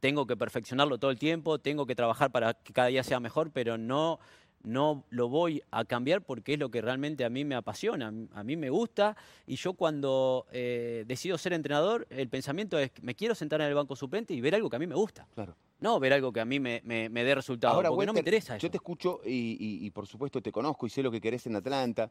Tengo 0.00 0.26
que 0.26 0.36
perfeccionarlo 0.36 0.98
todo 0.98 1.10
el 1.10 1.18
tiempo, 1.18 1.58
tengo 1.58 1.86
que 1.86 1.94
trabajar 1.94 2.30
para 2.30 2.54
que 2.54 2.72
cada 2.72 2.88
día 2.88 3.02
sea 3.02 3.18
mejor, 3.20 3.50
pero 3.50 3.78
no, 3.78 4.18
no 4.66 5.04
lo 5.10 5.28
voy 5.28 5.62
a 5.70 5.84
cambiar 5.84 6.22
porque 6.22 6.54
es 6.54 6.58
lo 6.58 6.70
que 6.70 6.82
realmente 6.82 7.24
a 7.24 7.30
mí 7.30 7.44
me 7.44 7.54
apasiona, 7.54 8.12
a 8.34 8.42
mí 8.42 8.56
me 8.56 8.68
gusta 8.68 9.16
y 9.46 9.54
yo 9.56 9.74
cuando 9.74 10.46
eh, 10.50 11.04
decido 11.06 11.38
ser 11.38 11.52
entrenador, 11.52 12.06
el 12.10 12.28
pensamiento 12.28 12.76
es 12.78 12.90
que 12.90 13.00
me 13.00 13.14
quiero 13.14 13.34
sentar 13.36 13.60
en 13.60 13.68
el 13.68 13.74
banco 13.74 13.94
suplente 13.94 14.34
y 14.34 14.40
ver 14.40 14.56
algo 14.56 14.68
que 14.68 14.74
a 14.76 14.78
mí 14.80 14.86
me 14.88 14.96
gusta. 14.96 15.26
Claro. 15.34 15.54
No 15.78 16.00
ver 16.00 16.12
algo 16.14 16.32
que 16.32 16.40
a 16.40 16.44
mí 16.44 16.58
me, 16.58 16.80
me- 16.84 17.08
me 17.08 17.22
dé 17.22 17.34
resultado, 17.34 17.74
Ahora, 17.74 17.90
porque 17.90 18.06
no 18.06 18.12
me 18.12 18.18
interesa 18.20 18.56
eso. 18.56 18.66
Yo 18.66 18.70
te 18.70 18.78
escucho 18.78 19.20
y, 19.24 19.30
y- 19.30 19.86
y, 19.86 19.90
por 19.90 20.06
supuesto 20.06 20.40
te 20.42 20.50
conozco 20.50 20.84
y 20.86 20.90
sé 20.90 21.02
lo 21.02 21.10
que 21.12 21.20
querés 21.20 21.46
en 21.46 21.54
Atlanta. 21.56 22.10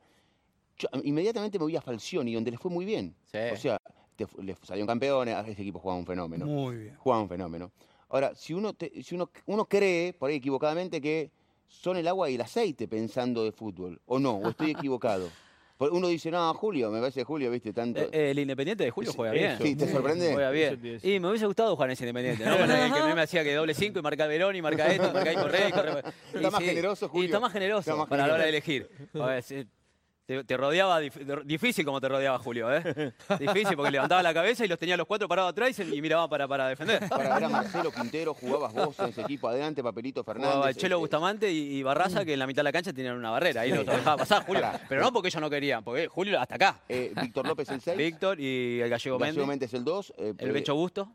Yo, 0.78 0.88
inmediatamente 1.04 1.58
me 1.60 1.64
voy 1.66 1.76
a 1.76 1.82
Falcioni, 1.82 2.34
donde 2.34 2.52
le 2.52 2.58
fue 2.58 2.72
muy 2.72 2.86
bien. 2.86 3.16
Sí. 3.32 3.38
O 3.52 3.58
sea, 3.58 3.78
te 4.16 4.26
salieron 4.64 4.88
campeones, 4.88 5.36
a 5.36 5.42
ese 5.42 5.62
equipo 5.62 5.80
jugaba 5.80 6.00
un 6.00 6.06
fenómeno. 6.06 6.46
Muy 6.46 6.78
bien. 6.78 6.96
Jugaba 6.96 7.22
un 7.22 7.28
fenómeno. 7.30 7.72
Ahora, 8.10 8.34
si 8.36 8.54
uno, 8.54 8.72
te- 8.74 9.04
si 9.04 9.16
uno, 9.16 9.30
uno 9.46 9.66
cree, 9.66 10.14
por 10.14 10.30
ahí 10.30 10.38
equivocadamente, 10.38 11.02
que 11.02 11.32
son 11.82 11.98
el 11.98 12.08
agua 12.08 12.30
y 12.30 12.36
el 12.36 12.42
aceite 12.42 12.88
pensando 12.88 13.44
de 13.44 13.52
fútbol, 13.52 14.00
o 14.06 14.20
no, 14.20 14.32
o 14.38 14.50
estoy 14.50 14.72
equivocado. 14.78 15.30
Por- 15.78 15.92
Uno 15.92 16.08
dice, 16.08 16.32
no, 16.32 16.54
Julio, 16.54 16.90
me 16.90 17.00
parece 17.00 17.24
Julio, 17.26 17.52
viste, 17.52 17.74
tanto. 17.74 18.00
Eh, 18.00 18.10
eh, 18.14 18.32
el 18.32 18.40
Independiente 18.40 18.86
de 18.86 18.92
Julio 18.92 19.12
juega 19.14 19.34
eso. 19.36 19.64
bien. 19.64 19.70
Sí, 19.72 19.76
¿te 19.76 19.92
sorprende? 19.92 20.34
Juega 20.34 20.50
bien. 20.52 21.00
Y 21.04 21.20
me 21.20 21.28
hubiese 21.30 21.46
gustado 21.48 21.76
jugar 21.76 21.90
en 21.90 21.94
ese 21.94 22.04
Independiente, 22.08 22.46
¿no? 22.46 22.58
Con 22.58 22.72
el 22.72 22.94
que 22.94 23.14
me 23.14 23.22
hacía 23.22 23.44
que 23.44 23.54
doble 23.54 23.74
cinco 23.74 24.00
y 24.00 24.02
marca 24.02 24.26
Verón 24.26 24.56
y 24.56 24.62
marca 24.62 24.88
esto, 24.90 25.10
y 25.10 25.14
marca 25.14 25.30
ahí, 25.32 25.36
corre, 25.36 25.68
y 25.68 25.72
corre. 25.74 26.00
Está 26.34 26.48
Y 26.48 26.52
más 26.52 26.64
generoso, 26.64 27.06
Y 27.08 27.10
Julio. 27.10 27.26
está 27.26 27.40
más 27.42 27.52
generoso 27.52 27.80
Está 27.82 27.96
más 27.98 28.08
para 28.08 28.26
la 28.28 28.34
hora 28.36 28.44
de 28.44 28.50
elegir. 28.50 28.90
A 29.16 29.26
ver, 29.26 29.44
sí, 29.44 29.66
te, 30.26 30.44
te 30.44 30.58
rodeaba, 30.58 31.02
dif- 31.02 31.24
de- 31.24 31.44
difícil 31.46 31.86
como 31.86 32.02
te 32.02 32.08
rodeaba 32.10 32.38
Julio, 32.40 32.74
¿eh? 32.76 33.14
Difícil 33.40 33.76
porque 33.76 33.92
levantaba 33.92 34.24
la 34.24 34.34
cabeza 34.34 34.66
y 34.66 34.68
los 34.68 34.80
tenía 34.80 34.98
los 34.98 35.06
cuatro 35.08 35.28
parados 35.28 35.52
atrás 35.52 35.78
y, 35.80 36.02
miraba 36.02 36.28
para, 36.28 36.48
para 36.48 36.68
defender. 36.68 37.08
Para 37.10 37.36
ver 37.36 37.44
a 37.44 37.50
Marcelo 37.50 37.92
Quintero, 37.92 38.34
jugabas 38.34 38.74
vos 38.74 38.98
en 39.00 39.10
ese 39.10 39.22
equipo 39.22 39.48
adelante, 39.48 39.84
Papelito 39.84 40.24
Fernández. 40.24 40.52
Jugaba 40.52 40.70
el 40.70 40.76
Chelo 40.76 40.96
eh, 40.96 41.00
Bustamante 41.00 41.52
y, 41.52 41.78
y 41.78 41.84
Barraza, 41.84 42.26
que 42.26 42.34
en 42.34 42.40
la 42.40 42.48
mitad 42.48 42.62
de 42.62 42.64
la 42.66 42.72
cancha 42.72 42.92
tenían 42.94 43.18
una 43.18 43.30
barrera. 43.32 43.62
Ahí 43.62 43.72
los 43.72 43.86
dejaba 43.86 44.18
pasar, 44.18 44.46
Julio. 44.46 44.62
Pará. 44.62 44.82
Pero 44.90 45.02
no 45.02 45.14
porque 45.14 45.28
ellos 45.30 45.42
no 45.42 45.50
querían, 45.50 45.84
porque 45.84 46.08
Julio 46.08 46.40
hasta 46.40 46.56
acá. 46.56 46.80
eh, 46.90 47.14
Víctor 47.22 47.48
López 47.48 47.70
el 47.70 47.82
6. 47.82 47.98
Víctor 47.98 48.40
y 48.40 48.80
el 48.82 48.90
Gallego 48.90 49.20
Méndez. 49.20 49.46
Méndez 49.48 49.74
el 49.74 49.84
2. 49.84 50.14
El 50.40 50.52
Becho 50.52 50.76
Busto. 50.76 51.12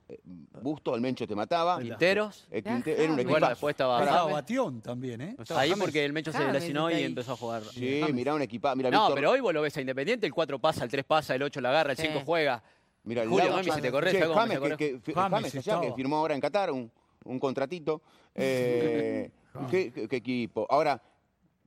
Busto, 0.62 0.94
el 0.94 1.01
Mencho 1.01 1.27
te 1.27 1.35
mataba. 1.35 1.81
Quinteros. 1.81 2.46
Eh, 2.51 2.62
Quinte- 2.62 2.92
era 2.99 3.05
un 3.12 3.18
Y 3.18 3.23
equipo. 3.23 3.31
bueno, 3.31 3.49
después 3.49 3.73
estaba 3.73 3.99
Estaba 4.01 4.18
James. 4.20 4.33
Batión 4.35 4.81
también, 4.81 5.20
¿eh? 5.20 5.37
Ahí 5.57 5.73
porque 5.79 6.05
el 6.05 6.12
Mencho 6.12 6.33
se 6.33 6.38
James 6.38 6.53
lesionó 6.55 6.88
y 6.90 6.92
está 6.92 6.99
ahí. 6.99 7.05
empezó 7.05 7.33
a 7.33 7.37
jugar. 7.37 7.62
Sí, 7.64 8.03
mirá 8.12 8.35
un 8.35 8.42
equipo. 8.42 8.75
Mira, 8.77 8.90
No, 8.90 8.99
Víctor, 9.01 9.14
pero 9.14 9.31
hoy 9.33 9.40
vos 9.40 9.53
lo 9.55 9.62
ves 9.62 9.77
a 9.77 9.81
Independiente, 9.81 10.27
el 10.27 10.33
4 10.35 10.59
pasa, 10.59 10.85
el 10.85 10.90
3 10.90 11.05
pasa, 11.05 11.35
el 11.35 11.42
8 11.42 11.61
la 11.61 11.70
agarra, 11.70 11.92
el 11.92 11.96
Sí. 11.96 12.07
5 12.07 12.23
juega. 12.25 12.62
Mirá, 13.05 13.23
el 13.23 13.29
Julio, 13.31 13.51
mami, 13.51 13.70
se 13.70 13.81
te 13.81 13.90
corre, 13.90 14.11
Che, 14.11 14.18
¿sabes 14.18 14.29
cómo 14.29 14.40
James, 14.40 14.59
se 14.59 14.77
que, 14.77 14.77
que- 14.77 15.12
James 15.14 15.31
James 15.31 15.44
allá, 15.55 15.59
estaba. 15.61 15.81
que 15.83 15.92
firmó 15.94 16.16
ahora 16.18 16.35
en 16.35 16.40
Qatar 16.40 16.70
un, 16.70 16.90
un 17.25 17.38
contratito. 17.40 18.03
Eh, 18.35 19.31
¿qué, 19.70 19.92
qué- 19.92 20.09
qué 20.09 20.16
equipo? 20.16 20.66
Ahora, 20.68 21.01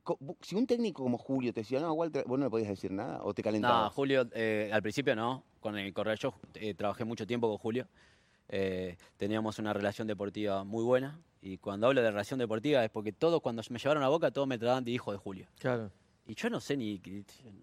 co- 0.02 0.18
si 0.40 0.54
un 0.54 0.66
técnico 0.66 1.02
como 1.02 1.18
Julio 1.18 1.52
te 1.52 1.60
decía, 1.60 1.80
no, 1.80 1.92
Walter, 1.92 2.24
vos 2.26 2.38
no 2.38 2.44
le 2.46 2.50
podías 2.50 2.68
decir 2.68 2.90
nada 2.92 3.20
o 3.22 3.34
te 3.34 3.42
No, 3.42 3.44
calentabas. 3.44 3.92
Julio, 3.92 4.28
eh, 4.32 4.70
al 4.72 4.80
principio 4.82 5.16
no, 5.16 5.42
con 5.60 5.76
el 5.76 5.92
correr 5.92 6.18
yo 6.18 6.34
eh, 6.54 6.74
trabajé 6.74 7.04
mucho 7.04 7.26
tiempo 7.26 7.48
con 7.48 7.58
Julio. 7.58 7.88
Eh, 8.48 8.96
teníamos 9.16 9.58
una 9.58 9.72
relación 9.72 10.06
deportiva 10.06 10.64
muy 10.64 10.84
buena 10.84 11.18
y 11.40 11.58
cuando 11.58 11.86
hablo 11.86 12.02
de 12.02 12.10
relación 12.10 12.38
deportiva 12.38 12.84
es 12.84 12.90
porque 12.90 13.12
todos 13.12 13.40
cuando 13.40 13.62
me 13.70 13.78
llevaron 13.78 14.02
a 14.02 14.08
Boca 14.08 14.30
todos 14.30 14.46
me 14.46 14.58
trataban 14.58 14.84
de 14.84 14.90
hijo 14.90 15.12
de 15.12 15.18
Julio. 15.18 15.46
Claro. 15.58 15.90
Y 16.26 16.34
yo 16.34 16.48
no 16.48 16.60
sé 16.60 16.76
ni, 16.76 17.00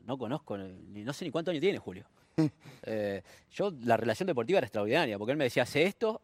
no 0.06 0.18
conozco, 0.18 0.58
ni, 0.58 1.04
no 1.04 1.14
sé 1.14 1.26
ni 1.26 1.32
cuántos 1.32 1.52
años 1.52 1.62
tiene 1.62 1.78
Julio. 1.80 2.06
Eh, 2.84 3.22
yo, 3.52 3.72
la 3.84 3.96
relación 3.96 4.26
deportiva 4.26 4.58
era 4.58 4.66
extraordinaria, 4.66 5.20
porque 5.20 5.34
él 5.34 5.38
me 5.38 5.44
decía, 5.44 5.64
hace 5.64 5.84
esto, 5.84 6.20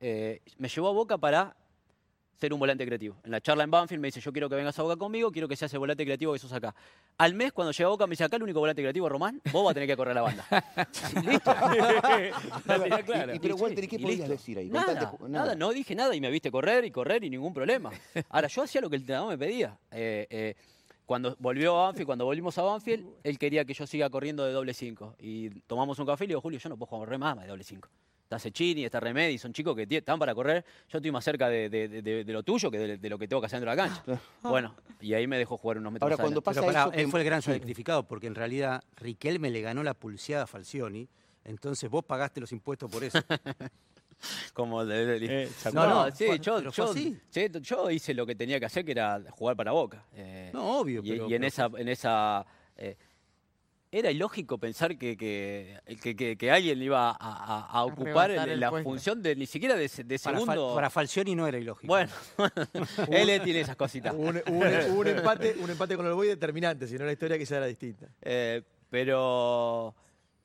eh, 0.00 0.40
me 0.56 0.68
llevó 0.68 0.88
a 0.88 0.92
Boca 0.92 1.18
para 1.18 1.54
ser 2.38 2.52
un 2.52 2.60
volante 2.60 2.86
creativo. 2.86 3.16
En 3.24 3.32
la 3.32 3.40
charla 3.40 3.64
en 3.64 3.70
Banfield 3.70 4.00
me 4.00 4.08
dice, 4.08 4.20
yo 4.20 4.32
quiero 4.32 4.48
que 4.48 4.54
vengas 4.54 4.78
a 4.78 4.82
Boca 4.82 4.96
conmigo, 4.96 5.30
quiero 5.32 5.48
que 5.48 5.56
seas 5.56 5.72
el 5.72 5.80
volante 5.80 6.04
creativo 6.04 6.32
que 6.32 6.38
sos 6.38 6.52
acá. 6.52 6.74
Al 7.18 7.34
mes, 7.34 7.52
cuando 7.52 7.72
llega 7.72 7.86
a 7.88 7.90
Boca, 7.90 8.06
me 8.06 8.12
dice, 8.12 8.24
acá 8.24 8.36
el 8.36 8.42
único 8.44 8.60
volante 8.60 8.80
creativo 8.80 9.06
es 9.06 9.12
Román, 9.12 9.40
vos 9.52 9.64
vas 9.64 9.72
a 9.72 9.74
tener 9.74 9.88
que 9.88 9.96
correr 9.96 10.14
la 10.14 10.22
banda. 10.22 10.44
Listo. 11.24 11.52
La. 12.66 13.32
Y- 13.32 13.36
y 13.36 13.38
pero, 13.40 13.56
Walter, 13.56 13.84
¿y 13.84 13.88
qué 13.88 13.96
y 13.96 13.98
podías 13.98 14.18
listo. 14.20 14.32
decir 14.32 14.58
ahí? 14.58 14.68
Nada, 14.68 14.94
nada, 14.94 15.12
nada. 15.28 15.54
no 15.54 15.70
dije 15.72 15.94
nada 15.94 16.14
y 16.14 16.20
me 16.20 16.30
viste 16.30 16.50
correr 16.50 16.84
y 16.84 16.90
correr 16.90 17.24
y 17.24 17.30
ningún 17.30 17.52
problema. 17.52 17.90
Ahora, 18.28 18.48
yo 18.48 18.62
hacía 18.62 18.80
lo 18.80 18.88
que 18.88 18.96
el 18.96 19.02
entrenador 19.02 19.28
me 19.30 19.38
pedía. 19.38 19.76
Eh, 19.90 20.26
eh, 20.30 20.54
cuando 21.06 21.34
volvió 21.38 21.76
a 21.80 21.84
Banfield, 21.86 22.06
cuando 22.06 22.24
volvimos 22.26 22.56
a 22.58 22.62
Banfield, 22.62 23.06
él 23.24 23.38
quería 23.38 23.64
que 23.64 23.74
yo 23.74 23.86
siga 23.86 24.08
corriendo 24.10 24.44
de 24.44 24.52
doble 24.52 24.74
5. 24.74 25.16
Y 25.18 25.50
tomamos 25.62 25.98
un 25.98 26.06
café 26.06 26.24
y 26.24 26.28
le 26.28 26.32
digo, 26.32 26.40
Julio, 26.40 26.58
yo 26.58 26.68
no 26.68 26.76
puedo 26.76 26.90
correr 26.90 27.18
más 27.18 27.38
de 27.40 27.46
doble 27.46 27.64
5. 27.64 27.88
Está 28.28 28.38
Sechini, 28.38 28.84
está 28.84 29.00
Remedi, 29.00 29.38
son 29.38 29.54
chicos 29.54 29.74
que 29.74 29.86
están 29.88 30.18
para 30.18 30.34
correr. 30.34 30.62
Yo 30.90 30.98
estoy 30.98 31.10
más 31.10 31.24
cerca 31.24 31.48
de, 31.48 31.70
de- 31.70 31.88
de- 31.88 32.24
de 32.24 32.32
lo 32.34 32.42
tuyo 32.42 32.70
que 32.70 32.78
de, 32.78 32.98
de 32.98 33.08
lo 33.08 33.18
que 33.18 33.26
tengo 33.26 33.40
que 33.40 33.46
hacer 33.46 33.58
dentro 33.58 33.70
de 33.70 33.76
la 33.76 33.82
cancha. 33.88 34.20
Bueno, 34.42 34.74
y 35.00 35.14
ahí 35.14 35.26
me 35.26 35.38
dejó 35.38 35.56
jugar 35.56 35.78
unos 35.78 35.90
metros 35.94 36.10
Ahora, 36.10 36.20
cuando 36.22 36.42
pasa 36.42 36.60
Pero 36.60 36.66
pará, 36.70 36.82
eso 36.82 36.90
que- 36.90 37.00
él 37.00 37.08
fue 37.08 37.20
el 37.20 37.24
gran 37.24 37.40
sacrificado, 37.40 38.02
porque 38.06 38.26
en 38.26 38.34
realidad 38.34 38.82
Riquelme 38.96 39.48
le 39.50 39.62
ganó 39.62 39.82
la 39.82 39.94
pulseada 39.94 40.44
a 40.44 40.46
Falcioni, 40.46 41.08
entonces 41.42 41.88
vos 41.88 42.04
pagaste 42.04 42.38
los 42.42 42.52
impuestos 42.52 42.90
por 42.90 43.02
eso. 43.02 43.18
Como 44.52 44.84
de- 44.84 45.06
de- 45.06 45.20
de- 45.20 45.42
Eh, 45.44 45.46
¿se 45.48 45.72
no, 45.72 45.86
no, 45.86 46.10
sí, 46.14 46.26
yo, 46.42 46.60
yo- 46.70 46.84
así. 46.84 47.16
sí, 47.30 47.46
yo 47.62 47.90
hice 47.90 48.12
lo 48.12 48.26
que 48.26 48.34
tenía 48.34 48.60
que 48.60 48.66
hacer, 48.66 48.84
que 48.84 48.90
era 48.92 49.22
jugar 49.30 49.56
para 49.56 49.72
Boca. 49.72 50.04
Eh, 50.12 50.50
No, 50.52 50.80
obvio. 50.80 51.00
y, 51.02 51.10
pero- 51.12 51.30
y 51.30 51.34
en 51.34 51.40
pero- 51.40 51.46
esa, 51.46 51.70
en 51.78 51.88
esa 51.88 52.44
eh, 52.76 52.94
era 53.90 54.10
ilógico 54.10 54.58
pensar 54.58 54.98
que, 54.98 55.16
que, 55.16 55.80
que- 56.02 56.14
que- 56.14 56.36
que 56.36 56.50
alguien 56.50 56.82
iba 56.82 57.10
a, 57.10 57.16
a- 57.18 57.66
a 57.70 57.84
ocupar 57.84 58.30
Arrebatar 58.30 58.48
el- 58.48 58.54
el 58.54 58.60
la 58.60 58.70
puesto. 58.70 58.88
función 58.88 59.22
de 59.22 59.34
ni 59.36 59.46
siquiera 59.46 59.76
de, 59.76 59.88
se- 59.88 60.04
de 60.04 60.18
para, 60.18 60.38
Fal- 60.38 60.40
segundo. 60.42 60.74
para 60.74 60.90
Falcioni 60.90 61.34
no 61.34 61.46
era 61.46 61.56
ilógico. 61.58 61.86
bueno, 61.88 62.10
él 63.10 63.40
tiene 63.42 63.60
esas 63.60 63.76
cositas. 63.76 64.12
Hubo 64.14 64.28
un, 64.28 64.42
un- 64.96 65.06
empate, 65.06 65.54
un 65.58 65.70
empate 65.70 65.96
con 65.96 66.06
el 66.06 66.12
Boy 66.12 66.28
determinante, 66.28 66.86
si 66.86 66.96
no 66.98 67.04
la 67.06 67.12
historia 67.12 67.38
quizá 67.38 67.56
era 67.56 67.66
distinta. 67.66 68.06
Eh, 68.20 68.62
pero 68.90 69.94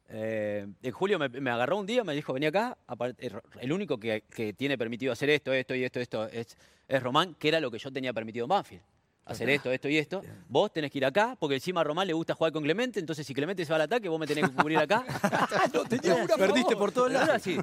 eh, 0.10 0.68
en 0.82 0.92
julio 0.92 1.18
me, 1.20 1.28
me 1.30 1.50
agarró 1.50 1.78
un 1.78 1.86
día, 1.86 2.04
me 2.04 2.14
dijo, 2.14 2.34
vení 2.34 2.46
acá. 2.46 2.78
el- 3.18 3.42
El 3.60 3.72
único 3.74 3.98
que, 4.00 4.24
que 4.30 4.54
tiene 4.54 4.78
permitido 4.78 5.12
hacer 5.12 5.30
esto, 5.30 5.52
esto 5.54 5.76
y 5.76 5.84
esto, 5.84 6.00
esto 6.00 6.28
es, 6.28 6.58
es 6.88 7.04
Román, 7.04 7.36
que 7.36 7.48
era 7.50 7.60
lo 7.60 7.70
que 7.72 7.78
yo 7.80 7.92
tenía 7.92 8.14
permitido 8.14 8.46
en 8.46 8.50
Banfield. 8.50 8.84
Hacer 9.26 9.50
esto, 9.52 9.72
esto 9.72 9.88
y 9.88 9.98
esto. 9.98 10.22
Vos 10.50 10.74
tenés 10.74 10.92
que 10.92 10.98
ir 10.98 11.06
acá, 11.06 11.38
porque 11.40 11.56
encima 11.56 11.80
a 11.80 11.84
Román 11.86 12.06
le 12.06 12.12
gusta 12.14 12.36
jugar 12.36 12.52
con 12.52 12.62
Clemente, 12.62 13.00
entonces 13.00 13.26
si 13.26 13.34
Clemente 13.34 13.64
se 13.64 13.72
va 13.72 13.78
al 13.78 13.84
ataque, 13.84 14.10
vos 14.10 14.20
me 14.20 14.28
tenés 14.28 14.50
que 14.50 14.56
cubrir 14.56 14.78
acá. 14.78 15.06
No, 15.74 15.86
tenía 15.86 16.16
una 16.16 16.36
Perdiste 16.36 16.76
por 16.76 16.92
todos 16.92 17.12
lados. 17.12 17.30
así. 17.30 17.58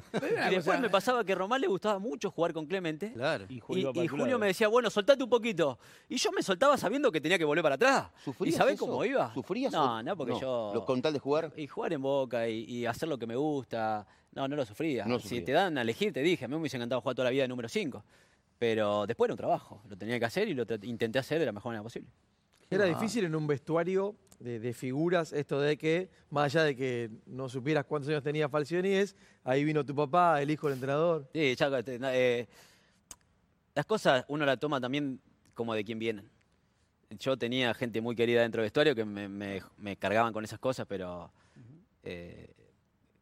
Y 0.49 0.55
después 0.55 0.79
me 0.79 0.89
pasaba 0.89 1.23
que 1.23 1.33
a 1.33 1.35
Román 1.35 1.61
le 1.61 1.67
gustaba 1.67 1.99
mucho 1.99 2.31
jugar 2.31 2.51
con 2.53 2.65
Clemente. 2.65 3.13
Claro. 3.13 3.45
Y 3.49 3.59
Julio, 3.59 3.91
y 3.95 4.39
me 4.39 4.47
decía, 4.47 4.67
bueno, 4.67 4.89
soltate 4.89 5.23
un 5.23 5.29
poquito. 5.29 5.77
Y 6.09 6.17
yo 6.17 6.31
me 6.31 6.41
soltaba 6.41 6.77
sabiendo 6.77 7.11
que 7.11 7.21
tenía 7.21 7.37
que 7.37 7.45
volver 7.45 7.61
para 7.63 7.75
atrás. 7.75 8.07
¿Y 8.21 8.23
¿Sufrías 8.25 8.55
sabés 8.55 8.75
eso? 8.75 8.87
cómo 8.87 9.05
iba? 9.05 9.31
¿Sufrías? 9.33 9.71
No, 9.71 10.01
no, 10.01 10.17
porque 10.17 10.33
yo... 10.39 10.71
lo- 10.73 10.85
¿Con 10.85 11.01
tal 11.01 11.13
de 11.13 11.19
jugar? 11.19 11.51
Y 11.55 11.67
jugar 11.67 11.93
en 11.93 12.01
Boca 12.01 12.47
y, 12.49 12.63
y 12.63 12.85
hacer 12.87 13.07
lo 13.07 13.17
que 13.19 13.27
me 13.27 13.35
gusta. 13.35 14.05
No, 14.33 14.47
no 14.47 14.55
lo 14.55 14.65
sufría. 14.65 15.05
No 15.05 15.17
si 15.19 15.23
sufría. 15.23 15.45
te 15.45 15.51
dan 15.51 15.77
a 15.77 15.81
elegir, 15.81 16.11
te 16.11 16.21
dije, 16.21 16.45
a 16.45 16.47
mí 16.47 16.55
me 16.55 16.61
hubiese 16.61 16.77
encantado 16.77 17.01
jugar 17.01 17.15
toda 17.15 17.25
la 17.25 17.31
vida 17.31 17.43
de 17.43 17.47
número 17.49 17.69
5. 17.69 18.03
Pero 18.61 19.07
después 19.07 19.25
era 19.27 19.33
un 19.33 19.37
trabajo, 19.39 19.81
lo 19.89 19.97
tenía 19.97 20.19
que 20.19 20.25
hacer 20.25 20.47
y 20.47 20.53
lo 20.53 20.67
intenté 20.83 21.17
hacer 21.17 21.39
de 21.39 21.47
la 21.47 21.51
mejor 21.51 21.69
manera 21.71 21.81
posible. 21.81 22.07
Era 22.69 22.85
difícil 22.85 23.25
en 23.25 23.33
un 23.33 23.47
vestuario 23.47 24.15
de, 24.39 24.59
de 24.59 24.73
figuras 24.75 25.33
esto 25.33 25.59
de 25.59 25.75
que, 25.79 26.09
más 26.29 26.43
allá 26.53 26.65
de 26.65 26.75
que 26.75 27.09
no 27.25 27.49
supieras 27.49 27.85
cuántos 27.85 28.09
años 28.09 28.21
tenía 28.21 28.47
Falcioni, 28.49 28.93
ahí 29.45 29.63
vino 29.63 29.83
tu 29.83 29.95
papá, 29.95 30.39
el 30.43 30.51
hijo 30.51 30.67
del 30.67 30.75
entrenador. 30.75 31.27
Sí, 31.33 31.55
ya, 31.55 31.69
na- 31.97 32.15
eh, 32.15 32.47
las 33.73 33.85
cosas 33.87 34.25
uno 34.27 34.45
la 34.45 34.55
toma 34.57 34.79
también 34.79 35.19
como 35.55 35.73
de 35.73 35.83
quién 35.83 35.97
vienen. 35.97 36.29
Yo 37.17 37.35
tenía 37.37 37.73
gente 37.73 37.99
muy 37.99 38.15
querida 38.15 38.43
dentro 38.43 38.61
del 38.61 38.67
vestuario 38.67 38.93
que 38.93 39.05
me, 39.05 39.27
me- 39.27 39.63
me 39.79 39.95
cargaban 39.97 40.33
con 40.33 40.43
esas 40.43 40.59
cosas, 40.59 40.85
pero 40.87 41.31
eh, 42.03 42.53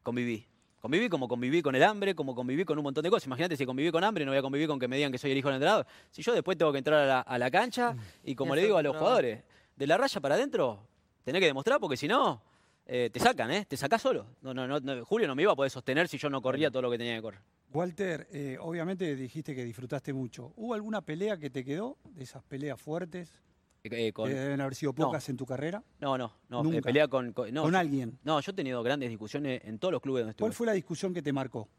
conviví. 0.04 0.46
Conviví 0.80 1.10
como 1.10 1.28
conviví 1.28 1.62
con 1.62 1.76
el 1.76 1.84
hambre, 1.84 2.16
como 2.16 2.34
conviví 2.34 2.64
con 2.64 2.78
un 2.78 2.84
montón 2.84 3.04
de 3.04 3.10
cosas. 3.10 3.28
Imagínate 3.28 3.58
si 3.58 3.66
conviví 3.66 3.92
con 3.92 4.04
hambre, 4.04 4.26
no 4.26 4.32
voy 4.32 4.38
a 4.38 4.42
convivir 4.42 4.68
con 4.68 4.80
que 4.80 4.88
me 4.88 4.96
digan 4.96 5.12
que 5.12 5.18
soy 5.18 5.32
el 5.32 5.38
hijo 5.38 5.50
del 5.50 5.56
entrenador. 5.56 5.86
Si 6.12 6.22
yo 6.22 6.34
después 6.34 6.58
tengo 6.58 6.72
que 6.72 6.78
entrar 6.78 7.02
a 7.02 7.06
la, 7.06 7.20
a 7.20 7.38
la 7.38 7.52
cancha 7.52 7.96
y 8.24 8.36
como 8.36 8.56
le 8.56 8.64
digo 8.64 8.78
a 8.78 8.84
los 8.84 8.96
jugadores, 8.96 9.44
de 9.76 9.88
la 9.88 9.98
raya 9.98 10.22
para 10.22 10.36
adentro, 10.36 10.88
tenés 11.24 11.40
que 11.42 11.48
demostrar 11.48 11.80
porque 11.80 11.98
si 11.98 12.08
no, 12.08 12.42
eh, 12.86 13.10
te 13.12 13.20
sacan, 13.20 13.52
¿eh? 13.52 13.66
Te 13.66 13.78
sacás 13.78 14.02
solo. 14.02 14.26
No, 14.42 14.54
no, 14.54 14.68
no, 14.68 14.80
no, 14.80 15.06
Julio 15.06 15.28
no 15.28 15.36
me 15.36 15.44
iba 15.44 15.52
a 15.52 15.56
poder 15.56 15.70
sostener 15.70 16.08
si 16.08 16.18
yo 16.18 16.30
no 16.30 16.42
corría 16.42 16.72
todo 16.72 16.82
lo 16.82 16.90
que 16.90 16.98
tenía 16.98 17.16
que 17.16 17.22
correr. 17.22 17.40
Walter, 17.72 18.28
eh, 18.32 18.58
obviamente 18.60 19.16
dijiste 19.16 19.54
que 19.54 19.64
disfrutaste 19.64 20.12
mucho. 20.12 20.54
¿Hubo 20.56 20.74
alguna 20.74 21.02
pelea 21.02 21.38
que 21.38 21.52
te 21.52 21.64
quedó? 21.64 21.98
De 22.04 22.24
esas 22.24 22.42
peleas 22.42 22.82
fuertes. 22.82 23.32
Eh, 23.84 24.12
con- 24.12 24.28
que 24.30 24.36
deben 24.36 24.60
haber 24.60 24.76
sido 24.76 24.94
No. 24.98 25.06
pocas 25.06 25.28
en 25.30 25.38
tu 25.38 25.46
carrera. 25.46 25.82
No, 26.02 26.18
no, 26.18 26.34
no. 26.50 26.64
Nunca. 26.64 26.78
eh, 26.80 26.82
pelea 26.82 27.08
con, 27.08 27.32
con- 27.32 27.54
no, 27.54 27.64
Con 27.64 27.72
yo- 27.72 27.78
alguien. 27.78 28.20
No, 28.24 28.40
yo 28.42 28.52
he 28.52 28.56
tenido 28.56 28.84
grandes 28.84 29.10
discusiones 29.10 29.62
en 29.64 29.80
todos 29.80 29.92
los 29.94 30.02
clubes 30.02 30.22
donde 30.22 30.32
estuve. 30.32 30.46
¿Cuál 30.48 30.54
fue 30.54 30.68
la 30.68 30.74
discusión 30.74 31.14
que 31.14 31.22
te 31.22 31.32
marcó? 31.32 31.70